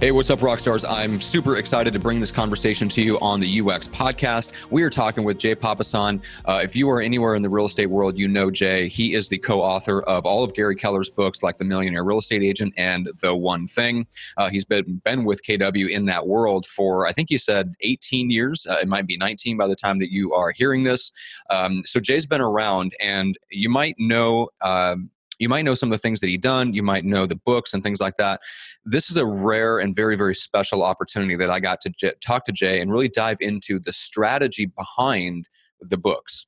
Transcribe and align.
Hey, 0.00 0.12
what's 0.12 0.30
up, 0.30 0.38
Rockstars? 0.38 0.82
I'm 0.88 1.20
super 1.20 1.58
excited 1.58 1.92
to 1.92 1.98
bring 1.98 2.20
this 2.20 2.30
conversation 2.30 2.88
to 2.88 3.02
you 3.02 3.20
on 3.20 3.38
the 3.38 3.60
UX 3.60 3.86
podcast. 3.86 4.52
We 4.70 4.82
are 4.82 4.88
talking 4.88 5.24
with 5.24 5.36
Jay 5.36 5.54
Papasan. 5.54 6.22
Uh, 6.46 6.60
if 6.62 6.74
you 6.74 6.88
are 6.88 7.02
anywhere 7.02 7.34
in 7.34 7.42
the 7.42 7.50
real 7.50 7.66
estate 7.66 7.84
world, 7.84 8.16
you 8.16 8.26
know 8.26 8.50
Jay. 8.50 8.88
He 8.88 9.12
is 9.12 9.28
the 9.28 9.36
co 9.36 9.60
author 9.60 10.00
of 10.04 10.24
all 10.24 10.42
of 10.42 10.54
Gary 10.54 10.74
Keller's 10.74 11.10
books, 11.10 11.42
like 11.42 11.58
The 11.58 11.66
Millionaire 11.66 12.02
Real 12.02 12.16
Estate 12.16 12.42
Agent 12.42 12.72
and 12.78 13.10
The 13.20 13.36
One 13.36 13.66
Thing. 13.66 14.06
Uh, 14.38 14.48
he's 14.48 14.64
been, 14.64 15.02
been 15.04 15.26
with 15.26 15.42
KW 15.44 15.90
in 15.90 16.06
that 16.06 16.26
world 16.26 16.64
for, 16.64 17.06
I 17.06 17.12
think 17.12 17.30
you 17.30 17.36
said 17.36 17.74
18 17.82 18.30
years. 18.30 18.66
Uh, 18.66 18.78
it 18.80 18.88
might 18.88 19.06
be 19.06 19.18
19 19.18 19.58
by 19.58 19.68
the 19.68 19.76
time 19.76 19.98
that 19.98 20.10
you 20.10 20.32
are 20.32 20.50
hearing 20.50 20.82
this. 20.82 21.12
Um, 21.50 21.82
so 21.84 22.00
Jay's 22.00 22.24
been 22.24 22.40
around, 22.40 22.94
and 23.00 23.38
you 23.50 23.68
might 23.68 23.96
know. 23.98 24.48
Um, 24.62 25.10
you 25.40 25.48
might 25.48 25.64
know 25.64 25.74
some 25.74 25.90
of 25.90 25.98
the 25.98 26.02
things 26.02 26.20
that 26.20 26.28
he 26.28 26.38
done 26.38 26.72
you 26.72 26.82
might 26.82 27.04
know 27.04 27.26
the 27.26 27.34
books 27.34 27.74
and 27.74 27.82
things 27.82 28.00
like 28.00 28.16
that 28.16 28.40
this 28.84 29.10
is 29.10 29.16
a 29.16 29.26
rare 29.26 29.78
and 29.78 29.96
very 29.96 30.16
very 30.16 30.34
special 30.34 30.82
opportunity 30.82 31.34
that 31.34 31.50
i 31.50 31.58
got 31.58 31.80
to 31.80 31.90
j- 31.98 32.12
talk 32.24 32.44
to 32.44 32.52
jay 32.52 32.80
and 32.80 32.92
really 32.92 33.08
dive 33.08 33.38
into 33.40 33.80
the 33.80 33.92
strategy 33.92 34.66
behind 34.66 35.48
the 35.80 35.96
books 35.96 36.46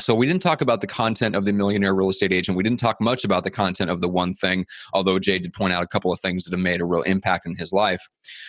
so 0.00 0.14
we 0.14 0.26
didn't 0.26 0.42
talk 0.42 0.62
about 0.62 0.80
the 0.80 0.86
content 0.86 1.36
of 1.36 1.44
the 1.44 1.52
millionaire 1.52 1.94
real 1.94 2.10
estate 2.10 2.32
agent. 2.32 2.56
We 2.56 2.62
didn't 2.62 2.80
talk 2.80 3.00
much 3.00 3.24
about 3.24 3.44
the 3.44 3.50
content 3.50 3.90
of 3.90 4.00
the 4.00 4.08
one 4.08 4.34
thing, 4.34 4.64
although 4.94 5.18
Jay 5.18 5.38
did 5.38 5.52
point 5.52 5.74
out 5.74 5.82
a 5.82 5.86
couple 5.86 6.12
of 6.12 6.20
things 6.20 6.44
that 6.44 6.52
have 6.52 6.60
made 6.60 6.80
a 6.80 6.84
real 6.84 7.02
impact 7.02 7.46
in 7.46 7.54
his 7.56 7.72
life. 7.72 8.00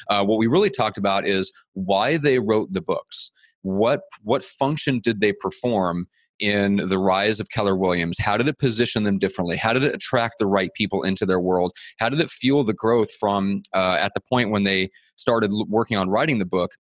Uh, 0.10 0.24
what 0.24 0.38
we 0.38 0.48
really 0.48 0.70
talked 0.70 0.98
about 0.98 1.28
is 1.28 1.52
why 1.74 2.18
they 2.18 2.40
wrote 2.40 2.72
the 2.72 2.82
books. 2.82 3.32
What 3.64 4.02
what 4.24 4.44
function 4.44 5.00
did 5.00 5.20
they 5.20 5.34
perform 5.34 6.08
in 6.42 6.78
the 6.88 6.98
rise 6.98 7.40
of 7.40 7.50
Keller 7.50 7.78
Williams? 7.78 8.18
How 8.20 8.36
did 8.36 8.48
it 8.48 8.58
position 8.58 9.04
them 9.04 9.18
differently? 9.18 9.56
How 9.56 9.72
did 9.72 9.84
it 9.84 9.96
attract 9.96 10.36
the 10.40 10.48
right 10.48 10.72
people 10.74 11.04
into 11.04 11.26
their 11.26 11.40
world? 11.40 11.72
How 12.00 12.10
did 12.10 12.20
it 12.20 12.30
fuel 12.30 12.64
the 12.64 12.74
growth 12.74 13.12
from 13.14 13.62
uh, 13.74 13.98
at 14.00 14.12
the 14.16 14.22
point 14.22 14.50
when 14.50 14.64
they 14.64 14.90
started 15.16 15.52
working 15.70 15.98
on 15.98 16.10
writing 16.10 16.40
the 16.40 16.46
book 16.46 16.72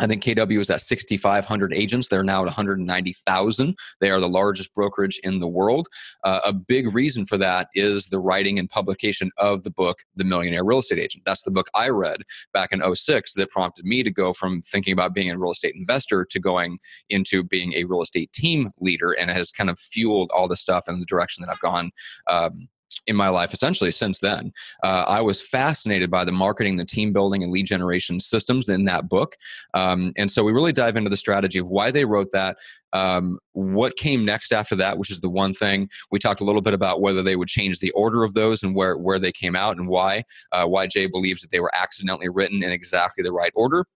I 0.00 0.06
think 0.06 0.22
KW 0.22 0.58
is 0.58 0.70
at 0.70 0.80
6,500 0.80 1.74
agents. 1.74 2.08
They're 2.08 2.24
now 2.24 2.40
at 2.40 2.46
190,000. 2.46 3.76
They 4.00 4.10
are 4.10 4.18
the 4.18 4.28
largest 4.28 4.74
brokerage 4.74 5.20
in 5.22 5.40
the 5.40 5.46
world. 5.46 5.88
Uh, 6.24 6.40
a 6.44 6.52
big 6.54 6.94
reason 6.94 7.26
for 7.26 7.36
that 7.38 7.68
is 7.74 8.06
the 8.06 8.18
writing 8.18 8.58
and 8.58 8.68
publication 8.68 9.30
of 9.36 9.62
the 9.62 9.70
book, 9.70 9.98
The 10.16 10.24
Millionaire 10.24 10.64
Real 10.64 10.78
Estate 10.78 10.98
Agent. 10.98 11.24
That's 11.26 11.42
the 11.42 11.50
book 11.50 11.68
I 11.74 11.90
read 11.90 12.22
back 12.54 12.72
in 12.72 12.82
06 12.94 13.34
that 13.34 13.50
prompted 13.50 13.84
me 13.84 14.02
to 14.02 14.10
go 14.10 14.32
from 14.32 14.62
thinking 14.62 14.94
about 14.94 15.14
being 15.14 15.30
a 15.30 15.38
real 15.38 15.52
estate 15.52 15.74
investor 15.76 16.24
to 16.24 16.40
going 16.40 16.78
into 17.10 17.44
being 17.44 17.74
a 17.74 17.84
real 17.84 18.00
estate 18.00 18.32
team 18.32 18.70
leader 18.80 19.12
and 19.12 19.30
it 19.30 19.36
has 19.36 19.50
kind 19.50 19.68
of 19.68 19.78
fueled 19.78 20.30
all 20.34 20.48
the 20.48 20.56
stuff 20.56 20.84
in 20.88 20.98
the 20.98 21.06
direction 21.06 21.44
that 21.44 21.52
I've 21.52 21.60
gone. 21.60 21.90
Um, 22.26 22.68
in 23.10 23.16
my 23.16 23.28
life 23.28 23.52
essentially 23.52 23.90
since 23.90 24.20
then. 24.20 24.52
Uh, 24.82 25.04
I 25.06 25.20
was 25.20 25.42
fascinated 25.42 26.10
by 26.10 26.24
the 26.24 26.32
marketing, 26.32 26.76
the 26.76 26.84
team 26.84 27.12
building, 27.12 27.42
and 27.42 27.52
lead 27.52 27.66
generation 27.66 28.20
systems 28.20 28.68
in 28.68 28.84
that 28.86 29.08
book. 29.08 29.36
Um, 29.74 30.12
and 30.16 30.30
so 30.30 30.44
we 30.44 30.52
really 30.52 30.72
dive 30.72 30.96
into 30.96 31.10
the 31.10 31.16
strategy 31.16 31.58
of 31.58 31.66
why 31.66 31.90
they 31.90 32.04
wrote 32.04 32.30
that. 32.32 32.56
Um, 32.92 33.38
what 33.52 33.96
came 33.96 34.24
next 34.24 34.52
after 34.52 34.74
that, 34.76 34.96
which 34.96 35.10
is 35.10 35.20
the 35.20 35.28
one 35.28 35.54
thing 35.54 35.88
we 36.10 36.18
talked 36.18 36.40
a 36.40 36.44
little 36.44 36.62
bit 36.62 36.74
about 36.74 37.00
whether 37.00 37.22
they 37.22 37.36
would 37.36 37.48
change 37.48 37.78
the 37.78 37.90
order 37.92 38.24
of 38.24 38.34
those 38.34 38.62
and 38.62 38.74
where 38.74 38.96
where 38.96 39.18
they 39.18 39.32
came 39.32 39.54
out 39.54 39.76
and 39.76 39.86
why. 39.86 40.24
Uh, 40.52 40.66
why 40.66 40.86
Jay 40.86 41.06
believes 41.06 41.40
that 41.42 41.50
they 41.50 41.60
were 41.60 41.74
accidentally 41.74 42.28
written 42.28 42.62
in 42.62 42.70
exactly 42.70 43.22
the 43.22 43.32
right 43.32 43.52
order 43.54 43.86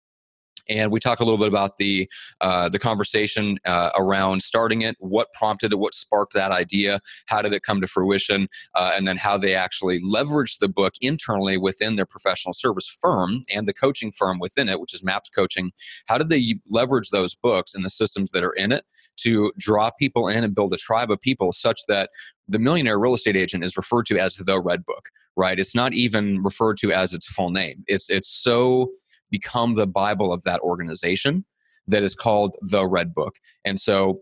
and 0.69 0.91
we 0.91 1.01
talk 1.01 1.21
a 1.21 1.25
little 1.25 1.39
bit 1.39 1.49
about 1.49 1.77
the 1.79 2.09
uh, 2.41 2.69
the 2.69 2.79
conversation 2.79 3.59
uh, 3.65 3.91
around 3.97 4.43
starting 4.43 4.83
it, 4.83 4.97
what 4.99 5.33
prompted 5.33 5.73
it, 5.73 5.79
what 5.79 5.95
sparked 5.95 6.35
that 6.35 6.51
idea, 6.51 7.01
how 7.27 7.43
did 7.43 7.53
it 7.53 7.63
come 7.63 7.81
to 7.81 7.87
fruition, 7.87 8.49
uh, 8.75 8.93
and 8.95 9.07
then 9.07 9.17
how 9.17 9.37
they 9.37 9.55
actually 9.55 10.01
leveraged 10.01 10.59
the 10.61 10.69
book 10.69 10.95
internally 11.01 11.57
within 11.57 11.97
their 11.97 12.07
professional 12.07 12.53
service 12.53 12.89
firm 13.01 13.43
and 13.53 13.69
the 13.69 13.75
coaching 13.75 14.13
firm 14.13 14.39
within 14.39 14.69
it, 14.69 14.81
which 14.81 14.95
is 14.95 15.03
Maps 15.03 15.31
Coaching. 15.31 15.73
How 16.07 16.19
did 16.19 16.29
they 16.29 16.57
leverage 16.69 17.11
those 17.11 17.35
books 17.35 17.75
and 17.75 17.85
the 17.85 17.91
systems 17.91 18.31
that 18.31 18.45
are 18.45 18.53
in 18.53 18.73
it 18.73 18.85
to 19.17 19.53
draw 19.59 19.91
people 19.91 20.29
in 20.29 20.45
and 20.45 20.55
build 20.55 20.73
a 20.75 20.77
tribe 20.77 21.11
of 21.11 21.21
people 21.21 21.53
such 21.53 21.81
that 21.89 22.11
the 22.49 22.59
millionaire 22.59 22.99
real 22.99 23.15
estate 23.15 23.37
agent 23.37 23.65
is 23.65 23.77
referred 23.77 24.07
to 24.07 24.19
as 24.19 24.37
the 24.37 24.61
red 24.61 24.85
book 24.85 25.09
right 25.37 25.59
it's 25.59 25.75
not 25.75 25.93
even 25.93 26.43
referred 26.43 26.77
to 26.77 26.93
as 26.93 27.13
its 27.13 27.27
full 27.27 27.51
name 27.51 27.85
it's 27.87 28.11
it's 28.11 28.29
so 28.29 28.91
become 29.39 29.75
the 29.75 29.87
Bible 29.87 30.33
of 30.33 30.43
that 30.45 30.61
organization 30.61 31.45
that 31.89 32.03
is 32.03 32.15
called 32.15 32.55
the 32.61 32.87
Red 32.87 33.13
Book. 33.13 33.35
And 33.65 33.79
so 33.79 34.21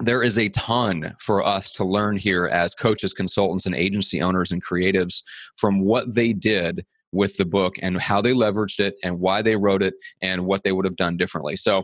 there 0.00 0.22
is 0.22 0.38
a 0.38 0.48
ton 0.50 1.14
for 1.18 1.44
us 1.44 1.70
to 1.72 1.84
learn 1.84 2.16
here 2.16 2.46
as 2.46 2.74
coaches, 2.74 3.12
consultants, 3.12 3.66
and 3.66 3.74
agency 3.74 4.22
owners 4.22 4.52
and 4.52 4.64
creatives 4.64 5.22
from 5.56 5.80
what 5.80 6.14
they 6.14 6.32
did 6.32 6.84
with 7.12 7.36
the 7.36 7.44
book 7.44 7.74
and 7.82 8.00
how 8.00 8.20
they 8.20 8.32
leveraged 8.32 8.80
it 8.80 8.94
and 9.02 9.18
why 9.20 9.42
they 9.42 9.56
wrote 9.56 9.82
it 9.82 9.94
and 10.22 10.44
what 10.44 10.62
they 10.62 10.72
would 10.72 10.84
have 10.84 10.96
done 10.96 11.16
differently. 11.16 11.56
So, 11.56 11.82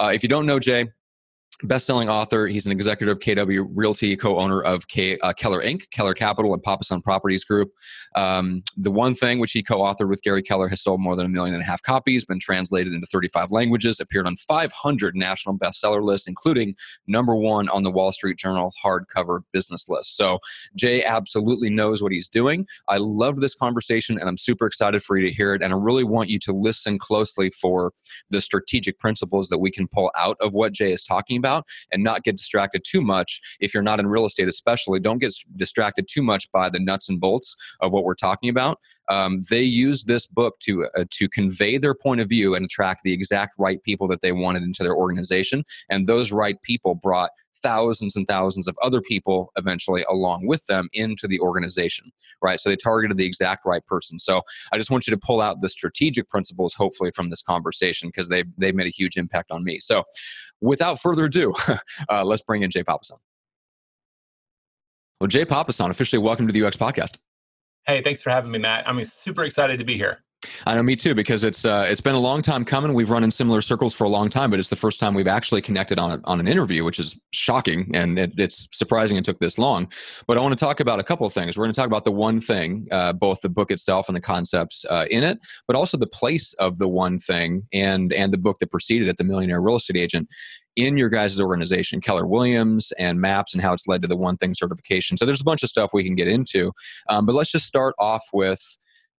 uh, 0.00 0.10
if 0.14 0.22
you 0.22 0.28
don't 0.28 0.46
know 0.46 0.58
Jay, 0.58 0.88
best-selling 1.64 2.08
author. 2.08 2.46
He's 2.46 2.66
an 2.66 2.72
executive 2.72 3.16
of 3.16 3.20
KW 3.20 3.66
Realty, 3.74 4.16
co-owner 4.16 4.62
of 4.62 4.88
K, 4.88 5.18
uh, 5.18 5.32
Keller 5.32 5.62
Inc., 5.62 5.90
Keller 5.90 6.14
Capital, 6.14 6.52
and 6.54 6.62
Papasan 6.62 7.02
Properties 7.02 7.44
Group. 7.44 7.70
Um, 8.14 8.62
the 8.76 8.90
One 8.90 9.14
Thing, 9.14 9.38
which 9.38 9.52
he 9.52 9.62
co-authored 9.62 10.08
with 10.08 10.22
Gary 10.22 10.42
Keller, 10.42 10.68
has 10.68 10.82
sold 10.82 11.00
more 11.00 11.16
than 11.16 11.26
a 11.26 11.28
million 11.28 11.54
and 11.54 11.62
a 11.62 11.66
half 11.66 11.82
copies, 11.82 12.24
been 12.24 12.40
translated 12.40 12.92
into 12.92 13.06
35 13.06 13.50
languages, 13.50 14.00
appeared 14.00 14.26
on 14.26 14.36
500 14.36 15.14
national 15.16 15.56
bestseller 15.58 16.02
lists, 16.02 16.26
including 16.26 16.74
number 17.06 17.36
one 17.36 17.68
on 17.68 17.82
the 17.82 17.90
Wall 17.90 18.12
Street 18.12 18.38
Journal 18.38 18.72
hardcover 18.84 19.40
business 19.52 19.88
list. 19.88 20.16
So 20.16 20.38
Jay 20.76 21.04
absolutely 21.04 21.70
knows 21.70 22.02
what 22.02 22.12
he's 22.12 22.28
doing. 22.28 22.66
I 22.88 22.96
love 22.98 23.36
this 23.36 23.54
conversation, 23.54 24.18
and 24.18 24.28
I'm 24.28 24.38
super 24.38 24.66
excited 24.66 25.02
for 25.02 25.16
you 25.16 25.28
to 25.28 25.34
hear 25.34 25.54
it. 25.54 25.62
And 25.62 25.72
I 25.72 25.76
really 25.76 26.04
want 26.04 26.28
you 26.28 26.38
to 26.40 26.52
listen 26.52 26.98
closely 26.98 27.50
for 27.50 27.92
the 28.30 28.40
strategic 28.40 28.98
principles 28.98 29.48
that 29.48 29.58
we 29.58 29.70
can 29.70 29.86
pull 29.88 30.10
out 30.16 30.36
of 30.40 30.52
what 30.52 30.72
Jay 30.72 30.92
is 30.92 31.04
talking 31.04 31.36
about 31.36 31.51
about 31.52 31.66
and 31.90 32.02
not 32.02 32.24
get 32.24 32.36
distracted 32.36 32.82
too 32.84 33.00
much. 33.00 33.40
If 33.60 33.74
you're 33.74 33.82
not 33.82 34.00
in 34.00 34.06
real 34.06 34.24
estate, 34.24 34.48
especially, 34.48 35.00
don't 35.00 35.18
get 35.18 35.34
distracted 35.56 36.06
too 36.08 36.22
much 36.22 36.50
by 36.52 36.68
the 36.70 36.80
nuts 36.80 37.08
and 37.08 37.20
bolts 37.20 37.56
of 37.80 37.92
what 37.92 38.04
we're 38.04 38.14
talking 38.14 38.50
about. 38.50 38.78
Um, 39.08 39.42
they 39.50 39.62
use 39.62 40.04
this 40.04 40.26
book 40.26 40.58
to 40.60 40.86
uh, 40.96 41.04
to 41.10 41.28
convey 41.28 41.76
their 41.76 41.94
point 41.94 42.20
of 42.20 42.28
view 42.28 42.54
and 42.54 42.64
attract 42.64 43.02
the 43.02 43.12
exact 43.12 43.54
right 43.58 43.82
people 43.82 44.08
that 44.08 44.22
they 44.22 44.32
wanted 44.32 44.62
into 44.62 44.82
their 44.82 44.94
organization, 44.94 45.64
and 45.90 46.06
those 46.06 46.32
right 46.32 46.60
people 46.62 46.94
brought 46.94 47.30
thousands 47.62 48.16
and 48.16 48.26
thousands 48.26 48.66
of 48.66 48.76
other 48.82 49.00
people 49.00 49.52
eventually 49.56 50.04
along 50.08 50.46
with 50.46 50.64
them 50.66 50.88
into 50.92 51.26
the 51.26 51.40
organization 51.40 52.10
right 52.42 52.60
so 52.60 52.68
they 52.68 52.76
targeted 52.76 53.16
the 53.16 53.26
exact 53.26 53.64
right 53.64 53.84
person 53.86 54.18
so 54.18 54.42
i 54.72 54.78
just 54.78 54.90
want 54.90 55.06
you 55.06 55.10
to 55.10 55.20
pull 55.20 55.40
out 55.40 55.60
the 55.60 55.68
strategic 55.68 56.28
principles 56.28 56.74
hopefully 56.74 57.10
from 57.14 57.30
this 57.30 57.42
conversation 57.42 58.08
because 58.08 58.28
they 58.28 58.44
they 58.58 58.72
made 58.72 58.86
a 58.86 58.90
huge 58.90 59.16
impact 59.16 59.50
on 59.50 59.64
me 59.64 59.78
so 59.80 60.02
without 60.62 61.00
further 61.00 61.26
ado, 61.26 61.52
uh, 62.08 62.24
let's 62.24 62.40
bring 62.40 62.62
in 62.62 62.70
Jay 62.70 62.82
Papasan. 62.82 63.18
Well, 65.20 65.28
Jay 65.28 65.44
Papasan, 65.44 65.90
officially 65.90 66.22
welcome 66.22 66.46
to 66.46 66.52
the 66.52 66.64
UX 66.64 66.76
podcast. 66.76 67.18
Hey, 67.86 68.00
thanks 68.00 68.22
for 68.22 68.30
having 68.30 68.50
me, 68.50 68.58
Matt. 68.58 68.88
I'm 68.88 69.02
super 69.04 69.44
excited 69.44 69.78
to 69.78 69.84
be 69.84 69.96
here. 69.96 70.24
I 70.66 70.74
know, 70.74 70.82
me 70.82 70.96
too, 70.96 71.14
because 71.14 71.44
it's 71.44 71.64
uh, 71.64 71.86
it's 71.88 72.00
been 72.00 72.14
a 72.14 72.20
long 72.20 72.42
time 72.42 72.64
coming. 72.64 72.94
We've 72.94 73.10
run 73.10 73.24
in 73.24 73.30
similar 73.30 73.62
circles 73.62 73.94
for 73.94 74.04
a 74.04 74.08
long 74.08 74.28
time, 74.28 74.50
but 74.50 74.58
it's 74.58 74.68
the 74.68 74.76
first 74.76 75.00
time 75.00 75.14
we've 75.14 75.26
actually 75.26 75.60
connected 75.60 75.98
on 75.98 76.12
a, 76.12 76.20
on 76.24 76.40
an 76.40 76.48
interview, 76.48 76.84
which 76.84 76.98
is 76.98 77.20
shocking 77.32 77.90
and 77.94 78.18
it, 78.18 78.32
it's 78.38 78.68
surprising 78.72 79.16
it 79.16 79.24
took 79.24 79.38
this 79.38 79.58
long. 79.58 79.90
But 80.26 80.38
I 80.38 80.40
want 80.40 80.56
to 80.56 80.64
talk 80.64 80.80
about 80.80 81.00
a 81.00 81.02
couple 81.02 81.26
of 81.26 81.32
things. 81.32 81.56
We're 81.56 81.64
going 81.64 81.74
to 81.74 81.80
talk 81.80 81.86
about 81.86 82.04
the 82.04 82.12
one 82.12 82.40
thing, 82.40 82.86
uh, 82.90 83.12
both 83.12 83.40
the 83.40 83.48
book 83.48 83.70
itself 83.70 84.08
and 84.08 84.16
the 84.16 84.20
concepts 84.20 84.84
uh, 84.88 85.06
in 85.10 85.24
it, 85.24 85.38
but 85.66 85.76
also 85.76 85.96
the 85.96 86.06
place 86.06 86.52
of 86.54 86.78
the 86.78 86.88
one 86.88 87.18
thing 87.18 87.62
and 87.72 88.12
and 88.12 88.32
the 88.32 88.38
book 88.38 88.58
that 88.60 88.70
preceded 88.70 89.08
it, 89.08 89.16
the 89.16 89.24
Millionaire 89.24 89.60
Real 89.60 89.76
Estate 89.76 89.96
Agent, 89.96 90.28
in 90.76 90.96
your 90.96 91.10
guys' 91.10 91.38
organization, 91.40 92.00
Keller 92.00 92.26
Williams 92.26 92.92
and 92.98 93.20
MAPS, 93.20 93.52
and 93.52 93.62
how 93.62 93.72
it's 93.72 93.86
led 93.86 94.02
to 94.02 94.08
the 94.08 94.16
one 94.16 94.36
thing 94.36 94.54
certification. 94.54 95.16
So 95.16 95.26
there's 95.26 95.40
a 95.40 95.44
bunch 95.44 95.62
of 95.62 95.68
stuff 95.68 95.90
we 95.92 96.04
can 96.04 96.14
get 96.14 96.28
into, 96.28 96.72
um, 97.08 97.26
but 97.26 97.34
let's 97.34 97.52
just 97.52 97.66
start 97.66 97.94
off 97.98 98.22
with. 98.32 98.60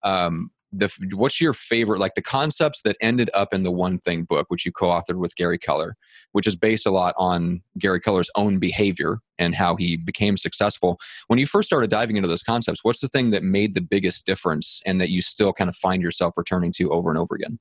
Um, 0.04 0.50
the 0.74 0.92
what's 1.14 1.40
your 1.40 1.54
favorite 1.54 2.00
like 2.00 2.16
the 2.16 2.22
concepts 2.22 2.82
that 2.82 2.98
ended 3.00 3.30
up 3.34 3.54
in 3.54 3.64
the 3.64 3.72
one 3.72 4.00
thing 4.00 4.24
book 4.24 4.48
which 4.50 4.66
you 4.66 4.72
co-authored 4.72 5.18
with 5.18 5.36
gary 5.36 5.58
keller 5.58 5.96
which 6.32 6.48
is 6.48 6.56
based 6.56 6.86
a 6.86 6.92
lot 6.92 7.14
on 7.18 7.62
gary 7.78 8.00
keller's 8.00 8.30
own 8.36 8.58
behavior 8.58 9.20
and 9.38 9.56
how 9.56 9.76
he 9.76 9.96
became 9.96 10.36
successful 10.36 11.00
when 11.28 11.38
you 11.38 11.46
first 11.46 11.68
started 11.68 11.90
diving 11.90 12.18
into 12.18 12.28
those 12.28 12.42
concepts 12.42 12.84
what's 12.84 13.02
the 13.02 13.08
thing 13.10 13.30
that 13.30 13.44
made 13.44 13.74
the 13.74 13.82
biggest 13.82 14.26
difference 14.26 14.82
and 14.86 15.00
that 15.00 15.10
you 15.10 15.22
still 15.22 15.54
kind 15.54 15.70
of 15.70 15.76
find 15.76 16.02
yourself 16.02 16.34
returning 16.36 16.72
to 16.72 16.92
over 16.92 17.10
and 17.10 17.20
over 17.20 17.36
again 17.36 17.60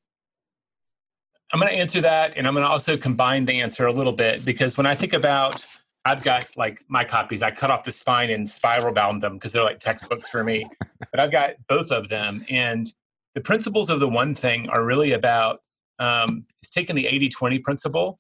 i'm 1.53 1.61
going 1.61 1.71
to 1.71 1.79
answer 1.79 2.01
that 2.01 2.35
and 2.37 2.47
i'm 2.47 2.55
going 2.55 2.65
to 2.65 2.71
also 2.71 2.97
combine 2.97 3.45
the 3.45 3.61
answer 3.61 3.87
a 3.87 3.93
little 3.93 4.13
bit 4.13 4.45
because 4.45 4.77
when 4.77 4.87
i 4.87 4.95
think 4.95 5.13
about 5.13 5.63
I've 6.05 6.25
got 6.25 6.49
like 6.57 6.85
my 6.89 7.05
copies. 7.05 7.43
I 7.43 7.53
cut 7.53 7.71
off 7.71 7.85
the 7.85 7.93
spine 7.93 8.31
and 8.31 8.49
spiral 8.49 8.93
bound 8.93 9.23
them 9.23 9.35
because 9.35 9.53
they're 9.53 9.63
like 9.63 9.79
textbooks 9.79 10.29
for 10.29 10.43
me. 10.43 10.69
but 11.11 11.21
I've 11.21 11.31
got 11.31 11.53
both 11.69 11.93
of 11.93 12.09
them. 12.09 12.45
And 12.51 12.93
the 13.35 13.41
principles 13.41 13.91
of 13.91 14.01
the 14.01 14.09
one 14.09 14.35
thing 14.35 14.69
are 14.69 14.85
really 14.85 15.13
about 15.13 15.61
um, 15.99 16.47
it's 16.63 16.71
taking 16.71 16.97
the 16.97 17.07
80 17.07 17.29
20 17.29 17.59
principle 17.61 18.19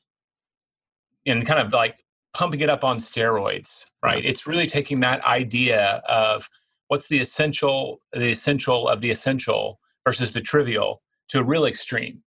and 1.26 1.46
kind 1.46 1.60
of 1.60 1.72
like 1.72 1.96
pumping 2.34 2.60
it 2.60 2.70
up 2.70 2.84
on 2.84 2.98
steroids, 2.98 3.84
right? 4.02 4.24
It's 4.24 4.46
really 4.46 4.66
taking 4.66 5.00
that 5.00 5.22
idea 5.24 6.02
of 6.08 6.48
what's 6.88 7.08
the 7.08 7.18
essential, 7.18 8.00
the 8.12 8.30
essential 8.30 8.88
of 8.88 9.00
the 9.00 9.10
essential 9.10 9.80
versus 10.04 10.32
the 10.32 10.40
trivial 10.40 11.02
to 11.28 11.40
a 11.40 11.42
real 11.42 11.66
extreme. 11.66 12.22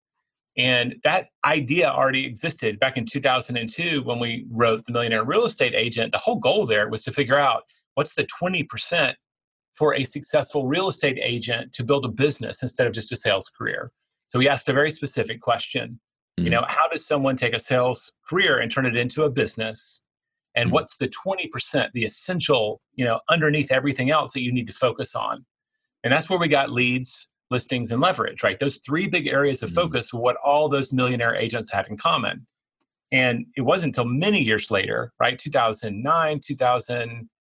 And 0.57 0.97
that 1.03 1.29
idea 1.45 1.91
already 1.91 2.25
existed 2.27 2.79
back 2.79 2.97
in 2.97 3.07
2002 3.07 4.03
when 4.05 4.21
we 4.21 4.47
wrote 4.51 4.85
The 4.85 4.93
Millionaire 4.93 5.25
Real 5.25 5.45
Estate 5.45 5.75
Agent. 5.75 6.13
The 6.13 6.19
whole 6.19 6.37
goal 6.37 6.65
there 6.67 6.89
was 6.89 7.03
to 7.05 7.11
figure 7.11 7.39
out 7.39 7.65
what's 7.95 8.15
the 8.15 8.27
20% 8.41 9.15
for 9.75 9.95
a 9.95 10.05
successful 10.05 10.67
real 10.67 10.89
estate 10.89 11.19
agent 11.21 11.73
to 11.73 11.85
build 11.85 12.05
a 12.05 12.09
business 12.09 12.63
instead 12.63 12.87
of 12.87 12.93
just 12.93 13.13
a 13.13 13.17
sales 13.17 13.49
career. 13.49 13.91
So 14.27 14.39
we 14.39 14.49
asked 14.49 14.69
a 14.69 14.73
very 14.73 14.91
specific 14.91 15.41
question. 15.41 16.01
Mm-hmm. 16.39 16.45
You 16.45 16.51
know, 16.51 16.65
how 16.67 16.89
does 16.89 17.07
someone 17.07 17.37
take 17.37 17.55
a 17.55 17.59
sales 17.59 18.13
career 18.29 18.59
and 18.59 18.71
turn 18.71 18.87
it 18.87 18.97
into 18.97 19.25
a 19.25 19.31
business? 19.31 20.03
And 20.55 20.69
mm-hmm. 20.69 20.75
what's 20.75 20.97
the 20.97 21.09
20%, 21.09 21.91
the 21.93 22.05
essential, 22.05 22.81
you 22.95 23.05
know, 23.05 23.21
underneath 23.29 23.71
everything 23.73 24.11
else 24.11 24.33
that 24.33 24.43
you 24.43 24.53
need 24.53 24.67
to 24.69 24.73
focus 24.73 25.15
on? 25.15 25.45
And 26.03 26.13
that's 26.13 26.29
where 26.29 26.39
we 26.39 26.49
got 26.49 26.71
leads, 26.71 27.29
listings, 27.51 27.91
and 27.91 28.01
leverage, 28.01 28.43
right? 28.43 28.59
Those 28.61 28.79
three 28.85 29.07
big 29.09 29.27
areas 29.27 29.63
of 29.63 29.71
mm-hmm. 29.71 29.77
focus 29.77 30.13
were 30.13 30.21
what 30.21 30.37
all 30.45 30.69
those 30.69 30.93
millionaire 30.93 31.35
agents 31.35 31.71
had 31.71 31.89
in 31.89 31.97
common. 31.97 32.47
And 33.13 33.47
it 33.57 33.63
wasn't 33.63 33.97
until 33.97 34.11
many 34.11 34.43
years 34.43 34.71
later, 34.71 35.13
right? 35.21 35.39
2009, 35.39 36.41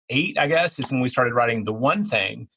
2008, 0.09 0.38
I 0.38 0.47
guess, 0.47 0.79
is 0.79 0.91
when 0.91 1.01
we 1.01 1.09
started 1.09 1.33
writing 1.33 1.63
The 1.63 1.73
One 1.73 2.03
Thing. 2.03 2.47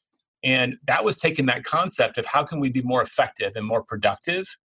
And 0.43 0.77
that 0.87 1.03
was 1.03 1.17
taking 1.17 1.45
that 1.45 1.63
concept 1.63 2.17
of 2.17 2.25
how 2.25 2.43
can 2.43 2.59
we 2.59 2.69
be 2.69 2.81
more 2.81 3.01
effective 3.01 3.53
and 3.55 3.65
more 3.65 3.81
productive, 3.81 4.57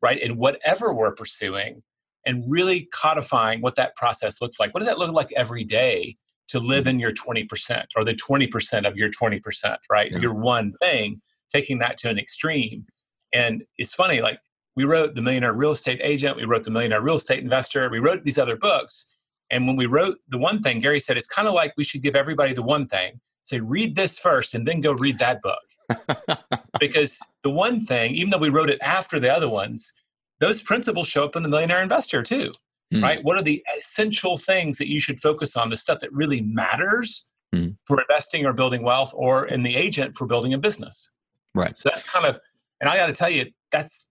right, 0.00 0.20
in 0.20 0.36
whatever 0.36 0.94
we're 0.94 1.14
pursuing, 1.14 1.82
and 2.24 2.44
really 2.48 2.88
codifying 2.92 3.60
what 3.60 3.74
that 3.76 3.96
process 3.96 4.40
looks 4.40 4.60
like. 4.60 4.72
What 4.72 4.80
does 4.80 4.88
that 4.88 4.98
look 4.98 5.12
like 5.12 5.32
every 5.36 5.64
day 5.64 6.16
to 6.48 6.60
live 6.60 6.86
in 6.86 7.00
your 7.00 7.12
20% 7.12 7.84
or 7.96 8.04
the 8.04 8.14
20% 8.14 8.86
of 8.86 8.96
your 8.96 9.10
20%, 9.10 9.76
right? 9.90 10.12
Yeah. 10.12 10.18
Your 10.18 10.34
one 10.34 10.72
thing 10.74 11.20
taking 11.52 11.78
that 11.78 11.96
to 11.98 12.08
an 12.08 12.18
extreme. 12.18 12.86
And 13.32 13.64
it's 13.78 13.94
funny, 13.94 14.20
like 14.20 14.38
we 14.76 14.84
wrote 14.84 15.14
The 15.14 15.22
Millionaire 15.22 15.52
Real 15.52 15.72
Estate 15.72 16.00
Agent, 16.02 16.36
we 16.36 16.44
wrote 16.44 16.64
The 16.64 16.70
Millionaire 16.70 17.00
Real 17.00 17.16
Estate 17.16 17.42
Investor, 17.42 17.88
we 17.90 17.98
wrote 17.98 18.24
these 18.24 18.38
other 18.38 18.56
books. 18.56 19.06
And 19.54 19.68
when 19.68 19.76
we 19.76 19.86
wrote 19.86 20.18
the 20.28 20.36
one 20.36 20.60
thing, 20.60 20.80
Gary 20.80 20.98
said 20.98 21.16
it's 21.16 21.28
kind 21.28 21.46
of 21.46 21.54
like 21.54 21.74
we 21.76 21.84
should 21.84 22.02
give 22.02 22.16
everybody 22.16 22.52
the 22.52 22.62
one 22.62 22.88
thing. 22.88 23.20
Say, 23.44 23.60
read 23.60 23.94
this 23.94 24.18
first 24.18 24.52
and 24.52 24.66
then 24.66 24.80
go 24.80 24.94
read 24.94 25.20
that 25.20 25.40
book. 25.42 26.38
because 26.80 27.20
the 27.44 27.50
one 27.50 27.86
thing, 27.86 28.16
even 28.16 28.30
though 28.30 28.38
we 28.38 28.48
wrote 28.48 28.68
it 28.68 28.80
after 28.82 29.20
the 29.20 29.32
other 29.32 29.48
ones, 29.48 29.92
those 30.40 30.60
principles 30.60 31.06
show 31.06 31.24
up 31.24 31.36
in 31.36 31.44
the 31.44 31.48
Millionaire 31.48 31.84
Investor 31.84 32.24
too. 32.24 32.50
Mm. 32.92 33.02
Right? 33.04 33.22
What 33.22 33.36
are 33.36 33.42
the 33.42 33.62
essential 33.78 34.38
things 34.38 34.76
that 34.78 34.88
you 34.88 34.98
should 34.98 35.20
focus 35.20 35.56
on, 35.56 35.70
the 35.70 35.76
stuff 35.76 36.00
that 36.00 36.12
really 36.12 36.40
matters 36.40 37.28
mm. 37.54 37.76
for 37.84 38.00
investing 38.00 38.44
or 38.46 38.52
building 38.52 38.82
wealth, 38.82 39.12
or 39.14 39.46
in 39.46 39.62
the 39.62 39.76
agent 39.76 40.16
for 40.16 40.26
building 40.26 40.52
a 40.52 40.58
business? 40.58 41.10
Right. 41.54 41.78
So 41.78 41.90
that's 41.94 42.04
kind 42.04 42.26
of, 42.26 42.40
and 42.80 42.90
I 42.90 42.96
got 42.96 43.06
to 43.06 43.14
tell 43.14 43.30
you, 43.30 43.52
that's, 43.70 44.04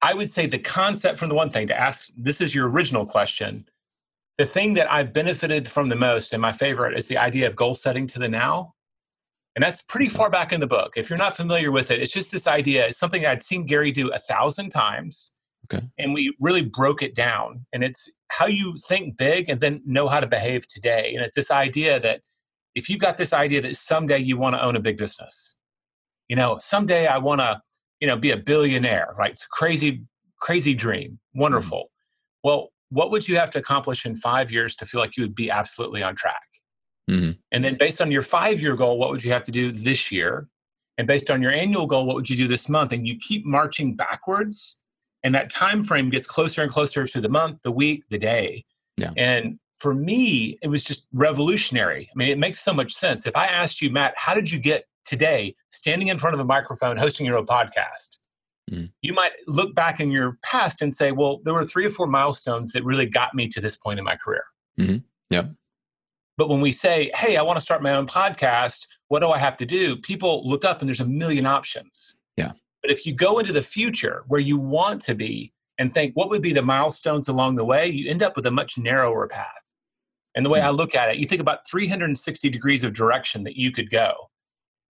I 0.00 0.14
would 0.14 0.30
say 0.30 0.46
the 0.46 0.58
concept 0.58 1.18
from 1.18 1.28
the 1.28 1.34
one 1.34 1.50
thing 1.50 1.66
to 1.66 1.78
ask, 1.78 2.08
this 2.16 2.40
is 2.40 2.54
your 2.54 2.70
original 2.70 3.04
question. 3.04 3.66
The 4.38 4.46
thing 4.46 4.74
that 4.74 4.90
I've 4.90 5.12
benefited 5.12 5.68
from 5.68 5.88
the 5.88 5.96
most 5.96 6.32
and 6.32 6.40
my 6.40 6.52
favorite 6.52 6.96
is 6.96 7.06
the 7.06 7.18
idea 7.18 7.46
of 7.48 7.56
goal 7.56 7.74
setting 7.74 8.06
to 8.08 8.18
the 8.18 8.28
now. 8.28 8.74
And 9.56 9.62
that's 9.62 9.82
pretty 9.82 10.08
far 10.08 10.30
back 10.30 10.52
in 10.52 10.60
the 10.60 10.68
book. 10.68 10.92
If 10.96 11.10
you're 11.10 11.18
not 11.18 11.36
familiar 11.36 11.72
with 11.72 11.90
it, 11.90 12.00
it's 12.00 12.12
just 12.12 12.30
this 12.30 12.46
idea. 12.46 12.86
It's 12.86 12.98
something 12.98 13.26
I'd 13.26 13.42
seen 13.42 13.66
Gary 13.66 13.90
do 13.90 14.12
a 14.12 14.18
thousand 14.18 14.70
times. 14.70 15.32
Okay. 15.64 15.84
And 15.98 16.14
we 16.14 16.32
really 16.38 16.62
broke 16.62 17.02
it 17.02 17.16
down. 17.16 17.66
And 17.72 17.82
it's 17.82 18.08
how 18.28 18.46
you 18.46 18.76
think 18.86 19.16
big 19.16 19.48
and 19.48 19.58
then 19.58 19.82
know 19.84 20.06
how 20.06 20.20
to 20.20 20.28
behave 20.28 20.68
today. 20.68 21.12
And 21.14 21.24
it's 21.24 21.34
this 21.34 21.50
idea 21.50 21.98
that 21.98 22.20
if 22.76 22.88
you've 22.88 23.00
got 23.00 23.18
this 23.18 23.32
idea 23.32 23.60
that 23.62 23.74
someday 23.74 24.18
you 24.18 24.36
want 24.36 24.54
to 24.54 24.62
own 24.62 24.76
a 24.76 24.80
big 24.80 24.96
business, 24.96 25.56
you 26.28 26.36
know, 26.36 26.58
someday 26.58 27.08
I 27.08 27.18
want 27.18 27.40
to, 27.40 27.60
you 27.98 28.06
know, 28.06 28.16
be 28.16 28.30
a 28.30 28.36
billionaire, 28.36 29.14
right? 29.18 29.32
It's 29.32 29.44
a 29.44 29.48
crazy, 29.48 30.04
crazy 30.38 30.74
dream. 30.74 31.12
Mm-hmm. 31.12 31.40
Wonderful. 31.40 31.78
Mm-hmm. 31.78 32.48
Well, 32.48 32.68
what 32.90 33.10
would 33.10 33.28
you 33.28 33.36
have 33.36 33.50
to 33.50 33.58
accomplish 33.58 34.06
in 34.06 34.16
five 34.16 34.50
years 34.50 34.74
to 34.76 34.86
feel 34.86 35.00
like 35.00 35.16
you 35.16 35.22
would 35.22 35.34
be 35.34 35.50
absolutely 35.50 36.02
on 36.02 36.14
track? 36.14 36.46
Mm-hmm. 37.10 37.32
And 37.52 37.64
then 37.64 37.76
based 37.78 38.00
on 38.00 38.10
your 38.10 38.22
five 38.22 38.60
year 38.60 38.76
goal, 38.76 38.98
what 38.98 39.10
would 39.10 39.24
you 39.24 39.32
have 39.32 39.44
to 39.44 39.52
do 39.52 39.72
this 39.72 40.12
year? 40.12 40.48
And 40.96 41.06
based 41.06 41.30
on 41.30 41.40
your 41.40 41.52
annual 41.52 41.86
goal, 41.86 42.06
what 42.06 42.16
would 42.16 42.28
you 42.28 42.36
do 42.36 42.48
this 42.48 42.68
month? 42.68 42.92
And 42.92 43.06
you 43.06 43.16
keep 43.18 43.46
marching 43.46 43.94
backwards. 43.94 44.78
And 45.22 45.34
that 45.34 45.50
time 45.50 45.84
frame 45.84 46.10
gets 46.10 46.26
closer 46.26 46.62
and 46.62 46.70
closer 46.70 47.06
to 47.06 47.20
the 47.20 47.28
month, 47.28 47.60
the 47.62 47.70
week, 47.70 48.04
the 48.10 48.18
day. 48.18 48.64
Yeah. 48.96 49.12
And 49.16 49.58
for 49.78 49.94
me, 49.94 50.58
it 50.62 50.68
was 50.68 50.82
just 50.82 51.06
revolutionary. 51.12 52.10
I 52.12 52.16
mean, 52.16 52.30
it 52.30 52.38
makes 52.38 52.60
so 52.60 52.72
much 52.72 52.94
sense. 52.94 53.26
If 53.26 53.36
I 53.36 53.46
asked 53.46 53.80
you, 53.80 53.90
Matt, 53.90 54.14
how 54.16 54.34
did 54.34 54.50
you 54.50 54.58
get 54.58 54.84
today 55.04 55.54
standing 55.70 56.08
in 56.08 56.18
front 56.18 56.34
of 56.34 56.40
a 56.40 56.44
microphone 56.44 56.96
hosting 56.96 57.26
your 57.26 57.38
own 57.38 57.46
podcast 57.46 58.18
mm. 58.68 58.90
you 59.02 59.12
might 59.12 59.32
look 59.46 59.74
back 59.74 60.00
in 60.00 60.10
your 60.10 60.38
past 60.42 60.82
and 60.82 60.94
say 60.94 61.12
well 61.12 61.40
there 61.44 61.54
were 61.54 61.64
three 61.64 61.86
or 61.86 61.90
four 61.90 62.06
milestones 62.06 62.72
that 62.72 62.84
really 62.84 63.06
got 63.06 63.34
me 63.34 63.48
to 63.48 63.60
this 63.60 63.76
point 63.76 63.98
in 63.98 64.04
my 64.04 64.16
career. 64.16 64.44
Mm-hmm. 64.78 64.98
yeah 65.30 65.46
but 66.36 66.48
when 66.48 66.60
we 66.60 66.70
say 66.70 67.10
hey 67.16 67.36
i 67.36 67.42
want 67.42 67.56
to 67.56 67.60
start 67.60 67.82
my 67.82 67.94
own 67.94 68.06
podcast 68.06 68.86
what 69.08 69.20
do 69.20 69.30
i 69.30 69.38
have 69.38 69.56
to 69.56 69.66
do? 69.66 69.96
People 69.96 70.48
look 70.48 70.64
up 70.64 70.80
and 70.80 70.88
there's 70.88 71.00
a 71.00 71.04
million 71.04 71.46
options. 71.46 72.16
Yeah. 72.36 72.52
But 72.82 72.90
if 72.90 73.04
you 73.04 73.14
go 73.14 73.38
into 73.38 73.52
the 73.52 73.62
future 73.62 74.22
where 74.28 74.40
you 74.40 74.56
want 74.56 75.02
to 75.02 75.14
be 75.14 75.52
and 75.78 75.92
think 75.92 76.14
what 76.14 76.30
would 76.30 76.42
be 76.42 76.52
the 76.52 76.62
milestones 76.62 77.28
along 77.28 77.56
the 77.56 77.64
way? 77.64 77.88
you 77.88 78.10
end 78.10 78.22
up 78.22 78.36
with 78.36 78.46
a 78.46 78.50
much 78.50 78.78
narrower 78.78 79.26
path. 79.26 79.64
And 80.34 80.44
the 80.44 80.50
way 80.50 80.60
mm-hmm. 80.60 80.68
i 80.68 80.70
look 80.70 80.94
at 80.94 81.08
it 81.08 81.16
you 81.16 81.26
think 81.26 81.40
about 81.40 81.66
360 81.68 82.48
degrees 82.50 82.84
of 82.84 82.92
direction 82.92 83.42
that 83.44 83.56
you 83.56 83.72
could 83.72 83.90
go 83.90 84.30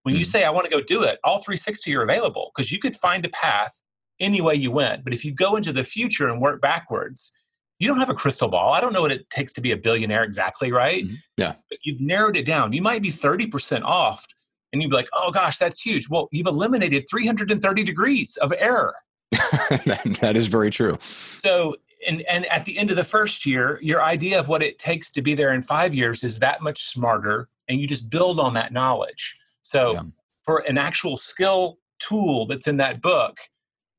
when 0.03 0.15
mm-hmm. 0.15 0.21
you 0.21 0.25
say, 0.25 0.45
I 0.45 0.51
want 0.51 0.65
to 0.65 0.71
go 0.71 0.81
do 0.81 1.03
it, 1.03 1.19
all 1.25 1.43
360 1.43 1.95
are 1.95 2.03
available 2.03 2.53
because 2.55 2.73
you 2.73 2.79
could 2.79 2.97
find 2.97 3.25
a 3.25 3.29
path 3.31 3.81
any 4.21 4.41
way 4.41 4.55
you 4.55 4.71
went. 4.71 5.05
But 5.05 5.15
if 5.15 5.25
you 5.25 5.33
go 5.33 5.57
into 5.57 5.73
the 5.73 5.85
future 5.85 6.29
and 6.29 6.41
work 6.41 6.61
backwards, 6.61 7.33
you 7.79 7.87
don't 7.87 7.99
have 7.99 8.11
a 8.11 8.15
crystal 8.15 8.49
ball. 8.49 8.73
I 8.73 8.81
don't 8.81 8.93
know 8.93 9.03
what 9.03 9.13
it 9.13 9.31
takes 9.31 9.53
to 9.55 9.61
be 9.61 9.71
a 9.71 9.77
billionaire 9.77 10.25
exactly, 10.25 10.73
right? 10.73 11.05
Mm-hmm. 11.05 11.15
Yeah. 11.37 11.55
But 11.71 11.79
you've 11.85 12.01
narrowed 12.01 12.37
it 12.37 12.45
down. 12.45 12.73
You 12.73 12.83
might 12.83 13.03
be 13.03 13.13
30% 13.13 13.85
off 13.85 14.27
and 14.73 14.83
you'd 14.83 14.91
be 14.91 14.97
like, 14.97 15.09
oh 15.13 15.31
gosh, 15.31 15.59
that's 15.59 15.81
huge. 15.81 16.09
Well, 16.09 16.29
you've 16.33 16.47
eliminated 16.47 17.07
330 17.09 17.85
degrees 17.85 18.37
of 18.37 18.53
error. 18.59 18.95
that 19.31 20.33
is 20.35 20.47
very 20.47 20.71
true. 20.71 20.99
So, 21.39 21.77
and, 22.07 22.23
and 22.23 22.47
at 22.47 22.65
the 22.65 22.79
end 22.79 22.91
of 22.91 22.97
the 22.97 23.05
first 23.05 23.47
year, 23.47 23.79
your 23.83 24.03
idea 24.03 24.39
of 24.39 24.49
what 24.49 24.63
it 24.63 24.79
takes 24.79 25.11
to 25.13 25.23
be 25.23 25.35
there 25.35 25.53
in 25.53 25.63
five 25.63 25.95
years 25.95 26.25
is 26.25 26.39
that 26.41 26.63
much 26.63 26.85
smarter. 26.89 27.49
And 27.69 27.81
you 27.81 27.87
just 27.87 28.09
build 28.09 28.41
on 28.41 28.55
that 28.55 28.73
knowledge. 28.73 29.38
So 29.69 29.93
yeah. 29.93 30.03
for 30.47 30.59
an 30.61 30.79
actual 30.79 31.19
skill 31.19 31.77
tool 31.99 32.47
that's 32.47 32.67
in 32.67 32.79
that 32.79 33.03
book, 33.03 33.37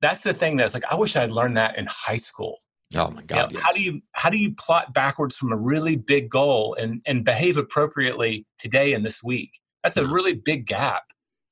that's 0.02 0.24
the 0.24 0.34
thing 0.34 0.58
that's 0.58 0.74
like, 0.74 0.84
I 0.90 0.96
wish 0.96 1.16
I'd 1.16 1.30
learned 1.30 1.58
that 1.58 1.78
in 1.78 1.86
high 1.86 2.18
school. 2.18 2.58
Oh 2.96 3.12
my 3.12 3.22
God. 3.22 3.52
You 3.52 3.58
know, 3.58 3.60
yes. 3.60 3.64
How 3.64 3.72
do 3.74 3.82
you 3.82 4.02
how 4.14 4.30
do 4.32 4.38
you 4.40 4.56
plot 4.56 4.96
backwards 4.96 5.38
from 5.38 5.52
a 5.52 5.56
really 5.56 5.96
big 5.96 6.28
goal 6.28 6.76
and, 6.80 7.04
and 7.06 7.24
behave 7.24 7.58
appropriately 7.58 8.48
today 8.58 8.94
and 8.94 9.06
this 9.06 9.22
week? 9.24 9.52
That's 9.84 9.96
a 9.96 10.08
really 10.08 10.34
big 10.34 10.66
gap. 10.66 11.04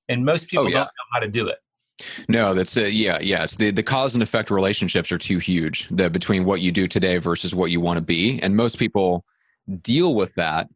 And 0.09 0.25
most 0.25 0.47
people 0.47 0.65
oh, 0.65 0.67
yeah. 0.67 0.77
don't 0.77 0.85
know 0.85 1.07
how 1.13 1.19
to 1.19 1.27
do 1.27 1.47
it. 1.47 1.59
No, 2.27 2.55
that's 2.55 2.75
uh, 2.75 2.81
yeah, 2.85 3.19
yeah. 3.21 3.43
It's 3.43 3.55
the 3.55 3.69
the 3.69 3.83
cause 3.83 4.15
and 4.15 4.23
effect 4.23 4.49
relationships 4.49 5.11
are 5.11 5.19
too 5.19 5.37
huge. 5.37 5.87
The 5.91 6.09
between 6.09 6.43
what 6.43 6.61
you 6.61 6.71
do 6.71 6.87
today 6.87 7.17
versus 7.19 7.53
what 7.53 7.69
you 7.69 7.81
want 7.81 7.97
to 7.97 8.03
be, 8.03 8.39
and 8.41 8.55
most 8.55 8.79
people 8.79 9.25
deal 9.81 10.15
with 10.15 10.33
that 10.35 10.69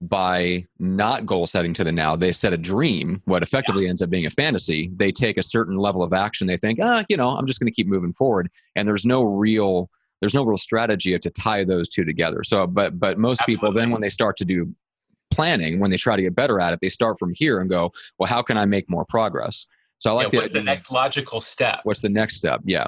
by 0.00 0.66
not 0.78 1.26
goal 1.26 1.46
setting 1.46 1.74
to 1.74 1.84
the 1.84 1.92
now. 1.92 2.16
They 2.16 2.32
set 2.32 2.52
a 2.52 2.58
dream, 2.58 3.20
what 3.26 3.42
effectively 3.42 3.84
yeah. 3.84 3.90
ends 3.90 4.02
up 4.02 4.10
being 4.10 4.26
a 4.26 4.30
fantasy. 4.30 4.90
They 4.96 5.12
take 5.12 5.36
a 5.36 5.42
certain 5.42 5.76
level 5.76 6.02
of 6.02 6.12
action. 6.12 6.46
They 6.46 6.56
think, 6.56 6.78
ah, 6.82 7.04
you 7.08 7.16
know, 7.16 7.28
I'm 7.28 7.46
just 7.46 7.60
going 7.60 7.70
to 7.70 7.74
keep 7.74 7.86
moving 7.86 8.14
forward. 8.14 8.50
And 8.76 8.88
there's 8.88 9.04
no 9.04 9.22
real 9.22 9.90
there's 10.20 10.34
no 10.34 10.42
real 10.42 10.58
strategy 10.58 11.18
to 11.18 11.30
tie 11.30 11.64
those 11.64 11.88
two 11.88 12.04
together. 12.04 12.44
So, 12.44 12.66
but 12.66 12.98
but 12.98 13.18
most 13.18 13.40
Absolutely. 13.42 13.56
people 13.56 13.72
then 13.72 13.90
when 13.90 14.00
they 14.00 14.08
start 14.08 14.36
to 14.38 14.44
do 14.44 14.74
planning, 15.30 15.80
when 15.80 15.90
they 15.90 15.96
try 15.96 16.16
to 16.16 16.22
get 16.22 16.34
better 16.34 16.60
at 16.60 16.72
it, 16.72 16.80
they 16.82 16.88
start 16.88 17.18
from 17.18 17.32
here 17.34 17.60
and 17.60 17.70
go, 17.70 17.92
well, 18.18 18.26
how 18.26 18.42
can 18.42 18.58
I 18.58 18.64
make 18.64 18.88
more 18.90 19.04
progress? 19.06 19.66
So 19.98 20.10
I 20.10 20.14
like 20.14 20.26
yeah, 20.26 20.30
the 20.30 20.36
what's 20.38 20.52
the 20.52 20.58
idea- 20.60 20.64
next 20.64 20.90
logical 20.90 21.40
step? 21.40 21.80
what's 21.84 22.00
the 22.00 22.08
next 22.08 22.36
step 22.36 22.60
yeah 22.64 22.86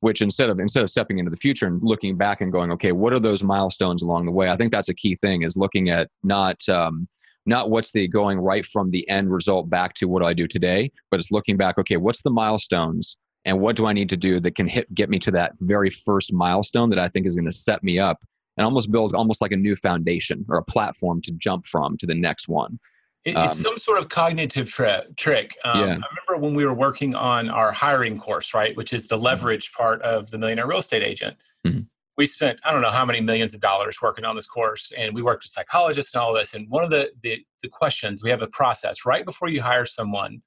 which 0.00 0.22
instead 0.22 0.50
of 0.50 0.58
instead 0.58 0.82
of 0.82 0.90
stepping 0.90 1.18
into 1.18 1.30
the 1.30 1.36
future 1.36 1.66
and 1.66 1.80
looking 1.82 2.16
back 2.16 2.40
and 2.40 2.52
going 2.52 2.70
okay 2.72 2.92
what 2.92 3.12
are 3.12 3.20
those 3.20 3.42
milestones 3.42 4.02
along 4.02 4.26
the 4.26 4.32
way? 4.32 4.48
I 4.48 4.56
think 4.56 4.72
that's 4.72 4.88
a 4.88 4.94
key 4.94 5.16
thing 5.16 5.42
is 5.42 5.56
looking 5.56 5.90
at 5.90 6.08
not 6.22 6.68
um, 6.68 7.08
not 7.46 7.70
what's 7.70 7.90
the 7.92 8.06
going 8.08 8.38
right 8.38 8.66
from 8.66 8.90
the 8.90 9.08
end 9.08 9.30
result 9.30 9.70
back 9.70 9.94
to 9.94 10.06
what 10.06 10.20
do 10.20 10.26
i 10.26 10.32
do 10.32 10.46
today 10.46 10.90
but 11.10 11.18
it's 11.18 11.30
looking 11.30 11.56
back 11.56 11.78
okay 11.78 11.96
what's 11.96 12.22
the 12.22 12.30
milestones 12.30 13.18
and 13.44 13.58
what 13.58 13.76
do 13.76 13.86
i 13.86 13.92
need 13.92 14.08
to 14.08 14.16
do 14.16 14.40
that 14.40 14.54
can 14.54 14.68
hit 14.68 14.92
get 14.94 15.10
me 15.10 15.18
to 15.18 15.30
that 15.30 15.52
very 15.60 15.90
first 15.90 16.32
milestone 16.32 16.90
that 16.90 16.98
i 16.98 17.08
think 17.08 17.26
is 17.26 17.34
going 17.34 17.50
to 17.50 17.52
set 17.52 17.82
me 17.82 17.98
up 17.98 18.18
and 18.56 18.64
almost 18.64 18.92
build 18.92 19.14
almost 19.14 19.40
like 19.40 19.52
a 19.52 19.56
new 19.56 19.74
foundation 19.76 20.44
or 20.48 20.58
a 20.58 20.64
platform 20.64 21.20
to 21.22 21.32
jump 21.32 21.66
from 21.66 21.96
to 21.96 22.06
the 22.06 22.14
next 22.14 22.48
one 22.48 22.78
It- 23.24 23.36
Um, 23.36 23.44
it's 23.50 23.60
some 23.60 23.76
sort 23.78 23.98
of 23.98 24.08
cognitive 24.08 24.70
tri- 24.70 25.04
trick. 25.16 25.56
Um, 25.64 25.78
Yeah. 25.80 25.84
I 25.86 26.06
remember 26.26 26.36
when 26.38 26.54
we 26.54 26.64
were 26.64 26.72
working 26.74 27.14
on 27.14 27.50
our 27.50 27.70
hiring 27.72 28.18
course, 28.18 28.54
right, 28.54 28.74
which 28.76 28.92
is 28.92 29.08
the 29.08 29.18
leverage 29.18 29.72
part 29.72 30.00
of 30.02 30.30
the 30.30 30.38
Millionaire 30.38 30.66
Real 30.66 30.78
Estate 30.78 31.02
Agent. 31.02 31.36
Mhm. 31.66 31.86
We 32.16 32.26
spent 32.26 32.60
I 32.64 32.72
don't 32.72 32.82
know 32.82 32.90
how 32.90 33.04
many 33.04 33.20
millions 33.20 33.54
of 33.54 33.60
dollars 33.60 34.00
working 34.02 34.24
on 34.24 34.36
this 34.36 34.46
course, 34.46 34.92
and 34.96 35.14
we 35.14 35.22
worked 35.22 35.44
with 35.44 35.52
psychologists 35.52 36.14
and 36.14 36.22
all 36.22 36.32
this. 36.32 36.54
And 36.54 36.68
one 36.70 36.84
of 36.84 36.90
the 36.90 37.12
the, 37.22 37.44
the 37.62 37.68
questions 37.68 38.22
we 38.22 38.30
have 38.30 38.42
a 38.42 38.46
process 38.46 39.04
right 39.04 39.24
before 39.24 39.48
you 39.48 39.62
hire 39.62 39.84
someone, 39.86 40.42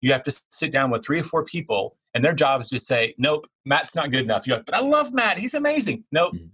you 0.00 0.12
have 0.12 0.22
to 0.24 0.38
sit 0.50 0.70
down 0.70 0.90
with 0.90 1.04
three 1.04 1.20
or 1.20 1.24
four 1.24 1.44
people, 1.44 1.96
and 2.14 2.22
their 2.24 2.34
job 2.34 2.60
is 2.60 2.68
to 2.70 2.78
say, 2.78 3.14
"Nope, 3.18 3.46
Matt's 3.64 3.94
not 3.94 4.10
good 4.10 4.22
enough." 4.22 4.46
You're 4.46 4.58
like, 4.58 4.66
"But 4.66 4.74
I 4.74 4.80
love 4.80 5.12
Matt; 5.12 5.38
he's 5.38 5.54
amazing." 5.54 6.04
Nope, 6.12 6.34
Mhm. 6.34 6.50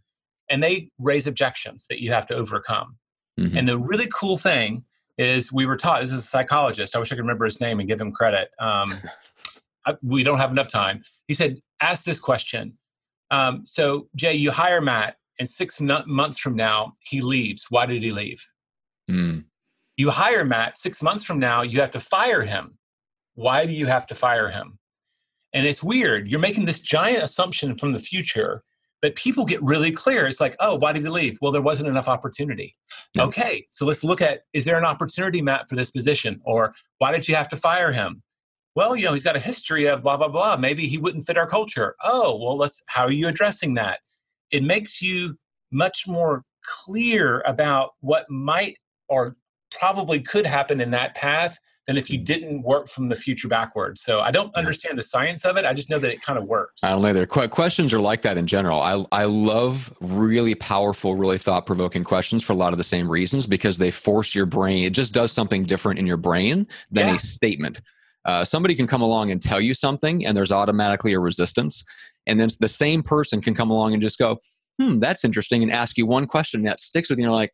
and 0.49 0.63
they 0.63 0.91
raise 0.99 1.27
objections 1.27 1.87
that 1.89 2.01
you 2.01 2.13
have 2.13 2.27
to 2.27 2.35
overcome. 2.35 2.99
Mhm. 3.39 3.57
And 3.59 3.69
the 3.69 3.79
really 3.79 4.09
cool 4.13 4.39
thing 4.39 4.85
is 5.19 5.53
we 5.53 5.67
were 5.67 5.77
taught, 5.77 6.01
this 6.01 6.13
is 6.13 6.25
a 6.25 6.27
psychologist. 6.27 6.97
I 6.97 6.99
wish 6.99 7.13
I 7.13 7.15
could 7.15 7.23
remember 7.23 7.45
his 7.45 7.61
name 7.61 7.81
and 7.81 7.89
give 7.89 8.01
him 8.01 8.13
credit. 8.13 8.51
Um, 8.59 8.95
I, 9.87 9.97
we 10.03 10.23
don't 10.23 10.39
have 10.39 10.51
enough 10.51 10.69
time. 10.69 11.05
He 11.29 11.35
said, 11.35 11.61
ask 11.81 12.05
this 12.05 12.21
question. 12.21 12.79
Um, 13.31 13.65
so, 13.65 14.09
Jay, 14.17 14.35
you 14.35 14.51
hire 14.51 14.81
Matt, 14.81 15.17
and 15.39 15.49
six 15.49 15.81
no- 15.81 16.05
months 16.07 16.39
from 16.39 16.57
now, 16.57 16.95
he 17.03 17.21
leaves. 17.21 17.67
Why 17.69 17.87
did 17.87 18.03
he 18.03 18.11
leave? 18.11 18.47
Mm. 19.11 19.45
You 19.97 20.11
hire 20.11 20.45
Matt, 20.45 20.77
six 20.77 21.03
months 21.03 21.25
from 21.25 21.39
now, 21.39 21.63
you 21.63 21.81
have 21.81 21.91
to 21.93 22.01
fire 22.01 22.43
him. 22.43 22.79
Why 23.35 23.67
do 23.67 23.73
you 23.73 23.87
have 23.87 24.07
to 24.09 24.15
fire 24.15 24.51
him? 24.51 24.79
And 25.53 25.67
it's 25.67 25.83
weird. 25.83 26.29
You're 26.29 26.41
making 26.41 26.65
this 26.65 26.81
giant 26.81 27.23
assumption 27.23 27.77
from 27.77 27.93
the 27.93 27.99
future, 27.99 28.63
but 29.05 29.17
people 29.17 29.45
get 29.45 29.63
really 29.63 29.93
clear. 29.93 30.27
It's 30.27 30.41
like, 30.41 30.57
oh, 30.61 30.77
why 30.77 30.95
did 30.95 31.03
he 31.03 31.11
leave? 31.11 31.37
Well, 31.43 31.53
there 31.53 31.61
wasn't 31.61 31.91
enough 31.91 32.09
opportunity. 32.09 32.75
Yeah. 33.13 33.25
Okay, 33.25 33.67
so 33.69 33.85
let's 33.85 34.03
look 34.03 34.23
at 34.23 34.45
is 34.55 34.65
there 34.65 34.79
an 34.79 34.87
opportunity, 34.87 35.43
map 35.43 35.69
for 35.69 35.77
this 35.77 35.91
position? 35.91 36.41
Or 36.47 36.75
why 37.01 37.13
did 37.13 37.29
you 37.29 37.35
have 37.35 37.51
to 37.51 37.57
fire 37.59 37.93
him? 37.93 38.23
Well, 38.75 38.97
you 38.97 39.05
know, 39.05 39.13
he's 39.13 39.23
got 39.23 39.37
a 39.37 39.41
history 39.41 39.85
of 39.85 40.03
blah, 40.03 40.17
blah, 40.17 40.29
blah. 40.29 40.57
Maybe 40.57 40.89
he 40.89 40.97
wouldn't 40.97 41.27
fit 41.27 41.37
our 41.37 41.47
culture. 41.47 41.97
Oh, 42.03 42.39
well, 42.43 42.57
let's, 42.57 42.83
how 42.87 43.03
are 43.03 43.13
you 43.13 43.29
addressing 43.29 43.75
that? 43.75 43.99
It 44.51 44.63
makes 44.63 45.03
you 45.03 45.37
much 45.71 46.09
more 46.09 46.43
clear 46.65 47.43
about 47.45 47.91
what 48.01 48.25
might 48.31 48.79
or 49.11 49.37
probably 49.71 50.21
could 50.21 50.47
happen 50.47 50.81
in 50.81 50.93
that 50.93 51.15
path 51.15 51.59
than 51.87 51.97
if 51.97 52.09
you 52.09 52.19
didn't 52.19 52.63
work 52.63 52.89
from 52.89 53.09
the 53.09 53.15
future 53.15 53.49
backwards. 53.49 54.01
So 54.01 54.21
I 54.21 54.31
don't 54.31 54.55
understand 54.55 54.99
the 54.99 55.03
science 55.03 55.45
of 55.45 55.57
it. 55.57 55.65
I 55.67 55.75
just 55.75 55.91
know 55.91 55.99
that 55.99 56.11
it 56.11 56.23
kind 56.23 56.39
of 56.39 56.47
works. 56.47 56.83
I 56.83 56.91
don't 56.91 57.03
know 57.03 57.09
either. 57.09 57.27
Que- 57.27 57.49
questions 57.49 57.93
are 57.93 58.01
like 58.01 58.23
that 58.23 58.39
in 58.39 58.47
general. 58.47 58.81
I 58.81 59.05
I 59.13 59.25
love 59.25 59.93
really 60.01 60.55
powerful, 60.55 61.15
really 61.15 61.39
thought 61.39 61.67
provoking 61.67 62.03
questions 62.05 62.43
for 62.43 62.53
a 62.55 62.57
lot 62.57 62.73
of 62.73 62.79
the 62.79 62.85
same 62.85 63.11
reasons 63.11 63.47
because 63.47 63.77
they 63.79 63.91
force 63.91 64.35
your 64.35 64.47
brain. 64.47 64.85
It 64.85 64.91
just 64.91 65.13
does 65.13 65.31
something 65.33 65.65
different 65.65 65.99
in 65.99 66.07
your 66.07 66.17
brain 66.17 66.67
than 66.91 67.09
Yeah. 67.09 67.17
a 67.17 67.19
statement. 67.19 67.81
Uh, 68.25 68.43
somebody 68.45 68.75
can 68.75 68.87
come 68.87 69.03
along 69.03 69.31
and 69.31 69.43
tell 69.43 69.61
you 69.61 69.75
something, 69.75 70.25
and 70.25 70.35
there's 70.35 70.51
automatically 70.53 71.13
a 71.13 71.21
resistance, 71.21 71.85
and 72.27 72.41
then 72.41 72.49
the 72.61 72.69
same 72.69 73.03
person 73.03 73.43
can 73.43 73.53
come 73.55 73.71
along 73.71 73.93
and 73.93 74.01
just 74.01 74.19
go, 74.19 74.41
"Hmm, 74.81 74.99
that's 74.99 75.25
interesting," 75.25 75.63
and 75.63 75.71
ask 75.71 75.99
you 75.99 76.07
one 76.07 76.27
question 76.27 76.63
that 76.63 76.81
sticks 76.81 77.11
with 77.11 77.19
you. 77.19 77.25
And 77.27 77.31
you're 77.31 77.39
like, 77.39 77.53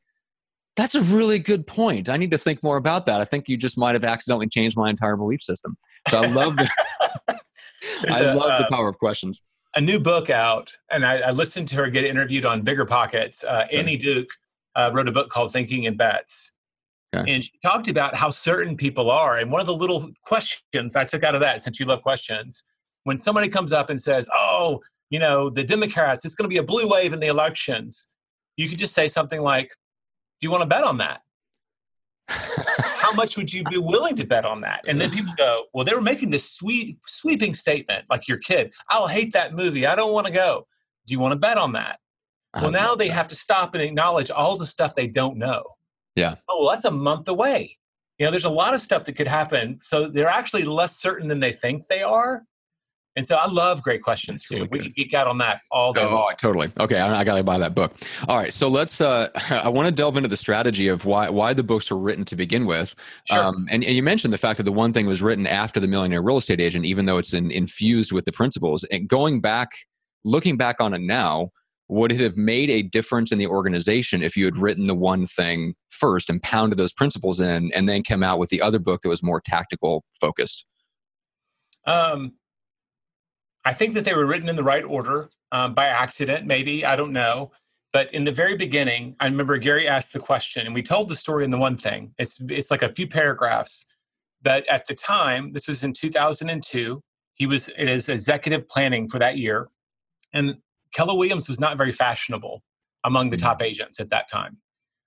"That's 0.81 0.95
a 0.95 1.03
really 1.03 1.39
good 1.39 1.67
point. 1.67 2.09
I 2.09 2.17
need 2.17 2.31
to 2.31 2.39
think 2.39 2.63
more 2.63 2.79
about 2.79 3.05
that. 3.07 3.21
I 3.21 3.25
think 3.27 3.49
you 3.49 3.59
just 3.59 3.77
might 3.77 3.95
have 3.95 4.05
accidentally 4.05 4.49
changed 4.49 4.77
my 4.77 4.89
entire 4.89 5.17
belief 5.17 5.43
system." 5.43 5.77
So 6.09 6.23
I 6.23 6.27
love 6.27 6.57
the 6.57 6.71
I 8.09 8.21
a, 8.21 8.35
love 8.35 8.49
the 8.59 8.67
uh, 8.67 8.71
power 8.71 8.89
of 8.89 8.99
questions. 8.99 9.43
a 9.77 9.81
new 9.81 10.01
book 10.01 10.31
out, 10.31 10.73
and 10.91 11.05
I, 11.05 11.19
I 11.19 11.31
listened 11.33 11.69
to 11.69 11.77
her 11.77 11.91
get 11.91 12.05
interviewed 12.05 12.47
on 12.47 12.63
Bigger 12.63 12.87
Pockets. 12.87 13.45
Uh, 13.45 13.67
Annie 13.71 13.99
Duke 13.99 14.31
uh, 14.75 14.91
wrote 14.95 15.09
a 15.09 15.13
book 15.13 15.29
called 15.29 15.53
Thinking 15.53 15.85
in 15.85 15.97
Bets. 15.97 16.53
Okay. 17.15 17.33
And 17.33 17.45
she 17.45 17.53
talked 17.63 17.89
about 17.89 18.15
how 18.15 18.31
certain 18.31 18.77
people 18.77 19.11
are. 19.11 19.39
And 19.39 19.51
one 19.51 19.61
of 19.61 19.67
the 19.67 19.75
little 19.75 20.11
questions 20.25 20.95
I 20.95 21.05
took 21.05 21.25
out 21.25 21.35
of 21.35 21.41
that, 21.41 21.61
since 21.61 21.81
you 21.81 21.87
love 21.87 22.03
questions, 22.03 22.63
when 23.05 23.19
somebody 23.19 23.49
comes 23.49 23.73
up 23.73 23.91
and 23.91 24.01
says, 24.01 24.29
Oh, 24.35 24.81
you 25.11 25.19
know, 25.19 25.51
the 25.51 25.65
Democrats, 25.65 26.25
it's 26.25 26.35
going 26.35 26.45
to 26.45 26.53
be 26.53 26.59
a 26.59 26.63
blue 26.63 26.89
wave 26.89 27.13
in 27.13 27.19
the 27.19 27.27
elections, 27.27 28.09
you 28.57 28.69
could 28.69 28.79
just 28.79 28.95
say 28.95 29.09
something 29.09 29.41
like, 29.41 29.75
Do 30.41 30.47
you 30.47 30.51
want 30.51 30.63
to 30.63 30.67
bet 30.67 30.85
on 30.85 30.99
that? 30.99 31.23
How 32.29 33.13
much 33.13 33.37
would 33.37 33.53
you 33.53 33.65
be 33.65 33.77
willing 33.77 34.15
to 34.17 34.25
bet 34.25 34.45
on 34.45 34.61
that? 34.61 34.85
And 34.87 35.01
then 35.01 35.11
people 35.11 35.33
go, 35.37 35.65
Well, 35.75 35.85
they 35.85 35.95
were 35.95 36.01
making 36.01 36.31
this 36.31 36.51
sweet, 36.51 36.99
sweeping 37.07 37.55
statement, 37.55 38.05
like 38.09 38.29
your 38.29 38.39
kid, 38.39 38.73
I'll 38.89 39.09
hate 39.09 39.33
that 39.33 39.55
movie. 39.55 39.87
I 39.87 39.95
don't 39.95 40.13
want 40.13 40.27
to 40.27 40.33
go. 40.33 40.67
Do 41.07 41.13
you 41.13 41.19
want 41.19 41.33
to 41.33 41.39
bet 41.39 41.59
on 41.59 41.73
that? 41.73 41.99
Well, 42.55 42.71
now 42.71 42.95
they 42.95 43.09
have 43.09 43.29
to 43.29 43.37
stop 43.37 43.75
and 43.75 43.83
acknowledge 43.83 44.31
all 44.31 44.57
the 44.57 44.67
stuff 44.67 44.95
they 44.95 45.07
don't 45.07 45.37
know. 45.37 45.63
Yeah. 46.17 46.37
Oh, 46.49 46.65
well, 46.65 46.71
that's 46.71 46.85
a 46.85 46.91
month 46.91 47.29
away. 47.29 47.79
You 48.19 48.27
know, 48.27 48.31
there's 48.31 48.45
a 48.45 48.51
lot 48.51 48.75
of 48.75 48.81
stuff 48.81 49.05
that 49.05 49.15
could 49.15 49.29
happen. 49.29 49.79
So 49.83 50.09
they're 50.09 50.29
actually 50.29 50.65
less 50.65 50.97
certain 50.97 51.29
than 51.29 51.41
they 51.41 51.53
think 51.53 51.87
they 51.89 52.03
are. 52.03 52.45
And 53.17 53.27
so 53.27 53.35
I 53.35 53.49
love 53.49 53.83
great 53.83 54.03
questions 54.03 54.45
too. 54.45 54.69
we 54.71 54.79
could 54.79 54.95
geek 54.95 55.15
out 55.15 55.27
on 55.27 55.39
that 55.39 55.63
all 55.73 55.93
day. 55.93 56.03
Oh, 56.03 56.15
long. 56.15 56.35
totally. 56.39 56.73
Okay, 56.79 56.97
I, 56.97 57.21
I 57.21 57.25
got 57.25 57.37
to 57.37 57.43
buy 57.43 57.59
that 57.59 57.75
book. 57.75 57.95
All 58.29 58.37
right, 58.37 58.53
so 58.53 58.69
let's. 58.69 59.01
Uh, 59.01 59.29
I 59.51 59.69
want 59.69 59.87
to 59.87 59.93
delve 59.93 60.17
into 60.17 60.29
the 60.29 60.37
strategy 60.37 60.87
of 60.89 61.05
why 61.05 61.29
why 61.29 61.53
the 61.53 61.65
books 61.65 61.91
were 61.91 61.99
written 61.99 62.25
to 62.27 62.37
begin 62.37 62.67
with. 62.67 62.95
Sure. 63.25 63.43
Um, 63.43 63.67
and, 63.71 63.83
and 63.85 63.97
you 63.97 64.03
mentioned 64.03 64.33
the 64.33 64.39
fact 64.39 64.59
that 64.59 64.63
the 64.63 64.73
one 64.73 64.93
thing 64.93 65.07
was 65.07 65.23
written 65.23 65.47
after 65.47 65.81
the 65.81 65.89
Millionaire 65.89 66.23
Real 66.23 66.39
Estate 66.39 66.61
Agent, 66.61 66.85
even 66.85 67.07
though 67.07 67.19
it's 67.19 67.33
in, 67.35 67.51
infused 67.51 68.13
with 68.13 68.25
the 68.25 68.33
principles. 68.33 68.85
And 68.85 69.09
going 69.09 69.41
back, 69.41 69.71
looking 70.25 70.57
back 70.57 70.77
on 70.81 70.95
it 70.95 71.01
now, 71.01 71.51
would 71.89 72.13
it 72.13 72.21
have 72.21 72.37
made 72.37 72.71
a 72.71 72.83
difference 72.83 73.33
in 73.33 73.39
the 73.39 73.49
organization 73.49 74.23
if 74.23 74.37
you 74.37 74.45
had 74.45 74.57
written 74.57 74.87
the 74.87 74.95
one 74.95 75.27
thing 75.27 75.75
first 75.89 76.31
and 76.31 76.41
pounded 76.43 76.79
those 76.79 76.93
principles 76.93 77.41
in, 77.41 77.73
and 77.75 77.89
then 77.89 78.05
come 78.05 78.23
out 78.23 78.39
with 78.39 78.51
the 78.51 78.63
other 78.63 78.79
book 78.79 79.03
that 79.03 79.09
was 79.09 79.23
more 79.23 79.41
tactical 79.41 80.05
focused? 80.21 80.65
Um, 81.87 82.35
I 83.65 83.73
think 83.73 83.95
that 83.95 84.05
they 84.05 84.15
were 84.15 84.27
written 84.27 84.49
in 84.49 84.57
the 84.57 84.65
right 84.65 84.85
order 84.85 85.29
um, 85.53 85.75
by 85.75 85.87
accident, 85.87 86.47
maybe. 86.47 86.85
I 86.85 86.97
don't 86.97 87.13
know. 87.13 87.53
But 87.93 88.13
in 88.15 88.25
the 88.25 88.33
very 88.33 88.57
beginning, 88.57 89.17
I 89.21 89.27
remember 89.27 89.59
Gary 89.59 89.89
asked 89.89 90.13
the 90.13 90.21
question, 90.21 90.65
and 90.65 90.75
we 90.75 90.83
told 90.83 91.09
the 91.09 91.17
story 91.17 91.45
in 91.45 91.51
the 91.51 91.59
one 91.59 91.77
thing. 91.77 92.15
It's 92.19 92.41
it's 92.49 92.71
like 92.71 92.83
a 92.83 92.93
few 92.93 93.09
paragraphs. 93.09 93.85
But 94.43 94.67
at 94.69 94.87
the 94.87 94.95
time, 94.95 95.53
this 95.53 95.69
was 95.69 95.83
in 95.85 95.93
2002. 95.93 97.03
He 97.35 97.47
was 97.47 97.69
in 97.69 97.89
his 97.89 98.09
executive 98.09 98.69
planning 98.69 99.09
for 99.09 99.19
that 99.19 99.39
year, 99.39 99.69
and 100.33 100.59
Keller 100.95 101.17
Williams 101.17 101.49
was 101.49 101.59
not 101.59 101.77
very 101.77 101.93
fashionable 101.93 102.63
among 103.05 103.31
the 103.31 103.37
top 103.37 103.61
agents 103.61 103.99
at 103.99 104.11
that 104.11 104.29
time. 104.29 104.59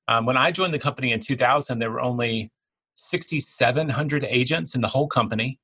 Um, 0.07 0.25
when 0.25 0.37
I 0.37 0.51
joined 0.51 0.73
the 0.73 0.79
company 0.79 1.13
in 1.13 1.19
2000, 1.19 1.79
there 1.79 1.91
were 1.91 2.01
only 2.01 2.51
6,700 2.97 4.25
agents 4.25 4.75
in 4.75 4.81
the 4.81 4.87
whole 4.87 5.07
company. 5.07 5.59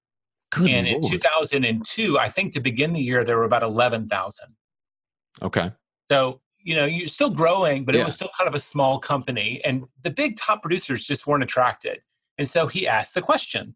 Good 0.52 0.72
and 0.72 0.88
in 0.88 1.08
2002, 1.08 2.18
I 2.18 2.30
think 2.30 2.54
to 2.54 2.60
begin 2.60 2.94
the 2.94 3.02
year, 3.02 3.24
there 3.24 3.38
were 3.38 3.44
about 3.44 3.64
11,000. 3.64 4.56
Okay. 5.42 5.72
So, 6.10 6.42
you 6.58 6.76
know, 6.76 6.86
you're 6.86 7.08
still 7.08 7.30
growing, 7.30 7.86
but 7.86 7.96
Yeah. 7.96 8.02
it 8.02 8.06
was 8.06 8.16
still 8.16 8.32
kind 8.38 8.48
of 8.48 8.56
a 8.56 8.60
small 8.60 9.00
company. 9.00 9.62
And 9.64 9.86
the 10.02 10.10
big 10.10 10.38
top 10.38 10.62
producers 10.62 11.06
just 11.06 11.28
weren't 11.28 11.44
attracted. 11.44 12.02
And 12.38 12.50
so 12.50 12.68
he 12.68 12.88
asked 12.88 13.14
the 13.14 13.22
question 13.22 13.76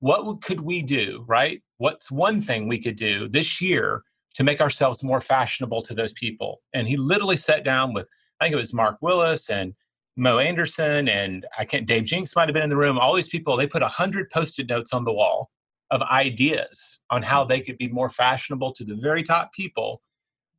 what 0.00 0.40
could 0.40 0.62
we 0.62 0.80
do, 0.80 1.24
right? 1.28 1.62
What's 1.76 2.10
one 2.10 2.40
thing 2.40 2.66
we 2.66 2.80
could 2.80 2.96
do 2.96 3.28
this 3.28 3.60
year 3.60 4.02
to 4.34 4.42
make 4.42 4.60
ourselves 4.60 5.02
more 5.02 5.20
fashionable 5.20 5.82
to 5.82 5.94
those 5.94 6.14
people? 6.14 6.62
And 6.72 6.88
he 6.88 6.96
literally 6.96 7.36
sat 7.36 7.64
down 7.64 7.92
with, 7.92 8.08
I 8.40 8.44
think 8.44 8.54
it 8.54 8.56
was 8.56 8.72
Mark 8.72 8.96
Willis 9.02 9.50
and 9.50 9.74
Mo 10.16 10.38
Anderson, 10.38 11.08
and 11.08 11.46
I 11.58 11.66
can't, 11.66 11.86
Dave 11.86 12.04
Jenks 12.04 12.34
might 12.34 12.48
have 12.48 12.54
been 12.54 12.62
in 12.62 12.70
the 12.70 12.78
room. 12.78 12.98
All 12.98 13.14
these 13.14 13.28
people, 13.28 13.56
they 13.58 13.66
put 13.66 13.82
100 13.82 14.30
post 14.30 14.58
it 14.58 14.68
notes 14.68 14.94
on 14.94 15.04
the 15.04 15.12
wall 15.12 15.50
of 15.90 16.02
ideas 16.02 17.00
on 17.10 17.22
how 17.22 17.44
they 17.44 17.60
could 17.60 17.78
be 17.78 17.88
more 17.88 18.08
fashionable 18.08 18.72
to 18.74 18.84
the 18.84 18.94
very 18.94 19.22
top 19.22 19.52
people. 19.52 20.02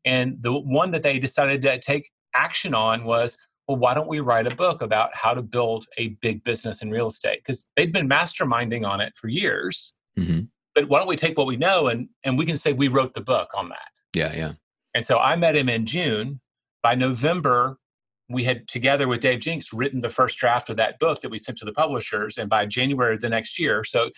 And 0.06 0.38
the 0.42 0.54
one 0.54 0.92
that 0.92 1.04
they 1.04 1.20
decided 1.20 1.62
to 1.62 1.80
take 1.80 2.10
action 2.36 2.74
on 2.74 3.06
was, 3.06 3.38
well, 3.68 3.78
why 3.78 3.94
don't 3.94 4.08
we 4.08 4.20
write 4.20 4.48
a 4.48 4.56
book 4.56 4.82
about 4.82 5.16
how 5.16 5.34
to 5.34 5.42
build 5.42 5.86
a 5.98 6.10
big 6.22 6.44
business 6.44 6.82
in 6.82 6.92
real 6.92 7.08
estate? 7.08 7.40
Because 7.46 7.70
they've 7.78 7.92
been 7.92 8.10
masterminding 8.10 8.86
on 8.86 9.00
it 9.00 9.14
for 9.16 9.28
years. 9.28 9.94
hmm 10.18 10.42
But 10.76 10.90
why 10.90 11.00
don't 11.00 11.08
we 11.08 11.16
take 11.16 11.38
what 11.38 11.48
we 11.48 11.58
know 11.58 11.88
and, 11.88 12.10
and 12.24 12.38
we 12.38 12.46
can 12.46 12.58
say 12.58 12.74
we 12.74 12.88
wrote 12.88 13.14
the 13.14 13.22
book 13.22 13.50
on 13.56 13.70
that? 13.70 13.92
Yeah, 14.14 14.34
yeah. 14.36 14.54
And 14.94 15.06
so 15.06 15.20
I 15.20 15.36
met 15.36 15.56
him 15.56 15.70
in 15.70 15.86
June. 15.86 16.42
By 16.84 16.96
November, 16.96 17.78
we 18.28 18.44
had 18.44 18.68
together 18.68 19.08
with 19.08 19.22
Dave 19.22 19.40
Jenks 19.40 19.72
written 19.72 20.02
the 20.02 20.10
first 20.10 20.38
draft 20.38 20.70
of 20.70 20.78
that 20.78 21.00
book 21.00 21.22
that 21.22 21.30
we 21.30 21.38
sent 21.38 21.58
to 21.60 21.66
the 21.66 21.74
publishers. 21.74 22.38
And 22.38 22.50
by 22.50 22.66
January 22.66 23.16
of 23.16 23.22
the 23.22 23.30
next 23.30 23.60
year, 23.60 23.84
so 23.84 24.10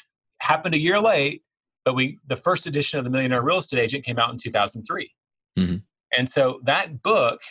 happened 0.44 0.76
a 0.76 0.78
year 0.78 1.00
late, 1.00 1.42
but 1.86 1.96
we 1.96 2.20
the 2.28 2.36
first 2.36 2.68
edition 2.68 3.00
of 3.00 3.06
the 3.06 3.10
Millionaire 3.10 3.42
Real 3.42 3.58
Estate 3.58 3.80
Agent 3.80 4.06
came 4.06 4.20
out 4.20 4.32
in 4.32 4.38
2003. 4.38 5.12
Mm-hmm. 5.58 5.76
And 6.18 6.30
so 6.30 6.60
that 6.64 7.02
book, 7.02 7.42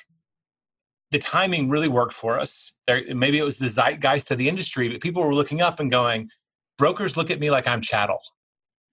the 1.10 1.18
timing 1.18 1.68
really 1.68 1.88
worked 1.88 2.12
for 2.12 2.38
us. 2.38 2.72
There, 2.86 3.02
maybe 3.14 3.38
it 3.38 3.42
was 3.42 3.58
the 3.58 3.68
zeitgeist 3.68 4.30
of 4.30 4.38
the 4.38 4.48
industry, 4.48 4.88
but 4.88 5.00
people 5.00 5.24
were 5.24 5.34
looking 5.34 5.60
up 5.60 5.80
and 5.80 5.90
going, 5.90 6.30
brokers 6.78 7.16
look 7.16 7.30
at 7.30 7.40
me 7.40 7.50
like 7.50 7.66
I'm 7.66 7.80
chattel, 7.80 8.20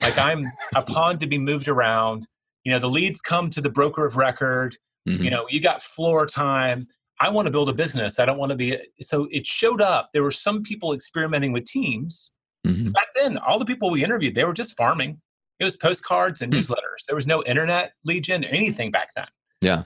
like 0.01 0.17
I'm 0.17 0.51
a 0.75 0.81
pawn 0.81 1.19
to 1.19 1.27
be 1.27 1.37
moved 1.37 1.67
around. 1.67 2.25
You 2.63 2.71
know, 2.71 2.79
the 2.79 2.89
leads 2.89 3.21
come 3.21 3.49
to 3.51 3.61
the 3.61 3.69
broker 3.69 4.05
of 4.05 4.15
record. 4.15 4.77
Mhm. 5.07 5.23
You 5.23 5.29
know, 5.29 5.45
you 5.49 5.59
got 5.61 5.83
floor 5.83 6.25
time. 6.25 6.87
I 7.21 7.29
want 7.29 7.47
to 7.47 7.51
build 7.51 7.67
a 7.67 7.73
business. 7.73 8.17
I 8.19 8.25
don't 8.25 8.37
want 8.37 8.51
to 8.51 8.55
be. 8.55 8.77
So 9.01 9.27
it 9.31 9.45
showed 9.45 9.81
up. 9.81 10.09
There 10.13 10.23
were 10.23 10.31
some 10.31 10.63
people 10.63 10.93
experimenting 10.93 11.51
with 11.51 11.65
teams. 11.65 12.33
Mhm. 12.65 12.93
Back 12.93 13.07
then, 13.15 13.37
all 13.37 13.59
the 13.59 13.65
people 13.65 13.89
we 13.89 14.03
interviewed, 14.03 14.35
they 14.35 14.43
were 14.43 14.53
just 14.53 14.75
farming. 14.75 15.21
It 15.59 15.63
was 15.63 15.75
postcards 15.75 16.41
and 16.41 16.53
Hmm. 16.53 16.59
newsletters. 16.59 17.05
There 17.07 17.15
was 17.15 17.27
no 17.27 17.43
internet 17.43 17.93
lead 18.05 18.23
gen, 18.25 18.43
anything 18.43 18.91
back 18.91 19.09
then. 19.15 19.27
Yeah. 19.61 19.83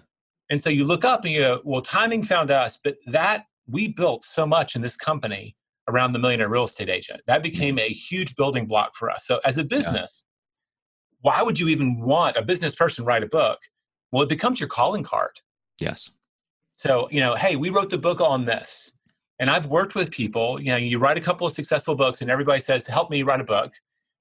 And 0.50 0.62
so 0.62 0.70
you 0.70 0.84
look 0.86 1.04
up 1.06 1.24
and 1.26 1.34
you 1.34 1.40
go, 1.42 1.62
well, 1.64 1.82
timing 1.82 2.24
found 2.24 2.52
us, 2.52 2.80
but 2.84 2.98
that 3.08 3.46
we 3.68 3.88
built 3.88 4.26
so 4.26 4.46
much 4.46 4.76
in 4.76 4.82
this 4.82 4.96
company 4.96 5.56
around 5.88 6.14
the 6.14 6.20
millionaire 6.20 6.50
real 6.50 6.64
estate 6.64 6.90
agent. 6.90 7.22
That 7.28 7.42
became 7.44 7.80
a 7.80 7.90
huge 7.90 8.36
building 8.36 8.68
block 8.68 8.96
for 8.96 9.10
us. 9.10 9.26
So 9.26 9.40
as 9.46 9.58
a 9.58 9.64
business, 9.64 10.24
why 11.22 11.42
would 11.42 11.60
you 11.60 11.70
even 11.70 12.00
want 12.02 12.38
a 12.38 12.42
business 12.42 12.76
person 12.76 13.06
write 13.06 13.24
a 13.24 13.28
book? 13.28 13.60
Well, 14.12 14.24
it 14.24 14.30
becomes 14.30 14.60
your 14.60 14.70
calling 14.70 15.04
card. 15.04 15.42
Yes. 15.80 16.10
So, 16.74 17.10
you 17.12 17.20
know, 17.20 17.36
hey, 17.36 17.56
we 17.56 17.70
wrote 17.70 17.90
the 17.90 17.98
book 17.98 18.20
on 18.22 18.46
this. 18.46 18.94
And 19.44 19.50
I've 19.50 19.66
worked 19.66 19.94
with 19.94 20.10
people, 20.10 20.58
you 20.62 20.68
know, 20.68 20.78
you 20.78 21.00
write 21.00 21.18
a 21.18 21.22
couple 21.22 21.46
of 21.46 21.52
successful 21.52 21.96
books 21.96 22.22
and 22.22 22.32
everybody 22.32 22.62
says, 22.62 22.88
help 22.88 23.10
me 23.10 23.24
write 23.24 23.42
a 23.42 23.44
book. 23.44 23.74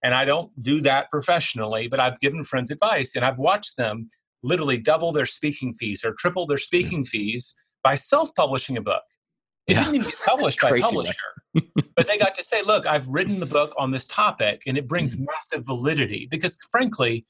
And 0.03 0.15
I 0.15 0.25
don't 0.25 0.51
do 0.61 0.81
that 0.81 1.13
professionally, 1.13 1.87
but 1.87 2.01
I've 2.01 2.19
given 2.19 2.43
friends 2.43 2.73
advice 2.73 3.15
and 3.15 3.25
I've 3.25 3.39
watched 3.39 3.77
them 3.77 4.11
literally 4.43 4.79
double 4.79 5.13
their 5.13 5.25
speaking 5.25 5.75
fees 5.75 6.05
or 6.05 6.13
triple 6.13 6.45
their 6.49 6.59
speaking 6.59 7.05
fees 7.05 7.55
by 7.85 7.95
self 7.95 8.35
publishing 8.35 8.77
a 8.77 8.81
book. 8.81 9.05
It 9.69 9.75
Yeah. 9.75 9.85
didn't 9.85 9.95
even 9.95 10.11
get 10.11 10.19
published 10.27 10.61
by 10.61 10.71
a 10.71 10.81
publisher. 10.81 11.15
but 11.95 12.09
they 12.09 12.19
got 12.19 12.35
to 12.35 12.43
say, 12.43 12.63
look, 12.63 12.85
I've 12.89 13.07
written 13.07 13.39
the 13.39 13.47
book 13.47 13.73
on 13.79 13.93
this 13.93 14.07
topic 14.07 14.63
and 14.67 14.77
it 14.77 14.89
brings 14.89 15.15
Mm-hmm. 15.15 15.27
massive 15.27 15.65
validity 15.65 16.27
because, 16.33 16.59
frankly, 16.73 17.27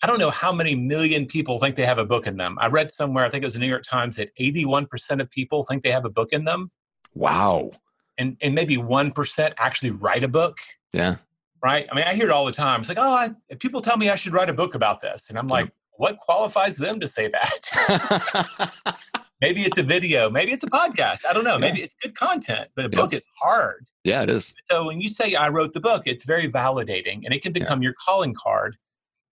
I 0.00 0.06
don't 0.06 0.20
know 0.20 0.30
how 0.30 0.52
many 0.52 0.76
million 0.76 1.26
people 1.26 1.58
think 1.58 1.74
they 1.74 1.86
have 1.86 1.98
a 1.98 2.04
book 2.04 2.28
in 2.28 2.36
them. 2.36 2.56
I 2.60 2.68
read 2.68 2.92
somewhere, 2.92 3.24
I 3.24 3.30
think 3.30 3.42
it 3.42 3.46
was 3.46 3.54
the 3.54 3.58
New 3.58 3.66
York 3.66 3.82
Times, 3.82 4.14
that 4.14 4.28
81% 4.40 5.20
of 5.20 5.28
people 5.28 5.64
think 5.64 5.82
they 5.82 5.90
have 5.90 6.04
a 6.04 6.08
book 6.08 6.32
in 6.32 6.44
them, 6.44 6.70
Wow. 7.16 7.70
and, 8.18 8.36
and 8.40 8.54
maybe 8.54 8.76
1% 8.76 9.52
actually 9.58 9.90
write 9.90 10.22
a 10.24 10.28
book, 10.28 10.58
Yeah. 10.92 11.16
right? 11.62 11.86
I 11.90 11.94
mean, 11.94 12.04
I 12.06 12.14
hear 12.14 12.26
it 12.26 12.30
all 12.30 12.46
the 12.46 12.52
time. 12.52 12.80
It's 12.80 12.88
like, 12.88 12.98
oh, 12.98 13.12
I, 13.14 13.30
people 13.56 13.82
tell 13.82 13.96
me 13.96 14.08
I 14.10 14.14
should 14.16 14.32
write 14.34 14.48
a 14.48 14.54
book 14.54 14.74
about 14.74 15.00
this. 15.00 15.28
And 15.30 15.38
I'm 15.38 15.48
like, 15.48 15.70
what 15.98 16.18
qualifies 16.18 16.76
them 16.76 17.00
to 17.00 17.08
say 17.08 17.30
that? 17.30 18.70
maybe 19.40 19.64
it's 19.64 19.78
a 19.78 19.82
video, 19.82 20.30
maybe 20.30 20.52
it's 20.52 20.62
a 20.64 20.66
podcast. 20.70 21.24
I 21.28 21.32
don't 21.32 21.44
know. 21.44 21.58
Maybe 21.58 21.82
it's 21.82 21.94
good 22.02 22.14
content, 22.14 22.68
but 22.74 22.84
a 22.86 22.88
Yeah. 22.90 22.96
book 23.00 23.12
is 23.14 23.26
hard. 23.40 23.86
yeah, 24.04 24.22
it 24.22 24.30
is. 24.30 24.54
So 24.70 24.84
when 24.84 25.00
you 25.00 25.08
say 25.08 25.34
I 25.34 25.48
wrote 25.48 25.72
the 25.72 25.80
book, 25.80 26.02
it's 26.06 26.24
very 26.24 26.50
validating 26.50 27.22
and 27.24 27.34
it 27.34 27.42
can 27.42 27.52
become 27.52 27.82
your 27.82 27.94
calling 28.06 28.34
card. 28.34 28.76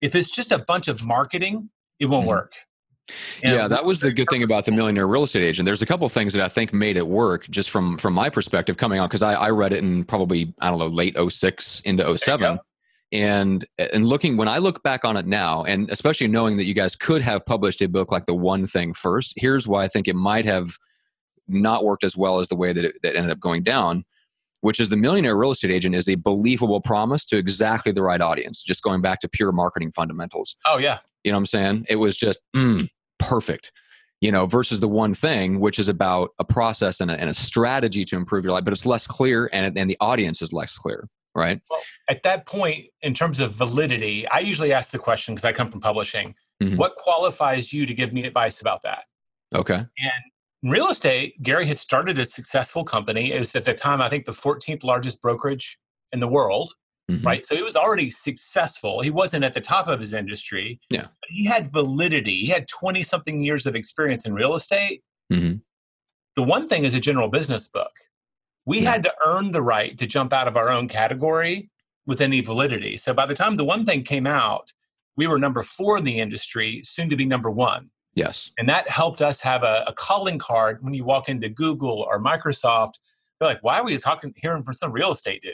If 0.02 0.16
it's 0.16 0.30
just 0.30 0.52
a 0.52 0.58
bunch 0.58 0.88
of 0.88 1.04
marketing, 1.06 1.70
it 2.00 2.08
won't 2.08 2.26
Mhm. 2.26 2.32
work. 2.32 2.54
And 3.44 3.54
yeah, 3.54 3.68
that 3.68 3.84
was 3.84 4.00
the 4.00 4.14
good 4.14 4.30
thing 4.30 4.44
about 4.44 4.66
the 4.66 4.72
millionaire 4.72 5.08
real 5.08 5.24
estate 5.24 5.44
agent. 5.44 5.66
There's 5.66 5.82
a 5.82 5.86
couple 5.86 6.08
things 6.08 6.34
that 6.34 6.42
I 6.42 6.48
think 6.48 6.74
made 6.74 6.96
it 6.96 7.08
work 7.08 7.50
just 7.50 7.70
from 7.70 7.98
from 7.98 8.14
my 8.14 8.30
perspective 8.30 8.78
coming 8.78 9.00
on 9.00 9.08
because 9.08 9.22
I, 9.22 9.34
I 9.34 9.50
read 9.50 9.74
it 9.74 9.80
in 9.80 10.06
probably 10.06 10.54
I 10.60 10.70
don't 10.70 10.80
know 10.80 10.88
late 10.88 11.18
06 11.18 11.82
into 11.82 12.18
07 12.18 12.60
and 13.12 13.66
and 13.78 14.08
looking 14.08 14.38
when 14.38 14.48
I 14.48 14.58
look 14.58 14.82
back 14.84 15.06
on 15.06 15.18
it 15.18 15.28
now 15.28 15.64
and 15.64 15.90
especially 15.92 16.28
knowing 16.28 16.58
that 16.58 16.66
you 16.66 16.74
guys 16.74 16.96
could 16.96 17.22
have 17.22 17.46
published 17.46 17.82
a 17.82 17.88
book 17.88 18.12
like 18.12 18.26
the 18.26 18.34
one 18.34 18.66
thing 18.66 18.94
first 18.94 19.34
here's 19.38 19.68
why 19.68 19.84
I 19.84 19.88
think 19.88 20.08
it 20.08 20.16
might 20.16 20.46
have 20.46 20.78
not 21.48 21.84
worked 21.84 22.04
as 22.04 22.18
well 22.18 22.40
as 22.40 22.48
the 22.48 22.56
way 22.56 22.74
that 22.74 22.84
it 22.84 22.96
that 23.04 23.16
ended 23.16 23.32
up 23.32 23.40
going 23.40 23.64
down 23.64 24.04
which 24.62 24.80
is 24.80 24.90
the 24.90 24.96
millionaire 24.98 25.38
real 25.38 25.52
estate 25.52 25.72
agent 25.72 25.94
is 25.94 26.08
a 26.08 26.16
believable 26.16 26.82
promise 26.82 27.24
to 27.26 27.38
exactly 27.38 27.92
the 27.92 28.02
right 28.02 28.22
audience 28.22 28.64
just 28.64 28.82
going 28.82 29.02
back 29.02 29.20
to 29.20 29.28
pure 29.28 29.52
marketing 29.52 29.92
fundamentals 29.96 30.56
Oh 30.66 30.78
yeah. 30.80 31.00
you 31.24 31.32
know 31.32 31.38
what 31.38 31.42
I'm 31.42 31.46
saying? 31.46 31.86
It 31.90 31.98
was 31.98 32.16
just 32.16 32.40
mm, 32.56 32.90
perfect. 33.28 33.72
You 34.22 34.32
know, 34.32 34.46
versus 34.46 34.80
the 34.80 34.88
one 34.88 35.14
thing, 35.14 35.60
which 35.60 35.78
is 35.78 35.90
about 35.90 36.30
a 36.40 36.46
process 36.46 37.02
and 37.02 37.12
a, 37.12 37.20
and 37.20 37.30
a 37.30 37.34
strategy 37.34 38.06
to 38.06 38.16
improve 38.16 38.46
your 38.46 38.54
life, 38.54 38.64
but 38.64 38.72
it's 38.72 38.86
less 38.86 39.06
clear 39.06 39.50
and, 39.52 39.78
and 39.78 39.90
the 39.90 39.98
audience 40.00 40.42
is 40.42 40.54
less 40.54 40.78
clear, 40.78 41.10
right? 41.36 41.60
At 42.10 42.24
that 42.24 42.46
point, 42.46 42.86
in 43.02 43.14
terms 43.14 43.42
of 43.42 43.52
validity, 43.52 44.26
I 44.30 44.40
usually 44.40 44.72
ask 44.72 44.92
the 44.92 45.00
question 45.00 45.36
because 45.36 45.44
I 45.44 45.52
come 45.52 45.70
from 45.70 45.82
publishing. 45.82 46.36
Mhm. 46.62 46.78
What 46.78 46.96
qualifies 46.96 47.74
you 47.74 47.86
to 47.86 47.94
give 47.94 48.14
me 48.14 48.24
advice 48.24 48.62
about 48.62 48.84
that? 48.84 49.04
Okay. 49.54 49.86
In 50.64 50.70
real 50.70 50.88
estate, 50.88 51.42
Gary 51.44 51.66
had 51.66 51.78
started 51.78 52.18
a 52.18 52.26
successful 52.26 52.86
company. 52.86 53.34
It 53.34 53.40
was 53.40 53.54
at 53.56 53.66
the 53.66 53.74
time, 53.74 54.02
I 54.02 54.10
think, 54.10 54.26
the 54.26 54.32
14th 54.32 54.86
largest 54.86 55.22
brokerage 55.22 55.78
in 56.14 56.22
the 56.22 56.28
world. 56.28 56.74
Mhm. 57.12 57.26
right? 57.26 57.46
So 57.46 57.56
he 57.56 57.62
was 57.62 57.76
already 57.76 58.10
successful. 58.10 59.02
He 59.02 59.10
wasn't 59.10 59.44
at 59.44 59.54
the 59.54 59.62
top 59.62 59.88
of 59.88 60.00
his 60.00 60.14
industry. 60.14 60.80
Yeah. 60.90 61.02
But 61.04 61.30
he 61.30 61.46
had 61.46 61.72
validity. 61.72 62.40
He 62.42 62.48
had 62.48 62.68
20 62.68 63.04
something 63.04 63.44
years 63.44 63.66
of 63.66 63.76
experience 63.76 64.26
in 64.26 64.34
real 64.34 64.54
estate. 64.56 65.04
Mhm. 65.32 65.62
The 66.36 66.44
one 66.44 66.68
thing 66.68 66.86
is 66.86 66.94
a 66.94 67.00
general 67.02 67.28
business 67.28 67.68
book. 67.68 67.92
We 68.66 68.80
Yeah. 68.80 68.92
had 68.94 69.04
to 69.04 69.14
earn 69.26 69.52
the 69.52 69.62
right 69.62 69.98
to 69.98 70.08
jump 70.08 70.32
out 70.32 70.48
of 70.48 70.56
our 70.56 70.70
own 70.70 70.88
category 70.88 71.70
with 72.06 72.22
any 72.22 72.40
validity. 72.42 72.96
So 72.98 73.14
by 73.14 73.26
the 73.26 73.36
time 73.36 73.58
the 73.58 73.66
one 73.66 73.86
thing 73.86 74.04
came 74.04 74.26
out, 74.26 74.72
we 75.18 75.28
were 75.28 75.38
number 75.38 75.62
four 75.62 75.98
in 75.98 76.06
the 76.06 76.20
industry, 76.20 76.82
soon 76.84 77.10
to 77.10 77.16
be 77.16 77.26
number 77.26 77.52
one. 77.52 77.90
Yes. 78.16 78.52
And 78.58 78.70
that 78.70 78.90
helped 78.90 79.22
us 79.22 79.42
have 79.42 79.64
a, 79.64 79.84
a 79.88 79.94
calling 79.94 80.40
card 80.40 80.84
when 80.84 80.94
you 80.94 81.04
walk 81.04 81.28
into 81.30 81.50
Google 81.50 82.02
or 82.02 82.20
Microsoft. 82.20 82.94
They're 83.40 83.50
like, 83.50 83.64
why 83.64 83.80
are 83.80 83.84
we 83.84 83.98
talking 83.98 84.34
hearing 84.38 84.64
from 84.64 84.74
some 84.74 84.92
real 84.92 85.12
estate 85.12 85.42
dude? 85.44 85.54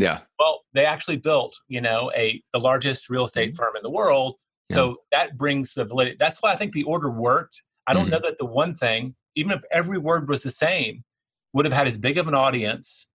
Yeah. 0.00 0.20
Well, 0.38 0.62
they 0.72 0.86
actually 0.86 1.18
built, 1.18 1.60
you 1.68 1.80
know, 1.80 2.10
a 2.16 2.42
the 2.54 2.58
largest 2.58 3.10
real 3.10 3.24
estate 3.24 3.54
firm 3.54 3.76
in 3.76 3.82
the 3.82 3.90
world. 3.90 4.36
So 4.72 4.98
that 5.10 5.36
brings 5.36 5.74
the 5.74 5.84
validity. 5.84 6.16
That's 6.20 6.40
why 6.40 6.52
I 6.52 6.56
think 6.56 6.72
the 6.72 6.84
order 6.84 7.10
worked. 7.10 7.60
I 7.88 7.92
don't 7.92 8.06
Mhm. 8.06 8.10
know 8.10 8.20
that 8.20 8.38
the 8.38 8.46
one 8.46 8.72
thing, 8.72 9.16
even 9.34 9.50
if 9.50 9.62
every 9.72 9.98
word 9.98 10.28
was 10.28 10.44
the 10.44 10.50
same, 10.50 11.02
would 11.52 11.64
have 11.64 11.74
had 11.74 11.88
as 11.88 11.96
big 11.96 12.18
of 12.18 12.28
an 12.28 12.34
audience 12.34 13.08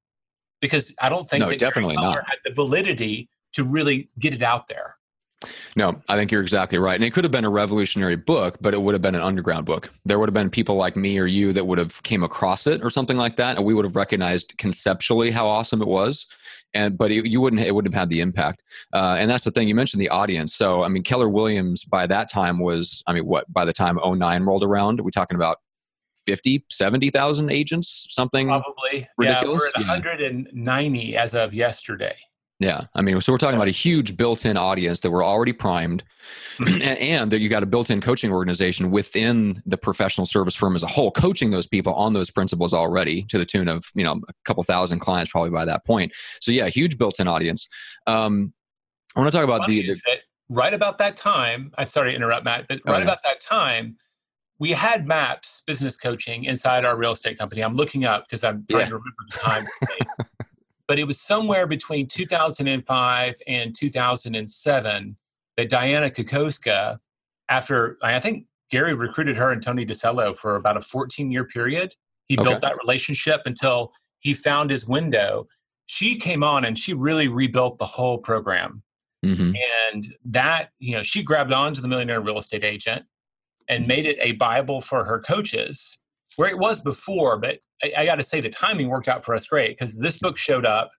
because 0.59 0.93
I 0.99 1.07
don't 1.07 1.29
think 1.29 1.39
No, 1.39 1.47
that 1.49 1.59
definitely 1.59 1.95
not. 1.95 2.27
had 2.27 2.39
the 2.43 2.51
validity 2.51 3.29
to 3.53 3.63
really 3.63 4.09
get 4.19 4.33
it 4.33 4.43
out 4.43 4.67
there. 4.67 4.97
No, 5.77 6.01
I 6.09 6.17
think 6.17 6.31
you're 6.31 6.41
exactly 6.41 6.77
right. 6.77 6.95
And 6.95 7.03
it 7.03 7.13
could 7.13 7.23
have 7.23 7.31
been 7.31 7.45
a 7.45 7.49
revolutionary 7.49 8.15
book, 8.15 8.57
but 8.59 8.73
it 8.73 8.81
would 8.81 8.93
have 8.93 9.01
been 9.01 9.15
an 9.15 9.21
underground 9.21 9.65
book. 9.65 9.91
There 10.03 10.17
would 10.19 10.27
have 10.27 10.33
been 10.33 10.49
people 10.49 10.75
like 10.75 10.95
me 10.97 11.19
or 11.19 11.25
you 11.25 11.53
that 11.53 11.65
would 11.67 11.77
have 11.77 12.01
came 12.03 12.23
across 12.23 12.67
it 12.67 12.83
or 12.83 12.89
something 12.89 13.17
like 13.17 13.37
that, 13.37 13.55
and 13.57 13.65
we 13.65 13.73
would 13.73 13.85
have 13.85 13.95
recognized 13.95 14.57
conceptually 14.57 15.31
how 15.31 15.47
awesome 15.47 15.81
it 15.81 15.87
was. 15.87 16.25
And 16.75 16.97
but 16.97 17.11
it, 17.11 17.25
you 17.25 17.41
wouldn't, 17.41 17.61
it 17.61 17.73
wouldn't 17.73 17.91
have 17.93 17.99
had 17.99 18.09
the 18.09 18.21
impact. 18.21 18.61
Uh, 18.93 19.15
and 19.17 19.29
that's 19.29 19.45
the 19.45 19.51
thing 19.51 19.67
you 19.67 19.73
mentioned 19.73 20.01
the 20.01 20.09
audience. 20.09 20.53
So 20.55 20.83
I 20.83 20.89
mean, 20.89 21.03
Keller 21.03 21.29
Williams 21.29 21.83
by 21.85 22.05
that 22.07 22.29
time 22.29 22.59
was, 22.59 23.01
I 23.07 23.13
mean, 23.13 23.25
what 23.25 23.51
by 23.51 23.65
the 23.65 23.73
time 23.73 23.97
09 24.05 24.43
rolled 24.43 24.63
around, 24.63 24.99
we 24.99 25.09
talking 25.11 25.35
about 25.35 25.57
50, 26.25 26.65
70,000 26.69 27.49
agents, 27.49 28.07
something. 28.09 28.47
Probably. 28.47 29.07
Ridiculous? 29.17 29.71
Yeah, 29.77 29.87
we're 29.87 30.11
at 30.11 30.21
190 30.21 31.17
as 31.17 31.35
of 31.35 31.53
yesterday. 31.53 32.15
Yeah, 32.59 32.85
I 32.95 33.01
mean, 33.01 33.19
so 33.19 33.33
we're 33.33 33.37
talking 33.37 33.57
about 33.57 33.67
a 33.67 33.71
huge 33.71 34.15
built-in 34.15 34.55
audience 34.55 35.01
that 35.01 35.11
we're 35.11 35.25
already 35.25 35.51
primed, 35.51 36.03
and, 36.59 36.81
and 36.83 37.31
that 37.31 37.39
you 37.39 37.49
got 37.49 37.63
a 37.63 37.65
built-in 37.65 37.99
coaching 37.99 38.31
organization 38.31 38.91
within 38.91 39.61
the 39.65 39.77
professional 39.77 40.25
service 40.25 40.55
firm 40.55 40.73
as 40.73 40.81
a 40.81 40.87
whole, 40.87 41.11
coaching 41.11 41.51
those 41.51 41.67
people 41.67 41.93
on 41.95 42.13
those 42.13 42.31
principles 42.31 42.73
already 42.73 43.23
to 43.23 43.37
the 43.37 43.45
tune 43.45 43.67
of 43.67 43.83
you 43.93 44.05
know 44.05 44.21
a 44.29 44.33
couple 44.45 44.63
thousand 44.63 44.99
clients 44.99 45.31
probably 45.31 45.49
by 45.49 45.65
that 45.65 45.85
point. 45.85 46.13
So 46.39 46.53
yeah, 46.53 46.69
huge 46.69 46.97
built-in 46.97 47.27
audience. 47.27 47.67
Um, 48.07 48.53
I 49.17 49.19
want 49.19 49.31
to 49.33 49.37
talk 49.37 49.45
about 49.45 49.67
the, 49.67 49.81
the 49.83 49.99
right 50.47 50.73
about 50.73 50.97
that 50.99 51.17
time, 51.17 51.73
I'm 51.77 51.89
sorry 51.89 52.11
to 52.11 52.15
interrupt, 52.15 52.45
Matt, 52.45 52.67
but 52.69 52.79
Oh, 52.85 52.91
right 52.91 52.99
yeah. 52.99 53.03
about 53.03 53.19
that 53.23 53.41
time, 53.41 53.97
we 54.59 54.71
had 54.71 55.05
MAPS 55.05 55.63
business 55.67 55.97
coaching 55.97 56.45
inside 56.45 56.85
our 56.85 56.97
real 56.97 57.11
estate 57.11 57.37
company. 57.37 57.61
I'm 57.61 57.75
looking 57.75 58.05
up 58.05 58.25
because 58.27 58.45
I'm 58.45 58.65
trying 58.69 58.83
Yeah. 58.83 58.87
to 58.89 58.95
remember 58.95 59.15
the 59.31 59.37
time. 59.39 59.67
but 60.87 60.99
it 60.99 61.05
was 61.05 61.19
somewhere 61.19 61.67
between 61.67 62.07
2005 62.07 63.35
and 63.47 63.75
2007 63.75 65.17
that 65.57 65.69
Dianna 65.69 66.13
Kokoszka, 66.15 66.99
after 67.49 67.97
I 68.03 68.19
think 68.19 68.45
Gary 68.71 68.93
recruited 68.93 69.37
her 69.37 69.51
and 69.51 69.61
Tony 69.63 69.85
DiCello 69.85 70.37
for 70.37 70.55
about 70.55 70.77
a 70.77 70.81
14 70.81 71.31
year 71.31 71.45
period. 71.45 71.95
He 72.27 72.35
Okay. 72.37 72.43
built 72.49 72.61
that 72.61 72.77
relationship 72.81 73.41
until 73.45 73.93
he 74.19 74.33
found 74.33 74.71
his 74.71 74.87
window. 74.87 75.47
She 75.85 76.17
came 76.17 76.43
on 76.43 76.65
and 76.65 76.77
she 76.77 76.93
really 76.93 77.27
rebuilt 77.27 77.77
the 77.77 77.85
whole 77.85 78.17
program 78.17 78.81
Mhm. 79.23 79.55
and 79.93 80.15
that 80.25 80.71
you 80.79 80.95
know 80.95 81.03
she 81.03 81.21
grabbed 81.23 81.53
on 81.53 81.73
to 81.75 81.81
the 81.81 81.87
millionaire 81.87 82.21
real 82.21 82.37
estate 82.39 82.63
agent 82.63 83.05
and 83.67 83.87
made 83.87 84.05
it 84.05 84.17
a 84.19 84.33
bible 84.33 84.81
for 84.81 85.03
her 85.05 85.19
coaches 85.19 85.97
where 86.37 86.49
it 86.49 86.57
was 86.57 86.81
before 86.81 87.37
but 87.37 87.59
i, 87.83 87.91
I 87.99 88.05
got 88.05 88.15
to 88.15 88.23
say 88.23 88.41
the 88.41 88.49
timing 88.49 88.89
worked 88.89 89.07
out 89.07 89.23
for 89.23 89.33
us 89.33 89.45
great 89.47 89.77
because 89.77 89.95
this 89.95 90.17
book 90.17 90.37
showed 90.37 90.65
up 90.65 90.91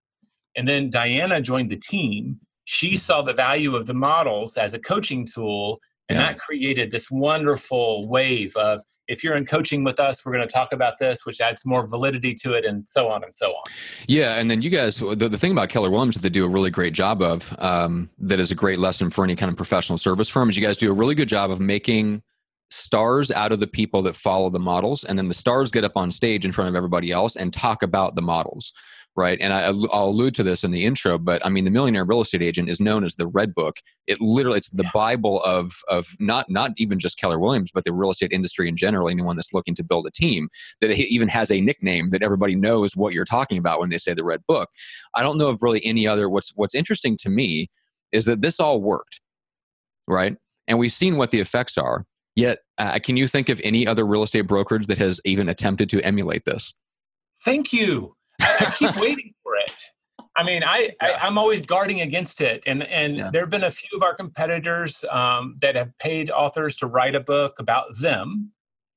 and 0.57 0.67
then 0.69 0.91
diana 0.91 1.41
joined 1.41 1.71
the 1.71 1.77
team 1.77 2.41
she 2.65 2.97
saw 2.97 3.23
the 3.23 3.35
value 3.35 3.77
of 3.77 3.87
the 3.87 3.95
models 3.95 4.57
as 4.57 4.75
a 4.75 4.79
coaching 4.79 5.27
tool 5.27 5.81
and 6.09 6.19
yeah. 6.19 6.33
that 6.33 6.39
created 6.39 6.91
this 6.91 7.11
wonderful 7.11 8.07
wave 8.09 8.55
of 8.57 8.81
if 9.09 9.23
you're 9.23 9.37
in 9.37 9.47
coaching 9.47 9.85
with 9.85 10.01
us, 10.01 10.25
we're 10.25 10.33
going 10.33 10.47
to 10.47 10.53
talk 10.53 10.73
about 10.73 10.99
this, 10.99 11.25
which 11.25 11.41
adds 11.41 11.65
more 11.65 11.87
validity 11.87 12.35
to 12.35 12.55
it, 12.55 12.65
and 12.65 12.89
so 12.89 13.09
on 13.09 13.23
and 13.23 13.33
so 13.33 13.51
on. 13.51 13.63
Yeah, 14.09 14.39
and 14.39 14.51
then 14.51 14.63
you 14.63 14.71
guys, 14.71 14.99
the, 14.99 15.29
the 15.29 15.39
thing 15.39 15.53
about 15.53 15.69
Keller 15.69 15.91
Williams 15.91 16.17
that 16.17 16.23
they 16.23 16.29
do 16.29 16.45
a 16.45 16.49
really 16.49 16.71
great 16.71 16.93
job 16.93 17.23
of, 17.23 17.55
um, 17.59 18.11
that 18.19 18.41
is 18.41 18.51
a 18.51 18.55
great 18.55 18.79
lesson 18.79 19.11
for 19.11 19.25
any 19.25 19.37
kind 19.37 19.51
of 19.51 19.57
professional 19.57 19.99
service 19.99 20.29
firm, 20.29 20.49
is 20.49 20.57
you 20.57 20.63
guys 20.63 20.77
do 20.77 20.91
a 20.91 20.95
really 20.95 21.15
good 21.15 21.29
job 21.29 21.51
of 21.51 21.61
making 21.61 22.23
stars 22.71 23.31
out 23.31 23.53
of 23.53 23.61
the 23.61 23.67
people 23.67 24.03
that 24.03 24.17
follow 24.17 24.51
the 24.51 24.59
models, 24.59 25.05
and 25.05 25.19
then 25.19 25.29
the 25.29 25.35
stars 25.35 25.71
get 25.71 25.85
up 25.85 25.97
on 25.97 26.11
stage 26.11 26.45
in 26.45 26.53
front 26.53 26.69
of 26.69 26.77
everybody 26.77 27.13
else 27.13 27.37
and 27.37 27.53
talk 27.53 27.83
about 27.83 28.15
the 28.15 28.23
models 28.23 28.73
right? 29.17 29.39
And 29.41 29.53
I, 29.53 29.71
will 29.71 29.89
allude 29.91 30.35
to 30.35 30.43
this 30.43 30.63
in 30.63 30.71
the 30.71 30.85
intro, 30.85 31.19
but 31.19 31.45
I 31.45 31.49
mean, 31.49 31.65
the 31.65 31.71
Millionaire 31.71 32.05
Real 32.05 32.21
Estate 32.21 32.43
Agent 32.43 32.69
is 32.69 32.81
known 32.81 33.03
as 33.03 33.15
the 33.15 33.27
Red 33.27 33.55
Book. 33.55 33.77
It 34.07 34.21
literally, 34.21 34.59
it's 34.59 34.69
the 34.69 34.85
yeah. 34.85 34.91
Bible 34.93 35.43
of 35.43 35.73
of 35.89 36.09
not 36.21 36.49
not 36.51 36.73
even 36.77 36.99
just 36.99 37.19
Keller 37.19 37.39
Williams, 37.39 37.71
but 37.73 37.85
the 37.85 37.93
real 37.93 38.11
estate 38.11 38.31
industry 38.31 38.69
in 38.69 38.77
general. 38.77 39.09
Anyone 39.09 39.35
that's 39.35 39.55
looking 39.55 39.75
to 39.77 39.83
build 39.83 40.07
a 40.07 40.11
team, 40.11 40.49
that 40.81 40.91
even 40.91 41.29
has 41.29 41.51
a 41.51 41.61
nickname 41.61 42.11
that 42.11 42.23
everybody 42.23 42.55
knows 42.55 42.95
what 42.95 43.15
you're 43.15 43.25
talking 43.25 43.59
about 43.59 43.81
when 43.81 43.89
they 43.89 43.99
say 43.99 44.13
the 44.13 44.25
Red 44.25 44.43
Book. 44.47 44.69
I 45.15 45.23
don't 45.23 45.39
know 45.39 45.49
of 45.49 45.63
really 45.63 45.85
any 45.85 46.07
other. 46.07 46.29
What's 46.29 46.53
what's 46.55 46.75
interesting 46.75 47.17
to 47.19 47.31
me 47.31 47.71
is 48.13 48.27
that 48.27 48.43
this 48.43 48.61
all 48.61 48.81
worked, 48.83 49.21
right? 50.07 50.37
And 50.69 50.79
we've 50.79 50.93
seen 50.93 51.17
what 51.17 51.31
the 51.31 51.41
effects 51.41 51.79
are. 51.79 52.05
Yet, 52.37 52.59
uh, 52.77 52.99
can 53.03 53.17
you 53.17 53.27
think 53.27 53.49
of 53.49 53.61
any 53.65 53.87
other 53.87 54.07
real 54.07 54.23
estate 54.23 54.43
brokerage 54.43 54.87
that 54.87 54.99
has 54.99 55.21
even 55.25 55.49
attempted 55.49 55.89
to 55.91 56.03
emulate 56.03 56.45
this? 56.45 56.75
Thank 57.45 57.73
you. 57.73 58.15
I, 58.41 58.57
I 58.61 58.71
keep 58.71 58.97
waiting 59.01 59.33
for 59.43 59.57
it. 59.57 59.73
I 60.37 60.43
mean, 60.43 60.63
I, 60.63 60.91
yeah. 61.01 61.19
I 61.23 61.27
am 61.27 61.39
always 61.39 61.65
guarding 61.65 62.03
against 62.03 62.43
it, 62.43 62.63
and 62.67 62.83
and 62.83 63.17
yeah. 63.17 63.31
there 63.33 63.41
have 63.41 63.51
been 63.51 63.65
a 63.65 63.71
few 63.71 63.97
of 63.97 64.03
our 64.03 64.15
competitors 64.15 65.03
um, 65.11 65.57
that 65.63 65.77
have 65.77 65.97
paid 65.99 66.31
authors 66.31 66.77
to 66.77 66.87
write 66.87 67.15
a 67.15 67.21
book 67.21 67.55
about 67.59 67.99
them. 67.99 68.53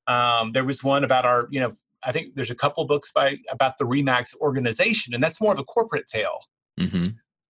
Um, 0.06 0.52
there 0.52 0.64
was 0.64 0.84
one 0.84 1.02
about 1.02 1.24
our, 1.24 1.48
you 1.50 1.60
know, 1.60 1.72
I 2.04 2.12
think 2.12 2.34
there's 2.34 2.50
a 2.50 2.54
couple 2.54 2.84
books 2.84 3.10
by 3.12 3.36
about 3.50 3.78
the 3.78 3.84
Remax 3.84 4.36
organization, 4.36 5.14
and 5.14 5.22
that's 5.22 5.40
more 5.40 5.52
of 5.52 5.58
a 5.58 5.64
corporate 5.64 6.06
tale, 6.08 6.40
mm-hmm. 6.78 7.06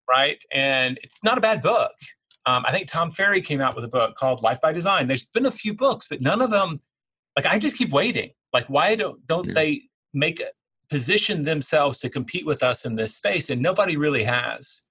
right? 0.09 0.40
And 0.53 1.00
it's 1.03 1.18
not 1.24 1.37
a 1.37 1.40
bad 1.40 1.61
book. 1.61 1.92
Um, 2.46 2.64
I 2.66 2.72
think 2.72 2.88
Tom 2.88 3.11
Ferry 3.11 3.40
came 3.42 3.61
out 3.61 3.74
with 3.74 3.85
a 3.85 3.88
book 3.88 4.16
called 4.16 4.42
Life 4.42 4.61
by 4.61 4.72
Design. 4.72 5.07
There's 5.07 5.24
been 5.24 5.46
a 5.46 5.50
few 5.50 5.74
books, 5.74 6.07
but 6.09 6.20
none 6.20 6.40
of 6.40 6.50
them. 6.50 6.81
Like 7.37 7.46
I 7.46 7.59
just 7.59 7.76
keep 7.76 7.90
waiting. 7.90 8.31
Like 8.53 8.66
why 8.66 8.94
don't 8.94 9.24
don't 9.26 9.46
yeah. 9.48 9.55
they 9.55 9.83
make 10.12 10.42
position 10.88 11.44
themselves 11.44 11.98
to 12.00 12.11
compete 12.11 12.44
with 12.44 12.62
us 12.62 12.85
in 12.85 12.96
this 12.96 13.14
space, 13.14 13.50
and 13.50 13.62
nobody 13.62 13.96
really 13.96 14.24
has. 14.24 14.83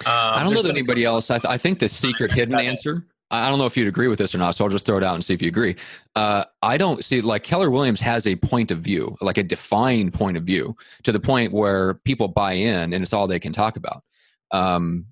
Um, 0.00 0.12
I 0.14 0.44
don't 0.44 0.54
know 0.54 0.62
that 0.62 0.70
anybody 0.70 1.04
else. 1.04 1.30
I, 1.30 1.38
th- 1.38 1.50
I 1.50 1.58
think 1.58 1.80
the 1.80 1.88
secret 1.88 2.32
hidden 2.32 2.54
answer. 2.58 3.06
I 3.30 3.50
don't 3.50 3.58
know 3.58 3.66
if 3.66 3.76
you'd 3.76 3.88
agree 3.88 4.08
with 4.08 4.18
this 4.18 4.34
or 4.34 4.38
not, 4.38 4.54
so 4.54 4.64
I'll 4.64 4.70
just 4.70 4.86
throw 4.86 4.96
it 4.96 5.04
out 5.04 5.14
and 5.14 5.22
see 5.22 5.34
if 5.34 5.42
you 5.42 5.48
agree. 5.48 5.76
Uh, 6.14 6.44
I 6.62 6.78
don't 6.78 7.04
see 7.04 7.20
like 7.20 7.42
Keller 7.42 7.70
Williams 7.70 8.00
has 8.00 8.26
a 8.26 8.36
point 8.36 8.70
of 8.70 8.78
view, 8.78 9.16
like 9.20 9.36
a 9.36 9.42
defined 9.42 10.14
point 10.14 10.38
of 10.38 10.44
view, 10.44 10.74
to 11.02 11.12
the 11.12 11.20
point 11.20 11.52
where 11.52 11.94
people 11.94 12.28
buy 12.28 12.52
in 12.52 12.94
and 12.94 13.02
it's 13.02 13.12
all 13.12 13.26
they 13.26 13.38
can 13.38 13.52
talk 13.52 13.76
about. 13.76 14.02
Um, 14.50 15.06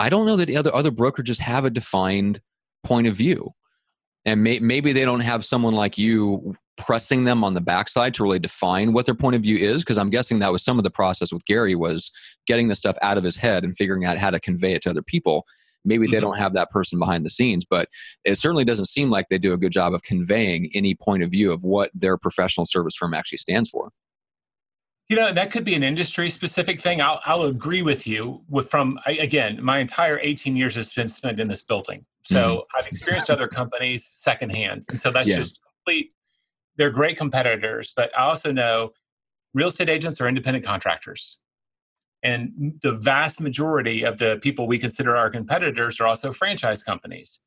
I 0.00 0.08
don't 0.08 0.26
know 0.26 0.36
that 0.36 0.46
the 0.46 0.56
other 0.56 0.74
other 0.74 0.90
brokerages 0.90 1.38
have 1.38 1.64
a 1.64 1.70
defined 1.70 2.40
point 2.82 3.06
of 3.06 3.14
view, 3.14 3.50
and 4.24 4.42
may, 4.42 4.58
maybe 4.58 4.92
they 4.92 5.04
don't 5.04 5.20
have 5.20 5.44
someone 5.44 5.74
like 5.74 5.98
you 5.98 6.56
pressing 6.78 7.24
them 7.24 7.44
on 7.44 7.52
the 7.52 7.60
backside 7.60 8.14
to 8.14 8.22
really 8.22 8.38
define 8.38 8.94
what 8.94 9.04
their 9.04 9.14
point 9.14 9.36
of 9.36 9.42
view 9.42 9.58
is 9.58 9.82
because 9.82 9.98
i'm 9.98 10.08
guessing 10.08 10.38
that 10.38 10.50
was 10.50 10.64
some 10.64 10.78
of 10.78 10.82
the 10.82 10.90
process 10.90 11.30
with 11.30 11.44
gary 11.44 11.74
was 11.74 12.10
getting 12.46 12.68
the 12.68 12.74
stuff 12.74 12.96
out 13.02 13.18
of 13.18 13.24
his 13.24 13.36
head 13.36 13.64
and 13.64 13.76
figuring 13.76 14.06
out 14.06 14.16
how 14.16 14.30
to 14.30 14.40
convey 14.40 14.72
it 14.72 14.80
to 14.82 14.90
other 14.90 15.02
people. 15.02 15.44
Maybe 15.84 16.06
mm-hmm. 16.06 16.12
they 16.12 16.20
don't 16.20 16.38
have 16.38 16.54
that 16.54 16.70
person 16.70 16.98
behind 16.98 17.24
the 17.24 17.30
scenes 17.30 17.66
but 17.68 17.88
it 18.24 18.36
certainly 18.38 18.64
doesn't 18.64 18.86
seem 18.86 19.10
like 19.10 19.26
they 19.28 19.38
do 19.38 19.52
a 19.52 19.58
good 19.58 19.72
job 19.72 19.92
of 19.92 20.02
conveying 20.02 20.70
any 20.74 20.94
point 20.94 21.22
of 21.22 21.30
view 21.30 21.52
of 21.52 21.62
what 21.62 21.90
their 21.94 22.16
professional 22.16 22.66
service 22.66 22.96
firm 22.96 23.12
actually 23.12 23.38
stands 23.38 23.68
for 23.68 23.90
you 25.10 25.16
know 25.16 25.32
that 25.32 25.50
could 25.50 25.64
be 25.64 25.74
an 25.74 25.82
industry 25.82 26.30
specific 26.30 26.80
thing 26.80 27.02
i'll, 27.02 27.20
I'll 27.26 27.42
agree 27.42 27.82
with 27.82 28.06
you 28.06 28.42
with 28.48 28.70
from 28.70 28.98
again 29.06 29.62
my 29.62 29.78
entire 29.78 30.18
18 30.18 30.56
years 30.56 30.74
has 30.76 30.92
been 30.92 31.08
spent 31.08 31.38
in 31.40 31.48
this 31.48 31.62
building 31.62 32.06
so 32.22 32.38
mm-hmm. 32.40 32.78
i've 32.78 32.86
experienced 32.86 33.28
other 33.28 33.48
companies 33.48 34.06
secondhand 34.06 34.84
and 34.88 35.00
so 35.00 35.10
that's 35.10 35.28
yeah. 35.28 35.36
just 35.36 35.60
complete 35.62 36.12
they're 36.80 36.90
great 36.90 37.18
competitors, 37.18 37.92
but 37.94 38.10
I 38.16 38.22
also 38.22 38.52
know 38.52 38.92
real 39.52 39.68
estate 39.68 39.90
agents 39.90 40.18
are 40.18 40.26
independent 40.26 40.64
contractors. 40.64 41.38
And 42.22 42.78
the 42.82 42.92
vast 42.92 43.38
majority 43.38 44.02
of 44.02 44.16
the 44.16 44.38
people 44.42 44.66
we 44.66 44.78
consider 44.78 45.14
our 45.14 45.28
competitors 45.28 46.00
are 46.00 46.06
also 46.06 46.32
franchise 46.32 46.82
companies. 46.82 47.42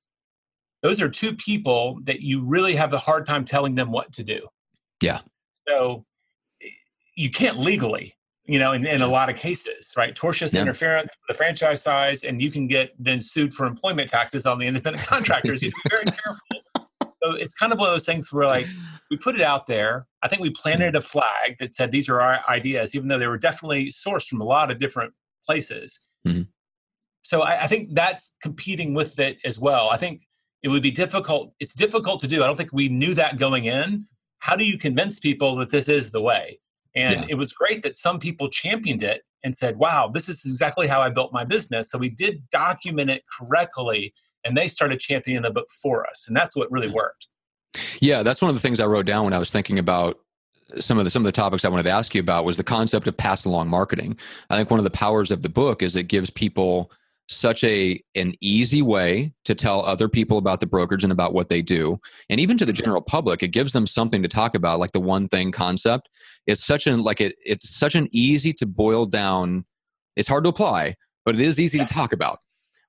Those 0.84 1.02
are 1.02 1.10
two 1.10 1.36
people 1.36 2.00
that 2.04 2.22
you 2.22 2.44
really 2.44 2.76
have 2.76 2.94
a 2.94 3.00
hard 3.00 3.26
time 3.26 3.44
telling 3.44 3.74
them 3.74 3.92
what 3.92 4.12
to 4.14 4.24
do. 4.24 4.48
Yeah. 5.02 5.22
So 5.68 6.06
you 7.16 7.30
can't 7.30 7.60
legally, 7.60 8.16
you 8.46 8.60
know, 8.60 8.74
in, 8.74 8.86
in 8.86 9.02
a 9.02 9.08
lot 9.08 9.30
of 9.30 9.36
cases, 9.36 9.94
right? 9.96 10.16
Tortious 10.16 10.54
yeah. 10.54 10.62
interference, 10.62 11.16
the 11.28 11.34
franchise 11.34 11.82
size, 11.82 12.24
and 12.24 12.42
you 12.42 12.52
can 12.52 12.68
get 12.68 12.92
then 13.00 13.22
sued 13.22 13.54
for 13.54 13.66
employment 13.66 14.10
taxes 14.10 14.46
on 14.46 14.60
the 14.60 14.68
independent 14.68 15.06
contractors. 15.08 15.62
you 15.62 15.72
have 15.72 15.84
to 15.84 15.90
be 15.90 15.96
very 15.96 16.18
careful. 16.18 16.84
So 17.24 17.32
it's 17.36 17.54
kind 17.54 17.72
of 17.72 17.80
one 17.80 17.88
of 17.88 17.94
those 17.94 18.06
things 18.06 18.32
where 18.34 18.48
like 18.48 18.66
we 19.10 19.16
put 19.16 19.36
it 19.36 19.42
out 19.42 19.66
there. 19.68 20.08
I 20.24 20.28
think 20.28 20.42
we 20.42 20.50
planted 20.50 20.96
a 20.96 21.02
flag 21.02 21.58
that 21.60 21.74
said 21.74 21.92
these 21.92 22.10
are 22.10 22.20
our 22.20 22.42
ideas, 22.50 22.96
even 22.96 23.08
though 23.08 23.18
they 23.18 23.28
were 23.28 23.38
definitely 23.38 23.88
sourced 23.88 24.28
from 24.28 24.42
a 24.42 24.46
lot 24.46 24.72
of 24.72 24.80
different 24.80 25.14
places. 25.46 26.00
Mm-hmm. 26.28 26.44
So 27.24 27.42
I, 27.42 27.64
I 27.64 27.68
think 27.68 27.94
that's 27.94 28.34
competing 28.42 28.94
with 28.94 29.20
it 29.20 29.38
as 29.46 29.58
well. 29.58 29.90
I 29.90 29.98
think 29.98 30.24
it 30.64 30.68
would 30.68 30.84
be 30.84 30.92
difficult. 30.92 31.54
It's 31.60 31.74
difficult 31.74 32.20
to 32.22 32.28
do. 32.28 32.44
I 32.44 32.48
don't 32.48 32.58
think 32.58 32.74
we 32.74 32.90
knew 32.90 33.14
that 33.14 33.38
going 33.38 33.66
in. 33.66 34.06
How 34.40 34.58
do 34.58 34.66
you 34.66 34.78
convince 34.78 35.20
people 35.20 35.56
that 35.58 35.70
this 35.70 35.88
is 35.88 36.12
the 36.12 36.22
way? 36.22 36.60
And 36.96 37.22
yeah. 37.22 37.26
it 37.30 37.36
was 37.36 37.52
great 37.52 37.84
that 37.84 37.96
some 37.96 38.20
people 38.20 38.50
championed 38.50 39.04
it 39.04 39.24
and 39.44 39.56
said, 39.56 39.78
wow, 39.78 40.10
this 40.14 40.30
is 40.30 40.42
exactly 40.46 40.88
how 40.88 41.02
I 41.02 41.10
built 41.10 41.34
my 41.34 41.44
business. 41.44 41.90
So 41.90 41.98
we 41.98 42.10
did 42.10 42.50
document 42.50 43.10
it 43.10 43.24
correctly 43.38 44.14
and 44.44 44.56
they 44.58 44.68
started 44.68 45.00
championing 45.00 45.44
the 45.44 45.50
book 45.52 45.70
for 45.82 46.08
us. 46.08 46.26
And 46.28 46.36
that's 46.36 46.56
what 46.56 46.72
really 46.72 46.90
worked. 46.90 47.28
Yeah, 48.00 48.24
that's 48.24 48.42
one 48.42 48.50
of 48.50 48.56
the 48.56 48.62
things 48.62 48.80
I 48.80 48.86
wrote 48.86 49.06
down 49.06 49.26
when 49.26 49.34
I 49.34 49.40
was 49.40 49.52
thinking 49.52 49.80
about 49.80 50.20
some 50.80 50.98
of 50.98 51.04
the 51.04 51.10
some 51.10 51.24
of 51.24 51.26
the 51.26 51.32
topics 51.32 51.66
I 51.66 51.70
wanted 51.70 51.84
to 51.84 51.92
ask 51.92 52.14
you 52.16 52.22
about 52.22 52.46
was 52.46 52.58
the 52.58 52.64
concept 52.64 53.08
of 53.08 53.18
pass 53.18 53.46
along 53.46 53.70
marketing. 53.70 54.18
I 54.50 54.56
think 54.56 54.70
one 54.70 54.80
of 54.80 54.84
the 54.84 54.92
powers 54.92 55.32
of 55.32 55.42
the 55.42 55.50
book 55.50 55.82
is 55.82 55.96
it 55.96 56.08
gives 56.08 56.30
people 56.30 56.92
such 57.30 57.64
a 57.64 58.02
an 58.16 58.34
easy 58.42 58.82
way 58.82 59.34
to 59.46 59.56
tell 59.56 59.86
other 59.86 60.10
people 60.10 60.38
about 60.38 60.60
the 60.60 60.66
brokerage 60.66 61.04
and 61.04 61.12
about 61.12 61.34
what 61.34 61.48
they 61.48 61.62
do 61.62 61.98
and 62.30 62.40
even 62.40 62.58
to 62.58 62.66
the 62.66 62.74
mm-hmm. 62.74 62.84
general 62.84 63.02
public 63.02 63.42
it 63.42 63.50
gives 63.50 63.72
them 63.72 63.88
something 63.88 64.22
to 64.22 64.28
talk 64.28 64.56
about 64.56 64.78
like 64.78 64.92
the 64.92 65.00
one 65.00 65.30
thing 65.30 65.50
concept 65.50 66.10
it's 66.48 66.64
such 66.64 66.88
an 66.88 67.02
like 67.02 67.22
it 67.22 67.36
it's 67.46 67.70
such 67.70 67.96
an 67.96 68.08
easy 68.12 68.54
to 68.54 68.66
boil 68.66 69.06
down 69.06 69.66
it's 70.16 70.28
hard 70.28 70.44
to 70.44 70.50
apply 70.50 70.96
but 71.26 71.36
it 71.36 71.42
is 71.42 71.60
easy 71.60 71.78
yeah. 71.78 71.86
to 71.86 71.94
talk 71.94 72.14
about 72.14 72.40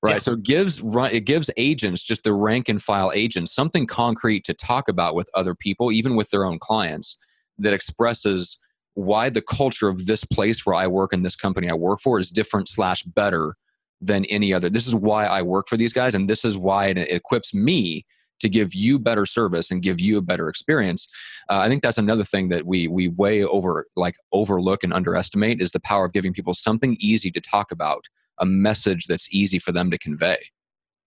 right 0.03 0.13
yeah. 0.13 0.19
so 0.19 0.33
it 0.33 0.43
gives 0.43 0.83
it 0.85 1.25
gives 1.25 1.51
agents 1.57 2.03
just 2.03 2.25
the 2.25 2.33
rank 2.33 2.69
and 2.69 2.83
file 2.83 3.13
agents 3.15 3.55
something 3.55 3.87
concrete 3.87 4.45
to 4.45 4.55
talk 4.55 4.89
about 4.89 5.15
with 5.15 5.29
other 5.35 5.55
people 5.55 5.93
even 5.93 6.17
with 6.17 6.31
their 6.31 6.45
own 6.45 6.59
clients 6.59 7.19
that 7.59 7.73
expresses 7.73 8.59
why 8.95 9.29
the 9.29 9.43
culture 9.43 9.89
of 9.89 10.07
this 10.07 10.25
place 10.25 10.65
where 10.65 10.75
i 10.75 10.87
work 10.87 11.13
and 11.13 11.25
this 11.25 11.37
company 11.37 11.69
i 11.69 11.75
work 11.75 12.01
for 12.01 12.19
is 12.19 12.31
different 12.31 12.69
slash 12.69 13.03
better 13.03 13.57
than 14.01 14.25
any 14.27 14.53
other 14.53 14.69
this 14.69 14.87
is 14.87 14.95
why 14.95 15.25
i 15.27 15.41
work 15.41 15.69
for 15.69 15.77
these 15.77 15.93
guys 15.93 16.15
and 16.15 16.29
this 16.29 16.45
is 16.45 16.59
why 16.59 16.87
it 16.87 16.99
equips 16.99 17.55
me 17.55 18.05
to 18.41 18.49
give 18.49 18.75
you 18.75 18.99
better 18.99 19.27
service 19.27 19.71
and 19.71 19.83
give 19.83 20.01
you 20.01 20.19
a 20.19 20.23
better 20.23 20.49
experience 20.49 21.07
uh, 21.51 21.59
i 21.59 21.69
think 21.69 21.83
that's 21.83 21.99
another 21.99 22.25
thing 22.25 22.49
that 22.49 22.67
we 22.67 22.89
we 22.89 23.09
way 23.09 23.43
over 23.45 23.87
like 23.97 24.17
overlook 24.33 24.85
and 24.85 24.93
underestimate 24.93 25.61
is 25.61 25.73
the 25.73 25.81
power 25.81 26.05
of 26.05 26.13
giving 26.13 26.33
people 26.33 26.55
something 26.55 26.97
easy 27.01 27.31
to 27.31 27.41
talk 27.41 27.71
about 27.71 28.07
a 28.41 28.47
message 28.47 29.07
that's 29.07 29.29
easy 29.33 29.59
for 29.59 29.73
them 29.73 29.91
to 29.91 29.99
convey. 29.99 30.39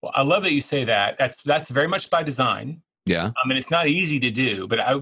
Well, 0.02 0.12
I 0.16 0.24
love 0.24 0.44
that 0.44 0.54
you 0.54 0.62
say 0.62 0.84
that. 0.86 1.18
That's 1.18 1.42
that's 1.44 1.70
very 1.70 1.88
much 1.88 2.10
by 2.10 2.24
design. 2.24 2.82
Yeah. 3.06 3.32
I 3.44 3.48
mean, 3.48 3.58
it's 3.58 3.72
not 3.72 3.88
easy 3.88 4.20
to 4.20 4.30
do, 4.30 4.68
but 4.68 4.80
I 4.80 5.00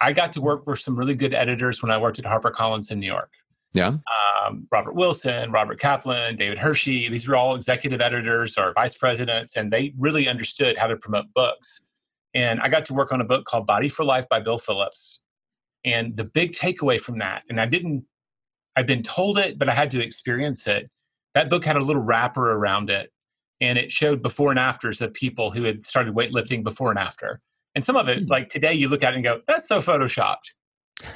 I 0.00 0.12
got 0.12 0.32
to 0.32 0.40
work 0.40 0.66
with 0.66 0.78
some 0.78 0.96
really 0.96 1.14
good 1.14 1.34
editors 1.34 1.82
when 1.82 1.90
I 1.90 1.98
worked 1.98 2.18
at 2.18 2.24
HarperCollins 2.24 2.90
in 2.90 3.00
New 3.00 3.06
York. 3.06 3.32
Yeah. 3.76 3.98
Um, 4.46 4.66
Robert 4.72 4.94
Wilson, 4.94 5.52
Robert 5.52 5.78
Kaplan, 5.78 6.36
David 6.36 6.58
Hirshey, 6.58 7.10
These 7.10 7.28
were 7.28 7.36
all 7.36 7.54
executive 7.54 8.00
editors 8.00 8.56
or 8.56 8.72
vice 8.72 8.96
presidents, 8.96 9.56
and 9.56 9.70
they 9.70 9.92
really 9.98 10.28
understood 10.28 10.78
how 10.78 10.86
to 10.86 10.96
promote 10.96 11.26
books. 11.34 11.82
And 12.32 12.58
I 12.60 12.68
got 12.68 12.86
to 12.86 12.94
work 12.94 13.12
on 13.12 13.20
a 13.20 13.24
book 13.24 13.44
called 13.44 13.66
Body 13.66 13.90
for 13.90 14.04
Life 14.04 14.26
by 14.30 14.40
Bill 14.40 14.56
Phillips. 14.56 15.20
And 15.84 16.16
the 16.16 16.24
big 16.24 16.52
takeaway 16.52 16.98
from 16.98 17.18
that, 17.18 17.42
and 17.50 17.60
I 17.60 17.66
didn't, 17.66 18.04
I've 18.76 18.86
been 18.86 19.02
told 19.02 19.38
it, 19.38 19.58
but 19.58 19.68
I 19.68 19.74
had 19.74 19.90
to 19.92 20.02
experience 20.02 20.66
it, 20.66 20.90
that 21.34 21.50
book 21.50 21.64
had 21.64 21.76
a 21.76 21.80
little 21.80 22.02
wrapper 22.02 22.52
around 22.52 22.88
it 22.88 23.12
and 23.60 23.78
it 23.78 23.92
showed 23.92 24.22
before 24.22 24.50
and 24.50 24.58
afters 24.58 25.00
of 25.00 25.12
people 25.12 25.50
who 25.50 25.64
had 25.64 25.84
started 25.84 26.14
weightlifting 26.14 26.62
before 26.62 26.90
and 26.90 26.98
after. 26.98 27.40
And 27.74 27.84
some 27.84 27.96
of 27.96 28.08
it, 28.08 28.20
mm-hmm. 28.20 28.30
like 28.30 28.48
today, 28.48 28.72
you 28.72 28.88
look 28.88 29.02
at 29.02 29.12
it 29.12 29.16
and 29.16 29.24
go, 29.24 29.40
that's 29.46 29.68
so 29.68 29.80
photoshopped. 29.80 30.52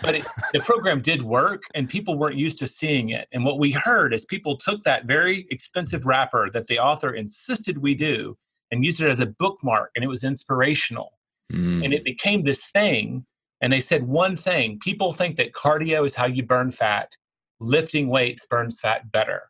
But 0.03 0.15
it, 0.15 0.27
the 0.53 0.61
program 0.61 1.01
did 1.01 1.23
work 1.23 1.63
and 1.75 1.89
people 1.89 2.19
weren't 2.19 2.37
used 2.37 2.59
to 2.59 2.67
seeing 2.67 3.11
it. 3.11 3.29
And 3.33 3.45
what 3.45 3.59
we 3.59 3.73
heard 3.73 4.13
is 4.13 4.25
people 4.25 4.57
took 4.57 4.83
that 4.83 5.07
very 5.07 5.47
expensive 5.51 6.07
wrapper 6.07 6.51
that 6.51 6.67
the 6.67 6.79
author 6.79 7.15
insisted 7.15 7.79
we 7.79 7.95
do 7.95 8.37
and 8.71 8.85
used 8.85 9.01
it 9.01 9.09
as 9.09 9.21
a 9.21 9.27
bookmark 9.27 9.91
and 9.95 10.05
it 10.05 10.09
was 10.09 10.25
inspirational. 10.25 11.13
Mm. 11.53 11.85
and 11.85 11.93
it 11.93 12.05
became 12.05 12.43
this 12.45 12.65
thing 12.67 13.27
and 13.61 13.73
they 13.73 13.81
said 13.81 14.07
one 14.07 14.37
thing 14.37 14.79
people 14.79 15.13
think 15.13 15.35
that 15.37 15.53
cardio 15.53 16.07
is 16.07 16.15
how 16.15 16.27
you 16.27 16.45
burn 16.45 16.71
fat. 16.71 17.17
Lifting 17.59 18.09
weights 18.09 18.47
burns 18.47 18.79
fat 18.79 19.11
better. 19.11 19.43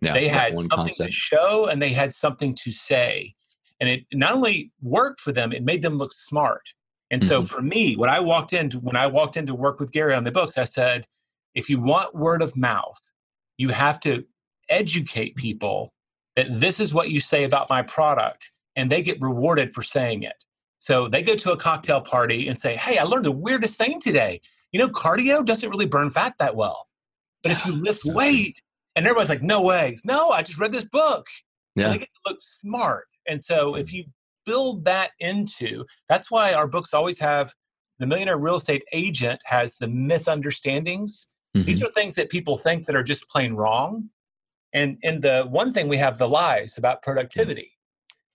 Yeah, 0.00 0.14
they 0.14 0.28
had 0.28 0.56
something 0.56 0.70
concept. 0.70 1.10
to 1.10 1.12
show 1.12 1.66
and 1.66 1.82
they 1.82 1.92
had 1.92 2.14
something 2.14 2.54
to 2.54 2.70
say. 2.70 3.34
And 3.80 3.88
it 3.88 4.04
not 4.12 4.32
only 4.32 4.70
worked 4.80 5.20
for 5.20 5.32
them 5.32 5.52
it 5.52 5.64
made 5.64 5.82
them 5.82 5.98
look 5.98 6.12
smart 6.12 6.62
and 7.10 7.22
so 7.22 7.40
mm-hmm. 7.40 7.46
for 7.46 7.62
me, 7.62 7.96
when 7.96 8.10
I 8.10 8.20
walked 8.20 8.52
into 8.52 8.78
when 8.78 8.96
I 8.96 9.06
walked 9.06 9.36
into 9.36 9.54
work 9.54 9.80
with 9.80 9.90
Gary 9.90 10.14
on 10.14 10.24
the 10.24 10.30
books, 10.30 10.56
I 10.56 10.64
said, 10.64 11.06
if 11.54 11.68
you 11.68 11.80
want 11.80 12.14
word 12.14 12.42
of 12.42 12.56
mouth, 12.56 13.00
you 13.58 13.70
have 13.70 13.98
to 14.00 14.24
educate 14.68 15.34
people 15.34 15.92
that 16.36 16.46
this 16.48 16.78
is 16.78 16.94
what 16.94 17.10
you 17.10 17.18
say 17.18 17.44
about 17.44 17.68
my 17.68 17.82
product, 17.82 18.52
and 18.76 18.90
they 18.90 19.02
get 19.02 19.20
rewarded 19.20 19.74
for 19.74 19.82
saying 19.82 20.22
it. 20.22 20.44
So 20.78 21.08
they 21.08 21.22
go 21.22 21.34
to 21.36 21.52
a 21.52 21.56
cocktail 21.56 22.00
party 22.00 22.48
and 22.48 22.58
say, 22.58 22.76
Hey, 22.76 22.98
I 22.98 23.02
learned 23.02 23.26
the 23.26 23.32
weirdest 23.32 23.76
thing 23.76 24.00
today. 24.00 24.40
You 24.72 24.78
know, 24.78 24.88
cardio 24.88 25.44
doesn't 25.44 25.68
really 25.68 25.86
burn 25.86 26.10
fat 26.10 26.34
that 26.38 26.56
well. 26.56 26.88
But 27.42 27.52
if 27.52 27.66
you 27.66 27.72
lift 27.76 28.04
weight, 28.04 28.60
and 28.96 29.04
everybody's 29.06 29.28
like, 29.28 29.42
No 29.42 29.62
way. 29.62 29.96
No, 30.04 30.30
I 30.30 30.42
just 30.42 30.58
read 30.58 30.72
this 30.72 30.84
book. 30.84 31.26
Yeah. 31.74 31.84
So 31.84 31.90
they 31.90 31.98
get 31.98 32.08
to 32.08 32.30
look 32.30 32.40
smart. 32.40 33.06
And 33.28 33.42
so 33.42 33.74
if 33.74 33.88
mm. 33.88 33.92
you 33.92 34.04
build 34.50 34.84
that 34.84 35.10
into 35.20 35.84
that's 36.08 36.28
why 36.28 36.52
our 36.52 36.66
books 36.66 36.92
always 36.92 37.20
have 37.20 37.54
the 38.00 38.06
millionaire 38.06 38.36
real 38.36 38.56
estate 38.56 38.82
agent 38.92 39.40
has 39.44 39.76
the 39.76 39.86
misunderstandings. 39.86 41.28
Mm-hmm. 41.56 41.66
these 41.66 41.82
are 41.82 41.90
things 41.90 42.14
that 42.14 42.30
people 42.30 42.56
think 42.56 42.86
that 42.86 42.96
are 42.96 43.02
just 43.02 43.28
plain 43.28 43.54
wrong 43.54 44.08
and 44.72 44.98
and 45.02 45.22
the 45.22 45.44
one 45.48 45.72
thing 45.72 45.86
we 45.88 45.96
have 45.98 46.18
the 46.18 46.28
lies 46.28 46.78
about 46.78 47.02
productivity. 47.02 47.70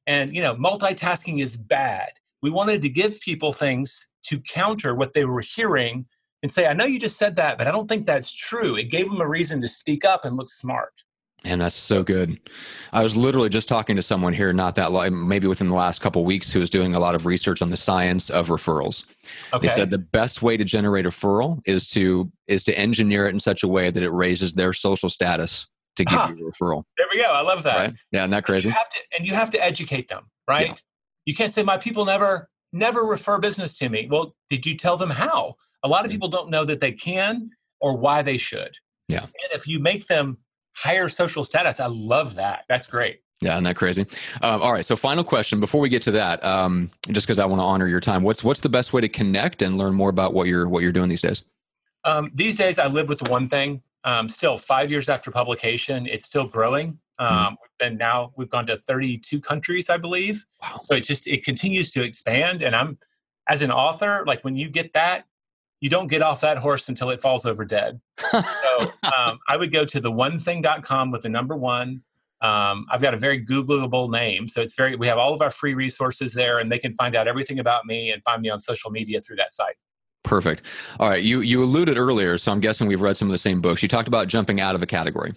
And 0.07 0.29
you 0.29 0.41
know 0.41 0.55
multitasking 0.55 1.41
is 1.41 1.57
bad. 1.57 2.11
We 2.41 2.49
wanted 2.49 2.81
to 2.83 2.89
give 2.89 3.19
people 3.19 3.51
things 3.51 4.07
to 4.27 4.39
counter 4.39 4.95
what 4.95 5.13
they 5.13 5.25
were 5.25 5.41
hearing 5.41 6.05
and 6.43 6.51
say 6.51 6.65
i 6.67 6.73
know 6.73 6.85
you 6.85 6.99
just 6.99 7.17
said 7.17 7.35
that 7.35 7.57
but 7.57 7.67
i 7.67 7.71
don't 7.71 7.89
think 7.89 8.05
that's 8.05 8.31
true. 8.31 8.75
It 8.75 8.85
gave 8.95 9.07
them 9.09 9.21
a 9.21 9.27
reason 9.27 9.61
to 9.61 9.67
speak 9.67 10.05
up 10.05 10.25
and 10.25 10.37
look 10.37 10.49
smart 10.49 10.93
and 11.45 11.61
that's 11.61 11.75
so 11.75 12.03
good. 12.03 12.39
I 12.91 13.03
was 13.03 13.15
literally 13.15 13.49
just 13.49 13.67
talking 13.67 13.95
to 13.95 14.01
someone 14.01 14.33
here 14.33 14.51
not 14.51 14.75
that 14.75 14.91
long, 14.91 15.27
maybe 15.27 15.47
within 15.47 15.67
the 15.67 15.75
last 15.75 16.01
couple 16.01 16.25
weeks, 16.25 16.51
who 16.51 16.59
was 16.59 16.69
doing 16.69 16.95
a 16.95 16.99
lot 16.99 17.15
of 17.15 17.25
research 17.25 17.61
on 17.61 17.69
the 17.69 17.77
science 17.77 18.29
of 18.29 18.47
referrals. 18.47 19.05
Okay. 19.53 19.67
They 19.67 19.73
said 19.73 19.89
the 19.89 19.97
best 19.97 20.41
way 20.41 20.57
to 20.57 20.63
generate 20.63 21.05
a 21.05 21.09
referral 21.09 21.61
is 21.65 21.87
to 21.89 22.31
is 22.47 22.63
to 22.65 22.77
engineer 22.77 23.27
it 23.27 23.33
in 23.33 23.39
such 23.39 23.63
a 23.63 23.67
way 23.67 23.91
that 23.91 24.01
it 24.01 24.09
raises 24.09 24.53
their 24.53 24.73
social 24.73 25.09
status 25.09 25.67
to 25.95 26.05
give 26.05 26.17
uh-huh. 26.17 26.33
you 26.37 26.47
a 26.47 26.51
referral. 26.51 26.83
There 26.97 27.07
we 27.11 27.21
go. 27.21 27.31
I 27.31 27.41
love 27.41 27.63
that. 27.63 27.77
Right? 27.77 27.93
Yeah, 28.11 28.21
isn't 28.21 28.31
that 28.31 28.43
crazy? 28.43 28.69
And 28.69 28.73
you 28.73 28.77
have 28.77 28.89
to, 28.89 28.99
and 29.17 29.27
you 29.27 29.33
have 29.33 29.49
to 29.51 29.63
educate 29.63 30.09
them, 30.09 30.23
right? 30.47 30.67
Yeah. 30.67 30.75
You 31.25 31.35
can't 31.35 31.53
say 31.53 31.63
my 31.63 31.77
people 31.77 32.05
never 32.05 32.49
never 32.73 33.03
refer 33.03 33.39
business 33.39 33.77
to 33.77 33.89
me. 33.89 34.07
Well, 34.09 34.35
did 34.49 34.65
you 34.65 34.75
tell 34.75 34.97
them 34.97 35.09
how? 35.09 35.55
A 35.83 35.87
lot 35.87 36.05
of 36.05 36.11
people 36.11 36.27
don't 36.27 36.49
know 36.49 36.65
that 36.65 36.81
they 36.81 36.91
can 36.91 37.51
or 37.79 37.95
why 37.95 38.21
they 38.21 38.37
should. 38.37 38.75
Yeah. 39.07 39.23
And 39.23 39.51
if 39.53 39.67
you 39.67 39.79
make 39.79 40.07
them 40.07 40.37
higher 40.75 41.09
social 41.09 41.43
status. 41.43 41.79
I 41.79 41.87
love 41.87 42.35
that. 42.35 42.65
That's 42.69 42.87
great. 42.87 43.21
Yeah, 43.41 43.53
isn't 43.53 43.65
that 43.65 43.75
crazy? 43.75 44.05
Um, 44.41 44.61
all 44.61 44.71
right. 44.71 44.85
So, 44.85 44.95
final 44.95 45.23
question 45.23 45.59
before 45.59 45.81
we 45.81 45.89
get 45.89 46.01
to 46.03 46.11
that, 46.11 46.43
um, 46.43 46.89
just 47.09 47.27
because 47.27 47.37
I 47.37 47.45
want 47.45 47.59
to 47.59 47.65
honor 47.65 47.87
your 47.87 47.99
time. 47.99 48.23
What's 48.23 48.43
what's 48.43 48.61
the 48.61 48.69
best 48.69 48.93
way 48.93 49.01
to 49.01 49.09
connect 49.09 49.61
and 49.61 49.77
learn 49.77 49.93
more 49.93 50.09
about 50.09 50.33
what 50.33 50.47
you're 50.47 50.69
what 50.69 50.83
you're 50.83 50.93
doing 50.93 51.09
these 51.09 51.21
days? 51.21 51.43
Um, 52.05 52.31
these 52.33 52.55
days, 52.55 52.79
I 52.79 52.87
live 52.87 53.09
with 53.09 53.27
one 53.27 53.49
thing. 53.49 53.81
Um, 54.03 54.29
still, 54.29 54.57
five 54.57 54.89
years 54.89 55.09
after 55.09 55.31
publication, 55.31 56.07
it's 56.07 56.25
still 56.25 56.47
growing. 56.47 56.99
Mm. 57.19 57.49
We've 57.49 57.57
been 57.79 57.97
now 57.97 58.31
we've 58.37 58.49
gone 58.49 58.67
to 58.67 58.77
32 58.77 59.39
countries, 59.41 59.89
I 59.89 59.97
believe. 59.97 60.45
Wow. 60.61 60.79
So 60.83 60.95
it 60.95 61.01
just 61.01 61.27
it 61.27 61.43
continues 61.43 61.91
to 61.91 62.03
expand. 62.03 62.61
And 62.61 62.75
I'm 62.75 62.97
as 63.47 63.61
an 63.61 63.71
author, 63.71 64.23
like 64.25 64.43
when 64.43 64.55
you 64.55 64.69
get 64.69 64.93
that, 64.93 65.25
you 65.85 65.89
don't 65.89 66.07
get 66.07 66.23
off 66.23 66.41
that 66.41 66.57
horse 66.57 66.89
until 66.89 67.11
it 67.11 67.21
falls 67.21 67.45
over 67.45 67.63
dead. 67.63 68.01
so 68.31 68.41
um, 69.03 69.37
I 69.47 69.55
would 69.55 69.71
go 69.71 69.85
to 69.85 69.99
the 69.99 70.11
one 70.11 70.39
thing.com 70.39 71.11
with 71.11 71.21
the 71.21 71.29
number 71.29 71.55
one. 71.55 72.01
Um, 72.41 72.87
I've 72.91 73.03
got 73.03 73.13
a 73.13 73.17
very 73.17 73.45
Googleable 73.45 74.09
name. 74.09 74.47
So 74.47 74.63
it's 74.63 74.73
very, 74.73 74.95
we 74.95 75.05
have 75.05 75.19
all 75.19 75.35
of 75.35 75.43
our 75.43 75.51
free 75.51 75.75
resources 75.75 76.33
there 76.33 76.57
and 76.57 76.71
they 76.71 76.79
can 76.79 76.95
find 76.95 77.15
out 77.15 77.27
everything 77.27 77.59
about 77.59 77.85
me 77.85 78.09
and 78.09 78.23
find 78.23 78.41
me 78.41 78.49
on 78.49 78.59
social 78.59 78.89
media 78.89 79.21
through 79.21 79.35
that 79.35 79.51
site. 79.51 79.75
Perfect. 80.23 80.63
All 80.99 81.07
right. 81.07 81.21
You, 81.21 81.41
you 81.41 81.63
alluded 81.63 81.99
earlier, 81.99 82.39
so 82.39 82.51
I'm 82.51 82.61
guessing 82.61 82.87
we've 82.87 82.99
read 82.99 83.15
some 83.15 83.27
of 83.27 83.31
the 83.31 83.37
same 83.37 83.61
books. 83.61 83.83
You 83.83 83.87
talked 83.87 84.07
about 84.07 84.27
jumping 84.27 84.59
out 84.59 84.73
of 84.73 84.81
a 84.81 84.87
category, 84.87 85.35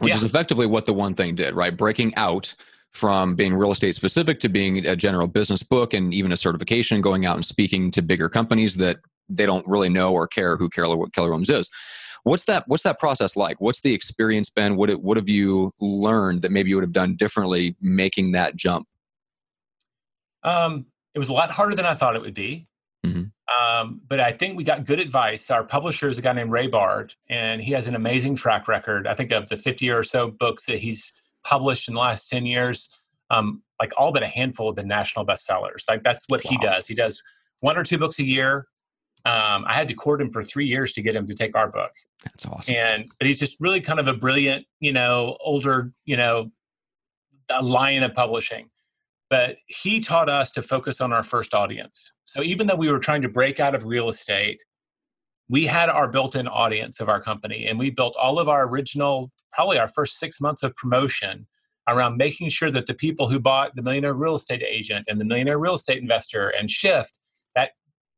which 0.00 0.10
yeah. 0.10 0.16
is 0.16 0.24
effectively 0.24 0.66
what 0.66 0.84
the 0.84 0.92
one 0.92 1.14
thing 1.14 1.36
did, 1.36 1.54
right? 1.54 1.74
Breaking 1.74 2.14
out 2.16 2.54
from 2.90 3.34
being 3.34 3.54
real 3.54 3.70
estate 3.70 3.94
specific 3.94 4.40
to 4.40 4.50
being 4.50 4.86
a 4.86 4.94
general 4.94 5.26
business 5.26 5.62
book 5.62 5.94
and 5.94 6.12
even 6.12 6.32
a 6.32 6.36
certification, 6.36 7.00
going 7.00 7.24
out 7.24 7.36
and 7.36 7.46
speaking 7.46 7.90
to 7.92 8.02
bigger 8.02 8.28
companies 8.28 8.76
that 8.76 8.98
they 9.30 9.46
don't 9.46 9.66
really 9.66 9.88
know 9.88 10.12
or 10.12 10.26
care 10.26 10.56
who 10.56 10.68
Keller, 10.68 10.96
what 10.96 11.12
Keller 11.12 11.28
Williams 11.28 11.50
is. 11.50 11.68
What's 12.24 12.44
that? 12.44 12.64
What's 12.66 12.82
that 12.82 12.98
process 12.98 13.34
like? 13.34 13.60
What's 13.60 13.80
the 13.80 13.94
experience 13.94 14.50
been? 14.50 14.76
What 14.76 14.90
what 15.00 15.16
have 15.16 15.28
you 15.28 15.72
learned 15.80 16.42
that 16.42 16.52
maybe 16.52 16.68
you 16.68 16.76
would 16.76 16.84
have 16.84 16.92
done 16.92 17.16
differently 17.16 17.76
making 17.80 18.32
that 18.32 18.56
jump? 18.56 18.86
Um, 20.42 20.86
it 21.14 21.18
was 21.18 21.28
a 21.28 21.32
lot 21.32 21.50
harder 21.50 21.74
than 21.74 21.86
I 21.86 21.94
thought 21.94 22.16
it 22.16 22.22
would 22.22 22.34
be. 22.34 22.66
Mm-hmm. 23.06 23.24
Um, 23.50 24.00
but 24.06 24.20
I 24.20 24.32
think 24.32 24.56
we 24.56 24.64
got 24.64 24.84
good 24.84 25.00
advice. 25.00 25.50
Our 25.50 25.64
publisher 25.64 26.08
is 26.08 26.18
a 26.18 26.22
guy 26.22 26.32
named 26.32 26.52
Ray 26.52 26.66
Bard, 26.66 27.14
and 27.28 27.60
he 27.60 27.72
has 27.72 27.88
an 27.88 27.94
amazing 27.94 28.36
track 28.36 28.68
record. 28.68 29.06
I 29.06 29.14
think 29.14 29.32
of 29.32 29.48
the 29.48 29.56
50 29.56 29.88
or 29.90 30.02
so 30.02 30.30
books 30.30 30.66
that 30.66 30.78
he's 30.78 31.12
published 31.42 31.88
in 31.88 31.94
the 31.94 32.00
last 32.00 32.28
10 32.28 32.46
years, 32.46 32.88
um, 33.30 33.62
like 33.80 33.92
all 33.96 34.12
but 34.12 34.22
a 34.22 34.26
handful 34.26 34.68
have 34.68 34.76
been 34.76 34.88
national 34.88 35.26
bestsellers. 35.26 35.82
Like 35.88 36.04
that's 36.04 36.24
what 36.28 36.44
wow. 36.44 36.50
he 36.50 36.58
does. 36.58 36.86
He 36.86 36.94
does 36.94 37.22
one 37.60 37.76
or 37.76 37.84
two 37.84 37.98
books 37.98 38.18
a 38.18 38.24
year. 38.24 38.66
Um, 39.24 39.64
I 39.66 39.74
had 39.74 39.88
to 39.88 39.94
court 39.94 40.20
him 40.20 40.30
for 40.30 40.42
three 40.42 40.66
years 40.66 40.92
to 40.94 41.02
get 41.02 41.14
him 41.14 41.26
to 41.26 41.34
take 41.34 41.56
our 41.56 41.70
book. 41.70 41.92
That's 42.24 42.46
awesome. 42.46 42.74
And 42.74 43.10
but 43.18 43.26
he's 43.26 43.38
just 43.38 43.56
really 43.60 43.80
kind 43.80 44.00
of 44.00 44.06
a 44.06 44.14
brilliant, 44.14 44.66
you 44.80 44.92
know, 44.92 45.36
older, 45.40 45.92
you 46.04 46.16
know, 46.16 46.50
a 47.50 47.62
lion 47.62 48.02
of 48.02 48.14
publishing. 48.14 48.70
But 49.28 49.56
he 49.66 50.00
taught 50.00 50.28
us 50.28 50.50
to 50.52 50.62
focus 50.62 51.00
on 51.00 51.12
our 51.12 51.22
first 51.22 51.54
audience. 51.54 52.12
So 52.24 52.42
even 52.42 52.66
though 52.66 52.74
we 52.76 52.90
were 52.90 52.98
trying 52.98 53.22
to 53.22 53.28
break 53.28 53.60
out 53.60 53.74
of 53.74 53.84
real 53.84 54.08
estate, 54.08 54.62
we 55.48 55.66
had 55.66 55.88
our 55.88 56.08
built-in 56.08 56.48
audience 56.48 57.00
of 57.00 57.08
our 57.08 57.20
company, 57.20 57.66
and 57.66 57.78
we 57.78 57.90
built 57.90 58.16
all 58.20 58.38
of 58.38 58.48
our 58.48 58.66
original, 58.66 59.30
probably 59.52 59.78
our 59.78 59.88
first 59.88 60.18
six 60.18 60.40
months 60.40 60.62
of 60.62 60.74
promotion 60.76 61.46
around 61.88 62.16
making 62.16 62.48
sure 62.48 62.70
that 62.70 62.86
the 62.86 62.94
people 62.94 63.28
who 63.28 63.38
bought 63.38 63.74
the 63.74 63.82
Millionaire 63.82 64.14
Real 64.14 64.36
Estate 64.36 64.62
Agent 64.62 65.06
and 65.08 65.20
the 65.20 65.24
Millionaire 65.24 65.58
Real 65.58 65.74
Estate 65.74 66.00
Investor 66.00 66.48
and 66.48 66.70
Shift 66.70 67.18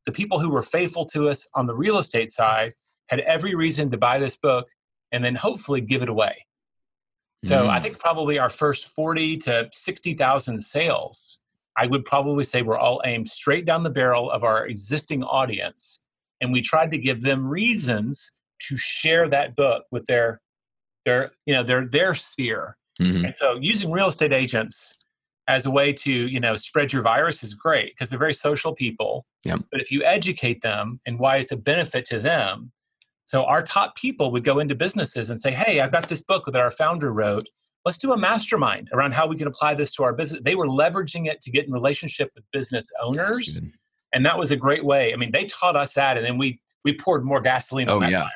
the 0.07 0.13
people 0.13 0.41
who 0.41 0.51
were 0.51 0.63
faithful 0.63 1.07
to 1.07 1.29
us 1.29 1.47
on 1.55 1.67
the 1.67 1.75
real 1.75 1.99
estate 1.99 2.31
side 2.31 2.75
had 3.09 3.21
every 3.21 3.55
reason 3.55 3.91
to 3.91 3.99
buy 3.99 4.19
this 4.19 4.37
book 4.37 4.69
and 5.13 5.25
then 5.25 5.35
hopefully 5.35 5.81
give 5.81 6.03
it 6.03 6.09
away. 6.09 6.47
So 7.45 7.65
mm. 7.65 7.69
I 7.69 7.81
think 7.81 7.99
probably 7.99 8.39
our 8.39 8.51
first 8.51 8.87
40 8.89 9.39
to 9.39 9.69
60,000 9.73 10.61
sales, 10.61 11.39
I 11.77 11.87
would 11.87 12.05
probably 12.05 12.45
say 12.45 12.63
were 12.63 12.79
all 12.79 13.03
aimed 13.05 13.29
straight 13.29 13.65
down 13.65 13.83
the 13.83 13.91
barrel 13.91 14.31
of 14.31 14.45
our 14.45 14.67
existing 14.67 15.23
audience. 15.25 16.01
And 16.41 16.53
we 16.53 16.63
tried 16.63 16.91
to 16.93 16.99
give 16.99 17.23
them 17.23 17.47
reasons 17.47 18.33
to 18.69 18.77
share 18.77 19.29
that 19.29 19.57
book 19.57 19.85
with 19.91 20.07
their 20.07 20.41
their 21.05 21.33
you 21.47 21.55
know 21.55 21.65
their 21.65 21.87
their 21.87 22.15
sphere. 22.15 22.77
Mm-hmm. 23.01 23.25
And 23.25 23.35
so 23.35 23.59
using 23.61 23.91
real 23.91 24.09
estate 24.09 24.33
agents 24.33 25.02
as 25.49 25.67
a 25.67 25.71
way 25.71 25.93
to 25.93 26.13
you 26.13 26.41
know 26.41 26.57
spread 26.57 26.93
your 26.93 27.03
virus 27.03 27.43
is 27.43 27.55
great 27.55 27.93
because 27.95 28.11
they're 28.11 28.19
very 28.19 28.35
social 28.35 28.75
people 28.75 29.27
yep. 29.45 29.61
but 29.71 29.81
if 29.81 29.91
you 29.91 30.03
educate 30.05 30.63
them 30.63 31.01
and 31.07 31.19
why 31.19 31.37
it's 31.37 31.53
a 31.53 31.57
benefit 31.57 32.05
to 32.05 32.21
them 32.21 32.73
so 33.27 33.45
our 33.45 33.63
top 33.63 33.97
people 33.97 34.31
would 34.31 34.45
go 34.45 34.59
into 34.59 34.75
businesses 34.75 35.31
and 35.31 35.41
say 35.41 35.53
hey 35.53 35.81
i've 35.81 35.93
got 35.93 36.09
this 36.09 36.23
book 36.23 36.45
that 36.47 36.61
our 36.61 36.71
founder 36.71 37.13
wrote 37.13 37.49
let's 37.85 37.99
do 37.99 38.13
a 38.13 38.17
mastermind 38.17 38.89
around 38.93 39.13
how 39.13 39.27
we 39.27 39.37
can 39.37 39.47
apply 39.47 39.75
this 39.75 39.93
to 39.93 40.03
our 40.03 40.13
business 40.13 40.41
they 40.45 40.55
were 40.55 40.69
leveraging 40.69 41.27
it 41.27 41.41
to 41.41 41.51
get 41.51 41.67
in 41.67 41.73
relationship 41.73 42.31
with 42.35 42.45
business 42.53 42.91
owners 43.03 43.61
and 44.15 44.25
that 44.25 44.39
was 44.39 44.51
a 44.51 44.57
great 44.57 44.85
way 44.85 45.13
i 45.13 45.17
mean 45.17 45.33
they 45.33 45.45
taught 45.47 45.77
us 45.77 45.95
that 45.95 46.17
and 46.17 46.25
then 46.25 46.39
we 46.39 46.61
we 46.85 46.97
poured 46.97 47.25
more 47.25 47.41
gasoline 47.41 47.89
oh, 47.89 47.97
on 47.97 48.03
that 48.03 48.11
yeah. 48.11 48.23
fire 48.23 48.31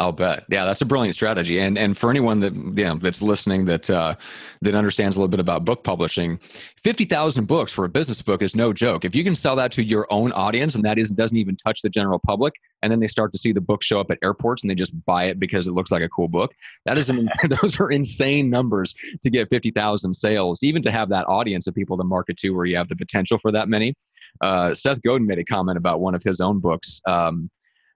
I'll 0.00 0.12
bet. 0.12 0.44
Yeah, 0.48 0.64
that's 0.64 0.80
a 0.80 0.84
brilliant 0.84 1.16
strategy. 1.16 1.58
And 1.58 1.76
and 1.76 1.98
for 1.98 2.08
anyone 2.08 2.38
that 2.40 2.54
you 2.54 2.84
know, 2.84 2.96
that's 2.96 3.20
listening 3.20 3.64
that 3.64 3.90
uh, 3.90 4.14
that 4.62 4.76
understands 4.76 5.16
a 5.16 5.20
little 5.20 5.28
bit 5.28 5.40
about 5.40 5.64
book 5.64 5.82
publishing, 5.82 6.38
fifty 6.76 7.04
thousand 7.04 7.46
books 7.46 7.72
for 7.72 7.84
a 7.84 7.88
business 7.88 8.22
book 8.22 8.40
is 8.40 8.54
no 8.54 8.72
joke. 8.72 9.04
If 9.04 9.16
you 9.16 9.24
can 9.24 9.34
sell 9.34 9.56
that 9.56 9.72
to 9.72 9.82
your 9.82 10.06
own 10.10 10.30
audience, 10.32 10.76
and 10.76 10.84
that 10.84 10.98
is 10.98 11.10
doesn't 11.10 11.36
even 11.36 11.56
touch 11.56 11.82
the 11.82 11.88
general 11.88 12.20
public, 12.20 12.54
and 12.82 12.92
then 12.92 13.00
they 13.00 13.08
start 13.08 13.32
to 13.32 13.38
see 13.38 13.50
the 13.50 13.60
book 13.60 13.82
show 13.82 13.98
up 13.98 14.08
at 14.12 14.18
airports 14.22 14.62
and 14.62 14.70
they 14.70 14.76
just 14.76 14.92
buy 15.04 15.24
it 15.24 15.40
because 15.40 15.66
it 15.66 15.72
looks 15.72 15.90
like 15.90 16.02
a 16.02 16.08
cool 16.08 16.28
book. 16.28 16.52
That 16.84 16.96
is 16.96 17.10
an, 17.10 17.28
those 17.60 17.80
are 17.80 17.90
insane 17.90 18.50
numbers 18.50 18.94
to 19.22 19.30
get 19.30 19.48
fifty 19.50 19.72
thousand 19.72 20.14
sales. 20.14 20.62
Even 20.62 20.80
to 20.82 20.92
have 20.92 21.08
that 21.08 21.26
audience 21.26 21.66
of 21.66 21.74
people 21.74 21.96
to 21.96 22.04
market 22.04 22.36
to, 22.38 22.50
where 22.50 22.66
you 22.66 22.76
have 22.76 22.88
the 22.88 22.96
potential 22.96 23.38
for 23.40 23.50
that 23.50 23.68
many. 23.68 23.96
Uh, 24.40 24.74
Seth 24.74 25.02
Godin 25.02 25.26
made 25.26 25.40
a 25.40 25.44
comment 25.44 25.76
about 25.76 25.98
one 25.98 26.14
of 26.14 26.22
his 26.22 26.40
own 26.40 26.60
books. 26.60 27.00
Um, 27.04 27.50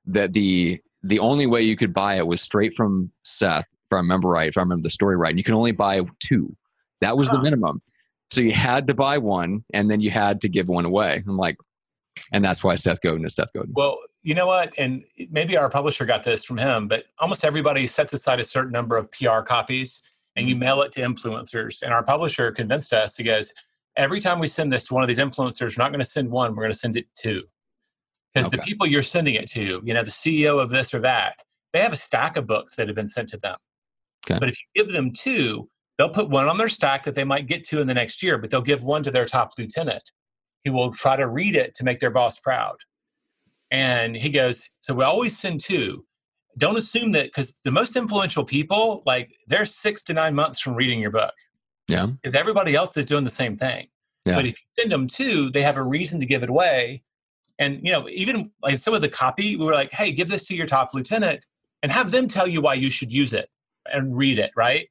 that 0.06 0.32
the 0.32 0.80
the 1.02 1.18
only 1.18 1.46
way 1.46 1.62
you 1.62 1.76
could 1.76 1.92
buy 1.92 2.16
it 2.16 2.26
was 2.26 2.40
straight 2.40 2.74
from 2.76 3.10
Seth, 3.24 3.64
if 3.64 3.92
I 3.92 3.96
remember 3.96 4.28
right, 4.28 4.48
if 4.48 4.56
I 4.56 4.60
remember 4.60 4.82
the 4.82 4.90
story 4.90 5.16
right. 5.16 5.30
And 5.30 5.38
you 5.38 5.44
can 5.44 5.54
only 5.54 5.72
buy 5.72 6.02
two. 6.20 6.54
That 7.00 7.16
was 7.16 7.28
huh. 7.28 7.36
the 7.36 7.42
minimum. 7.42 7.82
So 8.30 8.40
you 8.40 8.54
had 8.54 8.86
to 8.86 8.94
buy 8.94 9.18
one 9.18 9.64
and 9.74 9.90
then 9.90 10.00
you 10.00 10.10
had 10.10 10.40
to 10.42 10.48
give 10.48 10.68
one 10.68 10.84
away. 10.84 11.22
I'm 11.26 11.36
like, 11.36 11.56
and 12.32 12.44
that's 12.44 12.64
why 12.64 12.76
Seth 12.76 13.00
Godin 13.00 13.24
is 13.26 13.34
Seth 13.34 13.52
Godin. 13.52 13.72
Well, 13.74 13.98
you 14.22 14.34
know 14.34 14.46
what? 14.46 14.72
And 14.78 15.04
maybe 15.30 15.56
our 15.56 15.68
publisher 15.68 16.06
got 16.06 16.24
this 16.24 16.44
from 16.44 16.58
him, 16.58 16.88
but 16.88 17.04
almost 17.18 17.44
everybody 17.44 17.86
sets 17.86 18.12
aside 18.12 18.40
a 18.40 18.44
certain 18.44 18.70
number 18.70 18.96
of 18.96 19.10
PR 19.10 19.40
copies 19.40 20.02
and 20.36 20.48
you 20.48 20.54
mm-hmm. 20.54 20.64
mail 20.64 20.82
it 20.82 20.92
to 20.92 21.00
influencers. 21.00 21.82
And 21.82 21.92
our 21.92 22.02
publisher 22.02 22.52
convinced 22.52 22.92
us, 22.92 23.16
he 23.16 23.24
goes, 23.24 23.52
every 23.96 24.20
time 24.20 24.38
we 24.38 24.46
send 24.46 24.72
this 24.72 24.84
to 24.84 24.94
one 24.94 25.02
of 25.02 25.08
these 25.08 25.18
influencers, 25.18 25.76
we're 25.76 25.84
not 25.84 25.90
going 25.90 26.00
to 26.00 26.04
send 26.04 26.30
one, 26.30 26.54
we're 26.54 26.62
going 26.62 26.72
to 26.72 26.78
send 26.78 26.96
it 26.96 27.06
two. 27.16 27.42
Because 28.32 28.48
okay. 28.48 28.56
the 28.56 28.62
people 28.62 28.86
you're 28.86 29.02
sending 29.02 29.34
it 29.34 29.48
to, 29.50 29.82
you 29.84 29.94
know, 29.94 30.02
the 30.02 30.10
CEO 30.10 30.62
of 30.62 30.70
this 30.70 30.94
or 30.94 31.00
that, 31.00 31.34
they 31.72 31.80
have 31.80 31.92
a 31.92 31.96
stack 31.96 32.36
of 32.36 32.46
books 32.46 32.76
that 32.76 32.86
have 32.86 32.96
been 32.96 33.08
sent 33.08 33.28
to 33.30 33.38
them. 33.38 33.56
Okay. 34.26 34.38
But 34.38 34.48
if 34.48 34.56
you 34.56 34.84
give 34.84 34.92
them 34.92 35.12
two, 35.12 35.68
they'll 35.98 36.08
put 36.08 36.30
one 36.30 36.48
on 36.48 36.58
their 36.58 36.68
stack 36.68 37.04
that 37.04 37.14
they 37.14 37.24
might 37.24 37.46
get 37.46 37.64
to 37.68 37.80
in 37.80 37.86
the 37.86 37.94
next 37.94 38.22
year, 38.22 38.38
but 38.38 38.50
they'll 38.50 38.62
give 38.62 38.82
one 38.82 39.02
to 39.02 39.10
their 39.10 39.26
top 39.26 39.52
lieutenant 39.58 40.12
who 40.64 40.72
will 40.72 40.92
try 40.92 41.16
to 41.16 41.26
read 41.26 41.56
it 41.56 41.74
to 41.74 41.84
make 41.84 42.00
their 42.00 42.10
boss 42.10 42.38
proud. 42.38 42.76
And 43.70 44.14
he 44.14 44.28
goes, 44.28 44.70
So 44.80 44.94
we 44.94 45.04
always 45.04 45.38
send 45.38 45.60
two. 45.60 46.04
Don't 46.58 46.76
assume 46.76 47.12
that 47.12 47.26
because 47.26 47.54
the 47.64 47.70
most 47.70 47.96
influential 47.96 48.44
people, 48.44 49.02
like 49.06 49.30
they're 49.48 49.64
six 49.64 50.02
to 50.04 50.12
nine 50.12 50.34
months 50.34 50.60
from 50.60 50.74
reading 50.74 51.00
your 51.00 51.10
book. 51.10 51.32
Yeah. 51.88 52.06
Because 52.06 52.34
everybody 52.34 52.74
else 52.74 52.96
is 52.96 53.06
doing 53.06 53.24
the 53.24 53.30
same 53.30 53.56
thing. 53.56 53.88
Yeah. 54.26 54.36
But 54.36 54.46
if 54.46 54.52
you 54.52 54.82
send 54.82 54.92
them 54.92 55.08
two, 55.08 55.50
they 55.50 55.62
have 55.62 55.76
a 55.76 55.82
reason 55.82 56.20
to 56.20 56.26
give 56.26 56.42
it 56.42 56.50
away. 56.50 57.02
And 57.58 57.80
you 57.82 57.92
know, 57.92 58.08
even 58.08 58.50
like 58.62 58.78
some 58.78 58.94
of 58.94 59.02
the 59.02 59.08
copy, 59.08 59.56
we 59.56 59.64
were 59.64 59.74
like, 59.74 59.92
hey, 59.92 60.12
give 60.12 60.28
this 60.28 60.46
to 60.48 60.56
your 60.56 60.66
top 60.66 60.94
lieutenant 60.94 61.44
and 61.82 61.92
have 61.92 62.10
them 62.10 62.28
tell 62.28 62.48
you 62.48 62.60
why 62.60 62.74
you 62.74 62.90
should 62.90 63.12
use 63.12 63.32
it 63.32 63.48
and 63.86 64.16
read 64.16 64.38
it, 64.38 64.50
right? 64.56 64.88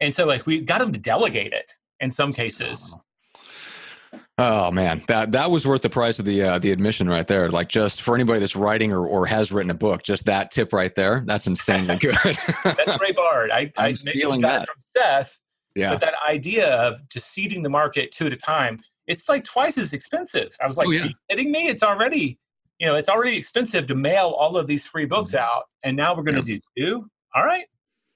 And 0.00 0.14
so 0.14 0.26
like 0.26 0.46
we 0.46 0.60
got 0.60 0.78
them 0.78 0.92
to 0.92 0.98
delegate 0.98 1.52
it 1.52 1.72
in 2.00 2.10
some 2.10 2.32
cases. 2.32 2.94
Oh 4.38 4.70
man, 4.70 5.02
that 5.08 5.32
that 5.32 5.50
was 5.50 5.66
worth 5.66 5.82
the 5.82 5.90
price 5.90 6.18
of 6.18 6.24
the 6.24 6.42
uh, 6.42 6.58
the 6.58 6.72
admission 6.72 7.08
right 7.08 7.26
there. 7.26 7.50
Like 7.50 7.68
just 7.68 8.02
for 8.02 8.14
anybody 8.14 8.40
that's 8.40 8.56
writing 8.56 8.92
or, 8.92 9.06
or 9.06 9.26
has 9.26 9.52
written 9.52 9.70
a 9.70 9.74
book, 9.74 10.02
just 10.02 10.24
that 10.24 10.50
tip 10.50 10.72
right 10.72 10.94
there, 10.94 11.22
that's 11.26 11.46
insanely 11.46 11.96
good. 12.00 12.16
that's 12.64 13.00
Ray 13.00 13.12
Bard. 13.12 13.50
I, 13.50 13.60
I'm 13.76 13.90
I 13.90 13.94
stealing 13.94 14.40
that 14.40 14.66
from 14.66 14.76
Seth. 14.96 15.38
Yeah. 15.74 15.92
But 15.92 16.00
that 16.00 16.14
idea 16.28 16.74
of 16.74 17.08
just 17.08 17.30
seeding 17.30 17.62
the 17.62 17.70
market 17.70 18.10
two 18.10 18.26
at 18.26 18.32
a 18.32 18.36
time, 18.36 18.80
it's 19.06 19.28
like 19.28 19.44
twice 19.44 19.78
as 19.78 19.92
expensive. 19.92 20.56
I 20.60 20.66
was 20.66 20.76
like, 20.76 20.88
oh, 20.88 20.90
yeah. 20.90 21.02
are 21.02 21.06
you 21.06 21.14
kidding 21.28 21.50
me? 21.50 21.68
It's 21.68 21.82
already, 21.82 22.38
you 22.78 22.86
know, 22.86 22.96
it's 22.96 23.08
already 23.08 23.36
expensive 23.36 23.86
to 23.86 23.94
mail 23.94 24.28
all 24.38 24.56
of 24.56 24.66
these 24.66 24.84
free 24.84 25.06
books 25.06 25.30
mm-hmm. 25.30 25.44
out, 25.44 25.64
and 25.82 25.96
now 25.96 26.14
we're 26.14 26.22
going 26.22 26.42
to 26.42 26.52
yeah. 26.52 26.58
do 26.76 26.90
two. 26.90 27.06
All 27.34 27.44
right, 27.44 27.64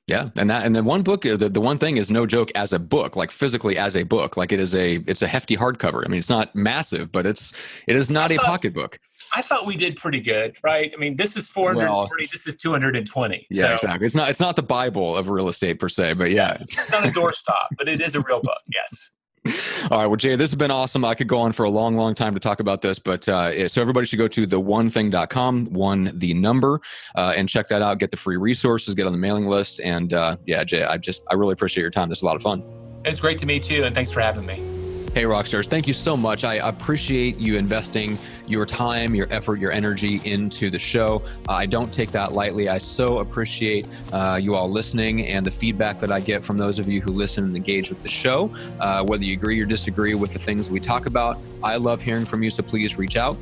yeah, 0.08 0.30
and 0.36 0.48
that 0.50 0.64
and 0.64 0.74
the 0.76 0.84
one 0.84 1.02
book, 1.02 1.22
the, 1.22 1.36
the 1.36 1.60
one 1.60 1.78
thing 1.78 1.96
is 1.96 2.12
no 2.12 2.26
joke 2.26 2.52
as 2.54 2.72
a 2.72 2.78
book, 2.78 3.16
like 3.16 3.32
physically 3.32 3.76
as 3.76 3.96
a 3.96 4.04
book, 4.04 4.36
like 4.36 4.52
it 4.52 4.60
is 4.60 4.72
a 4.76 5.02
it's 5.08 5.20
a 5.20 5.26
hefty 5.26 5.56
hardcover. 5.56 6.04
I 6.04 6.08
mean, 6.08 6.18
it's 6.18 6.30
not 6.30 6.54
massive, 6.54 7.10
but 7.10 7.26
it's 7.26 7.52
it 7.88 7.96
is 7.96 8.08
not 8.08 8.30
I 8.30 8.34
a 8.34 8.36
thought, 8.36 8.46
pocketbook. 8.46 9.00
I 9.34 9.42
thought 9.42 9.66
we 9.66 9.76
did 9.76 9.96
pretty 9.96 10.20
good, 10.20 10.56
right? 10.62 10.92
I 10.94 10.96
mean, 10.96 11.16
this 11.16 11.36
is 11.36 11.48
440, 11.48 11.90
well, 11.92 12.08
this 12.20 12.46
is 12.46 12.54
220. 12.54 13.46
Yeah, 13.50 13.60
so. 13.60 13.74
exactly. 13.74 14.06
It's 14.06 14.14
not 14.14 14.28
it's 14.28 14.38
not 14.38 14.54
the 14.54 14.62
Bible 14.62 15.16
of 15.16 15.28
real 15.28 15.48
estate 15.48 15.80
per 15.80 15.88
se, 15.88 16.12
but 16.12 16.30
yeah, 16.30 16.56
it's 16.60 16.76
not 16.88 17.04
a 17.04 17.10
doorstop, 17.10 17.66
but 17.76 17.88
it 17.88 18.00
is 18.00 18.14
a 18.14 18.20
real 18.20 18.40
book. 18.40 18.60
Yes. 18.72 19.10
All 19.90 19.98
right. 19.98 20.06
Well, 20.06 20.16
Jay, 20.16 20.36
this 20.36 20.50
has 20.50 20.56
been 20.56 20.70
awesome. 20.70 21.04
I 21.04 21.14
could 21.14 21.28
go 21.28 21.40
on 21.40 21.52
for 21.52 21.64
a 21.64 21.70
long, 21.70 21.96
long 21.96 22.14
time 22.14 22.34
to 22.34 22.40
talk 22.40 22.60
about 22.60 22.82
this, 22.82 22.98
but 22.98 23.28
uh, 23.28 23.68
so 23.68 23.80
everybody 23.80 24.06
should 24.06 24.18
go 24.18 24.28
to 24.28 24.46
the 24.46 24.60
one 24.60 24.88
thing.com, 24.88 25.66
one 25.66 26.12
the 26.14 26.34
number, 26.34 26.80
uh, 27.14 27.34
and 27.36 27.48
check 27.48 27.68
that 27.68 27.82
out. 27.82 27.98
Get 27.98 28.10
the 28.10 28.16
free 28.16 28.36
resources, 28.36 28.94
get 28.94 29.06
on 29.06 29.12
the 29.12 29.18
mailing 29.18 29.46
list. 29.46 29.80
And 29.80 30.12
uh, 30.12 30.36
yeah, 30.46 30.64
Jay, 30.64 30.84
I 30.84 30.96
just, 30.96 31.22
I 31.30 31.34
really 31.34 31.52
appreciate 31.52 31.82
your 31.82 31.90
time. 31.90 32.08
This 32.08 32.18
is 32.18 32.22
a 32.22 32.26
lot 32.26 32.36
of 32.36 32.42
fun. 32.42 32.64
It's 33.04 33.20
great 33.20 33.38
to 33.38 33.46
meet 33.46 33.70
you, 33.70 33.84
and 33.84 33.94
thanks 33.94 34.12
for 34.12 34.20
having 34.20 34.46
me. 34.46 34.75
Hey, 35.16 35.24
Rockstars, 35.24 35.66
thank 35.66 35.86
you 35.86 35.94
so 35.94 36.14
much. 36.14 36.44
I 36.44 36.56
appreciate 36.56 37.38
you 37.38 37.56
investing 37.56 38.18
your 38.46 38.66
time, 38.66 39.14
your 39.14 39.26
effort, 39.32 39.58
your 39.58 39.72
energy 39.72 40.20
into 40.26 40.68
the 40.68 40.78
show. 40.78 41.22
Uh, 41.48 41.52
I 41.52 41.64
don't 41.64 41.90
take 41.90 42.10
that 42.10 42.32
lightly. 42.32 42.68
I 42.68 42.76
so 42.76 43.20
appreciate 43.20 43.86
uh, 44.12 44.38
you 44.38 44.54
all 44.54 44.70
listening 44.70 45.26
and 45.26 45.46
the 45.46 45.50
feedback 45.50 45.98
that 46.00 46.12
I 46.12 46.20
get 46.20 46.44
from 46.44 46.58
those 46.58 46.78
of 46.78 46.86
you 46.86 47.00
who 47.00 47.12
listen 47.12 47.44
and 47.44 47.56
engage 47.56 47.88
with 47.88 48.02
the 48.02 48.10
show. 48.10 48.54
Uh, 48.78 49.02
whether 49.04 49.24
you 49.24 49.32
agree 49.32 49.58
or 49.58 49.64
disagree 49.64 50.14
with 50.14 50.34
the 50.34 50.38
things 50.38 50.68
we 50.68 50.80
talk 50.80 51.06
about, 51.06 51.38
I 51.64 51.76
love 51.76 52.02
hearing 52.02 52.26
from 52.26 52.42
you, 52.42 52.50
so 52.50 52.62
please 52.62 52.98
reach 52.98 53.16
out. 53.16 53.38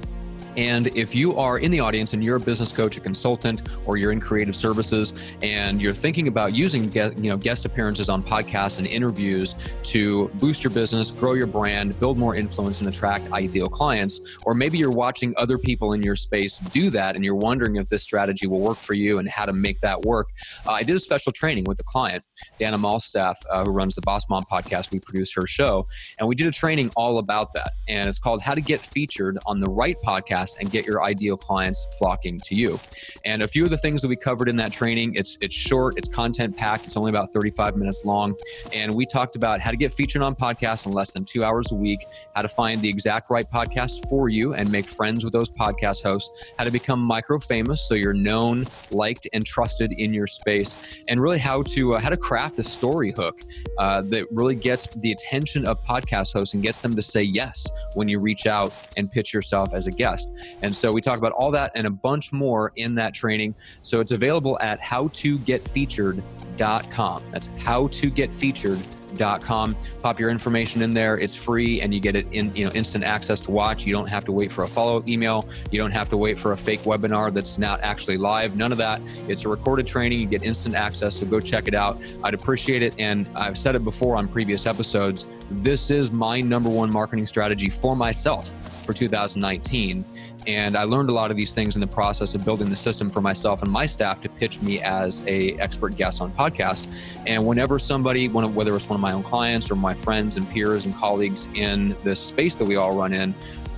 And 0.57 0.87
if 0.97 1.15
you 1.15 1.37
are 1.37 1.59
in 1.59 1.71
the 1.71 1.81
audience 1.81 2.13
and 2.13 2.23
you're 2.23 2.37
a 2.37 2.41
business 2.41 2.73
coach, 2.73 2.97
a 2.97 3.01
consultant, 3.01 3.63
or 3.87 3.97
you're 3.97 4.13
in 4.13 4.21
creative 4.21 4.57
services 4.57 5.13
and 5.43 5.81
you're 5.81 5.93
thinking 5.93 6.29
about 6.29 6.55
using 6.55 6.93
you 6.93 7.31
know, 7.31 7.37
guest 7.37 7.65
appearances 7.65 8.09
on 8.09 8.23
podcasts 8.23 8.79
and 8.79 8.87
interviews 8.87 9.55
to 9.83 10.29
boost 10.35 10.63
your 10.63 10.71
business, 10.71 11.11
grow 11.11 11.35
your 11.35 11.47
brand, 11.47 11.99
build 12.01 12.19
more 12.19 12.37
influence, 12.37 12.81
and 12.81 12.89
attract 12.89 13.31
ideal 13.33 13.69
clients, 13.69 14.21
or 14.45 14.55
maybe 14.55 14.79
you're 14.79 14.91
watching 14.91 15.35
other 15.37 15.59
people 15.59 15.93
in 15.93 16.03
your 16.03 16.17
space 16.17 16.59
do 16.59 16.91
that 16.91 17.17
and 17.17 17.25
you're 17.25 17.35
wondering 17.35 17.77
if 17.77 17.89
this 17.89 18.03
strategy 18.03 18.47
will 18.47 18.61
work 18.61 18.77
for 18.77 18.95
you 18.95 19.19
and 19.19 19.29
how 19.29 19.45
to 19.45 19.53
make 19.53 19.81
that 19.81 20.01
work, 20.03 20.29
uh, 20.67 20.73
I 20.73 20.83
did 20.83 20.97
a 20.97 20.99
special 20.99 21.33
training 21.33 21.65
with 21.65 21.81
a 21.81 21.85
client, 21.85 22.25
Dana 22.59 22.79
Malstaff, 22.79 23.37
uh, 23.51 23.65
who 23.65 23.71
runs 23.71 23.95
the 23.95 24.01
Boss 24.03 24.29
Mom 24.29 24.45
podcast. 24.51 24.93
We 24.93 25.01
produced 25.01 25.35
her 25.35 25.47
show, 25.47 25.87
and 26.19 26.29
we 26.29 26.35
did 26.35 26.47
a 26.47 26.51
training 26.51 26.91
all 26.97 27.19
about 27.19 27.53
that. 27.55 27.73
And 27.89 28.09
it's 28.09 28.19
called 28.19 28.43
How 28.43 28.55
to 28.55 28.61
Get 28.61 28.81
Featured 28.81 29.39
on 29.47 29.61
the 29.61 29.71
Right 29.71 29.97
Podcast 30.05 30.59
and 30.61 30.71
get 30.71 30.87
your 30.87 31.05
ideal 31.05 31.37
clients 31.37 31.87
flocking 31.99 32.39
to 32.41 32.55
you. 32.55 32.79
And 33.25 33.43
a 33.43 33.49
few 33.49 33.65
of 33.65 33.71
the 33.71 33.79
things 33.79 34.03
that 34.03 34.09
we 34.09 34.17
covered 34.17 34.49
in 34.49 34.57
that 34.57 34.73
training, 34.73 35.15
it's 35.15 35.37
it's 35.41 35.55
short, 35.55 35.95
it's 35.97 36.09
content 36.09 36.57
packed, 36.57 36.85
it's 36.85 36.97
only 36.97 37.11
about 37.11 37.33
35 37.33 37.77
minutes 37.77 38.05
long, 38.05 38.35
and 38.73 38.95
we 38.95 39.07
talked 39.07 39.37
about 39.37 39.61
how 39.61 39.71
to 39.71 39.77
get 39.77 39.93
featured 39.93 40.23
on 40.23 40.35
podcasts 40.35 40.87
in 40.87 40.93
less 40.93 41.13
than 41.13 41.25
2 41.25 41.45
hours 41.45 41.73
a 41.73 41.75
week, 41.75 42.01
how 42.35 42.43
to 42.43 42.49
find 42.49 42.81
the 42.81 42.89
exact 42.89 43.31
right 43.31 43.51
podcast 43.51 44.09
for 44.09 44.29
you 44.29 44.55
and 44.55 44.71
make 44.71 44.87
friends 44.87 45.25
with 45.25 45.33
those 45.33 45.51
podcast 45.51 46.03
hosts, 46.03 46.45
how 46.59 46.65
to 46.65 46.71
become 46.71 47.01
micro 47.01 47.39
famous 47.39 47.87
so 47.87 47.95
you're 47.95 48.13
known, 48.13 48.67
liked 48.91 49.29
and 49.33 49.45
trusted 49.45 49.93
in 49.95 50.13
your 50.13 50.27
space, 50.27 50.75
and 51.09 51.21
really 51.21 51.39
how 51.39 51.63
to 51.63 51.95
uh, 51.95 52.01
how 52.01 52.09
to 52.09 52.17
craft 52.25 52.59
a 52.59 52.63
story 52.63 53.13
hook 53.13 53.43
uh, 53.79 54.01
that 54.01 54.25
really 54.33 54.55
gets 54.55 54.87
the 54.97 55.13
attention 55.13 55.67
of 55.67 55.79
podcast 55.85 56.33
hosts 56.33 56.55
and 56.55 56.63
gets 56.63 56.81
them 56.81 56.97
to 56.97 57.03
say 57.03 57.23
yes 57.23 57.69
when 57.97 58.09
you 58.09 58.19
reach 58.19 58.47
out 58.47 58.73
and 58.97 59.13
pitch 59.13 59.35
yourself 59.35 59.75
as 59.75 59.87
a 59.87 59.91
guest. 59.91 60.31
And 60.63 60.75
so 60.75 60.91
we 60.91 61.03
talk 61.03 61.19
about 61.19 61.33
all 61.33 61.51
that 61.51 61.71
and 61.75 61.87
a 61.87 61.91
bunch 61.91 62.33
more 62.33 62.73
in 62.77 62.95
that 62.95 63.13
training. 63.13 63.55
So 63.83 64.01
it's 64.01 64.13
available 64.13 64.59
at 64.61 64.81
howtogetfeatured.com. 64.81 67.23
That's 67.31 67.49
howtogetfeatured.com. 67.49 69.04
Pop 69.19 70.21
your 70.21 70.31
information 70.31 70.83
in 70.83 70.93
there. 70.93 71.19
It's 71.19 71.35
free 71.35 71.81
and 71.81 71.93
you 71.93 72.01
get 72.01 72.17
it 72.17 72.27
in, 72.33 72.55
you 72.55 72.67
know, 72.67 72.73
instant 72.73 73.05
access 73.05 73.41
to 73.41 73.51
watch. 73.51 73.85
You 73.85 73.93
don't 73.93 74.09
have 74.09 74.25
to 74.27 74.33
wait 74.33 74.53
for 74.53 74.65
a 74.65 74.69
follow-up 74.69 75.09
email. 75.09 75.49
You 75.71 75.79
don't 75.79 75.93
have 75.93 76.09
to 76.11 76.17
wait 76.17 76.39
for 76.39 76.53
a 76.53 76.57
fake 76.57 76.81
webinar 76.81 77.33
that's 77.33 77.59
not 77.59 77.81
actually 77.83 78.19
live. 78.19 78.57
None 78.57 78.73
of 78.73 78.79
that. 78.79 79.01
It's 79.29 79.45
a 79.45 79.49
recorded 79.49 79.87
training. 79.87 80.21
You 80.21 80.27
get 80.27 80.43
instant 80.43 80.75
access. 80.75 81.17
So 81.17 81.27
go 81.27 81.41
check 81.41 81.69
it 81.69 81.75
out. 81.75 82.01
I'd 82.23 82.35
appreciate 82.35 82.83
it. 82.83 82.95
And 82.99 83.27
I've 83.35 83.59
said 83.59 83.75
it 83.75 83.85
before 83.85 84.17
on 84.17 84.29
previous 84.29 84.67
episodes. 84.67 85.27
This 85.51 85.91
is 85.91 86.11
my 86.11 86.41
number 86.41 86.71
one 86.71 86.93
marketing 86.93 87.27
strategy 87.27 87.71
for 87.71 87.95
myself 87.97 88.74
for 88.85 88.93
2019. 88.93 90.05
And 90.47 90.77
I 90.77 90.85
learned 90.85 91.09
a 91.09 91.13
lot 91.13 91.31
of 91.31 91.37
these 91.37 91.55
things 91.55 91.75
in 91.75 91.81
the 91.81 91.87
process 91.87 92.35
of 92.35 92.45
building 92.45 92.69
the 92.69 92.77
system 92.77 93.09
for 93.09 93.21
myself 93.21 93.63
and 93.63 93.73
my 93.73 93.87
staff 93.87 94.21
to 94.23 94.29
pitch 94.29 94.61
me 94.61 94.81
as 94.81 95.23
a 95.27 95.53
expert 95.55 95.97
guest 95.97 96.21
on 96.21 96.33
podcasts. 96.33 96.87
And 97.27 97.47
whenever 97.47 97.79
somebody, 97.79 98.29
whether 98.29 98.77
it's 98.77 98.89
one 98.89 98.97
of 98.97 99.01
my 99.01 99.13
own 99.13 99.23
clients 99.23 99.71
or 99.71 99.77
my 99.77 99.95
friends 99.95 100.37
and 100.37 100.49
peers 100.51 100.85
and 100.85 100.95
colleagues 100.95 101.49
in 101.55 101.97
the 102.05 102.15
space 102.15 102.57
that 102.57 102.67
we 102.67 102.77
all 102.77 102.95
run 102.97 103.13
in, 103.13 103.35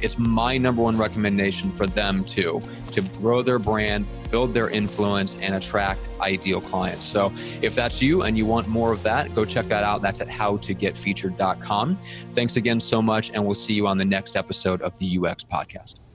it's 0.06 0.18
my 0.18 0.56
number 0.56 0.80
one 0.80 0.96
recommendation 0.96 1.72
for 1.72 1.86
them 1.86 2.24
too 2.24 2.60
to 2.92 3.02
grow 3.18 3.42
their 3.42 3.58
brand 3.58 4.06
build 4.30 4.54
their 4.54 4.70
influence 4.70 5.34
and 5.36 5.54
attract 5.54 6.08
ideal 6.20 6.60
clients. 6.60 7.04
So 7.04 7.32
if 7.60 7.74
that's 7.74 8.00
you 8.00 8.22
and 8.22 8.38
you 8.38 8.46
want 8.46 8.68
more 8.68 8.92
of 8.92 9.02
that 9.02 9.34
go 9.34 9.44
check 9.44 9.66
that 9.66 9.82
out. 9.82 10.00
That's 10.00 10.20
at 10.20 10.28
howtogetfeatured.com 10.28 11.98
thanks 12.32 12.56
again 12.56 12.80
so 12.80 13.02
much 13.02 13.30
and 13.30 13.44
we'll 13.44 13.54
see 13.54 13.74
you 13.74 13.86
on 13.86 13.98
the 13.98 14.04
next 14.04 14.36
episode 14.36 14.80
of 14.80 14.96
the 14.98 15.18
ux 15.18 15.44
podcast 15.44 16.05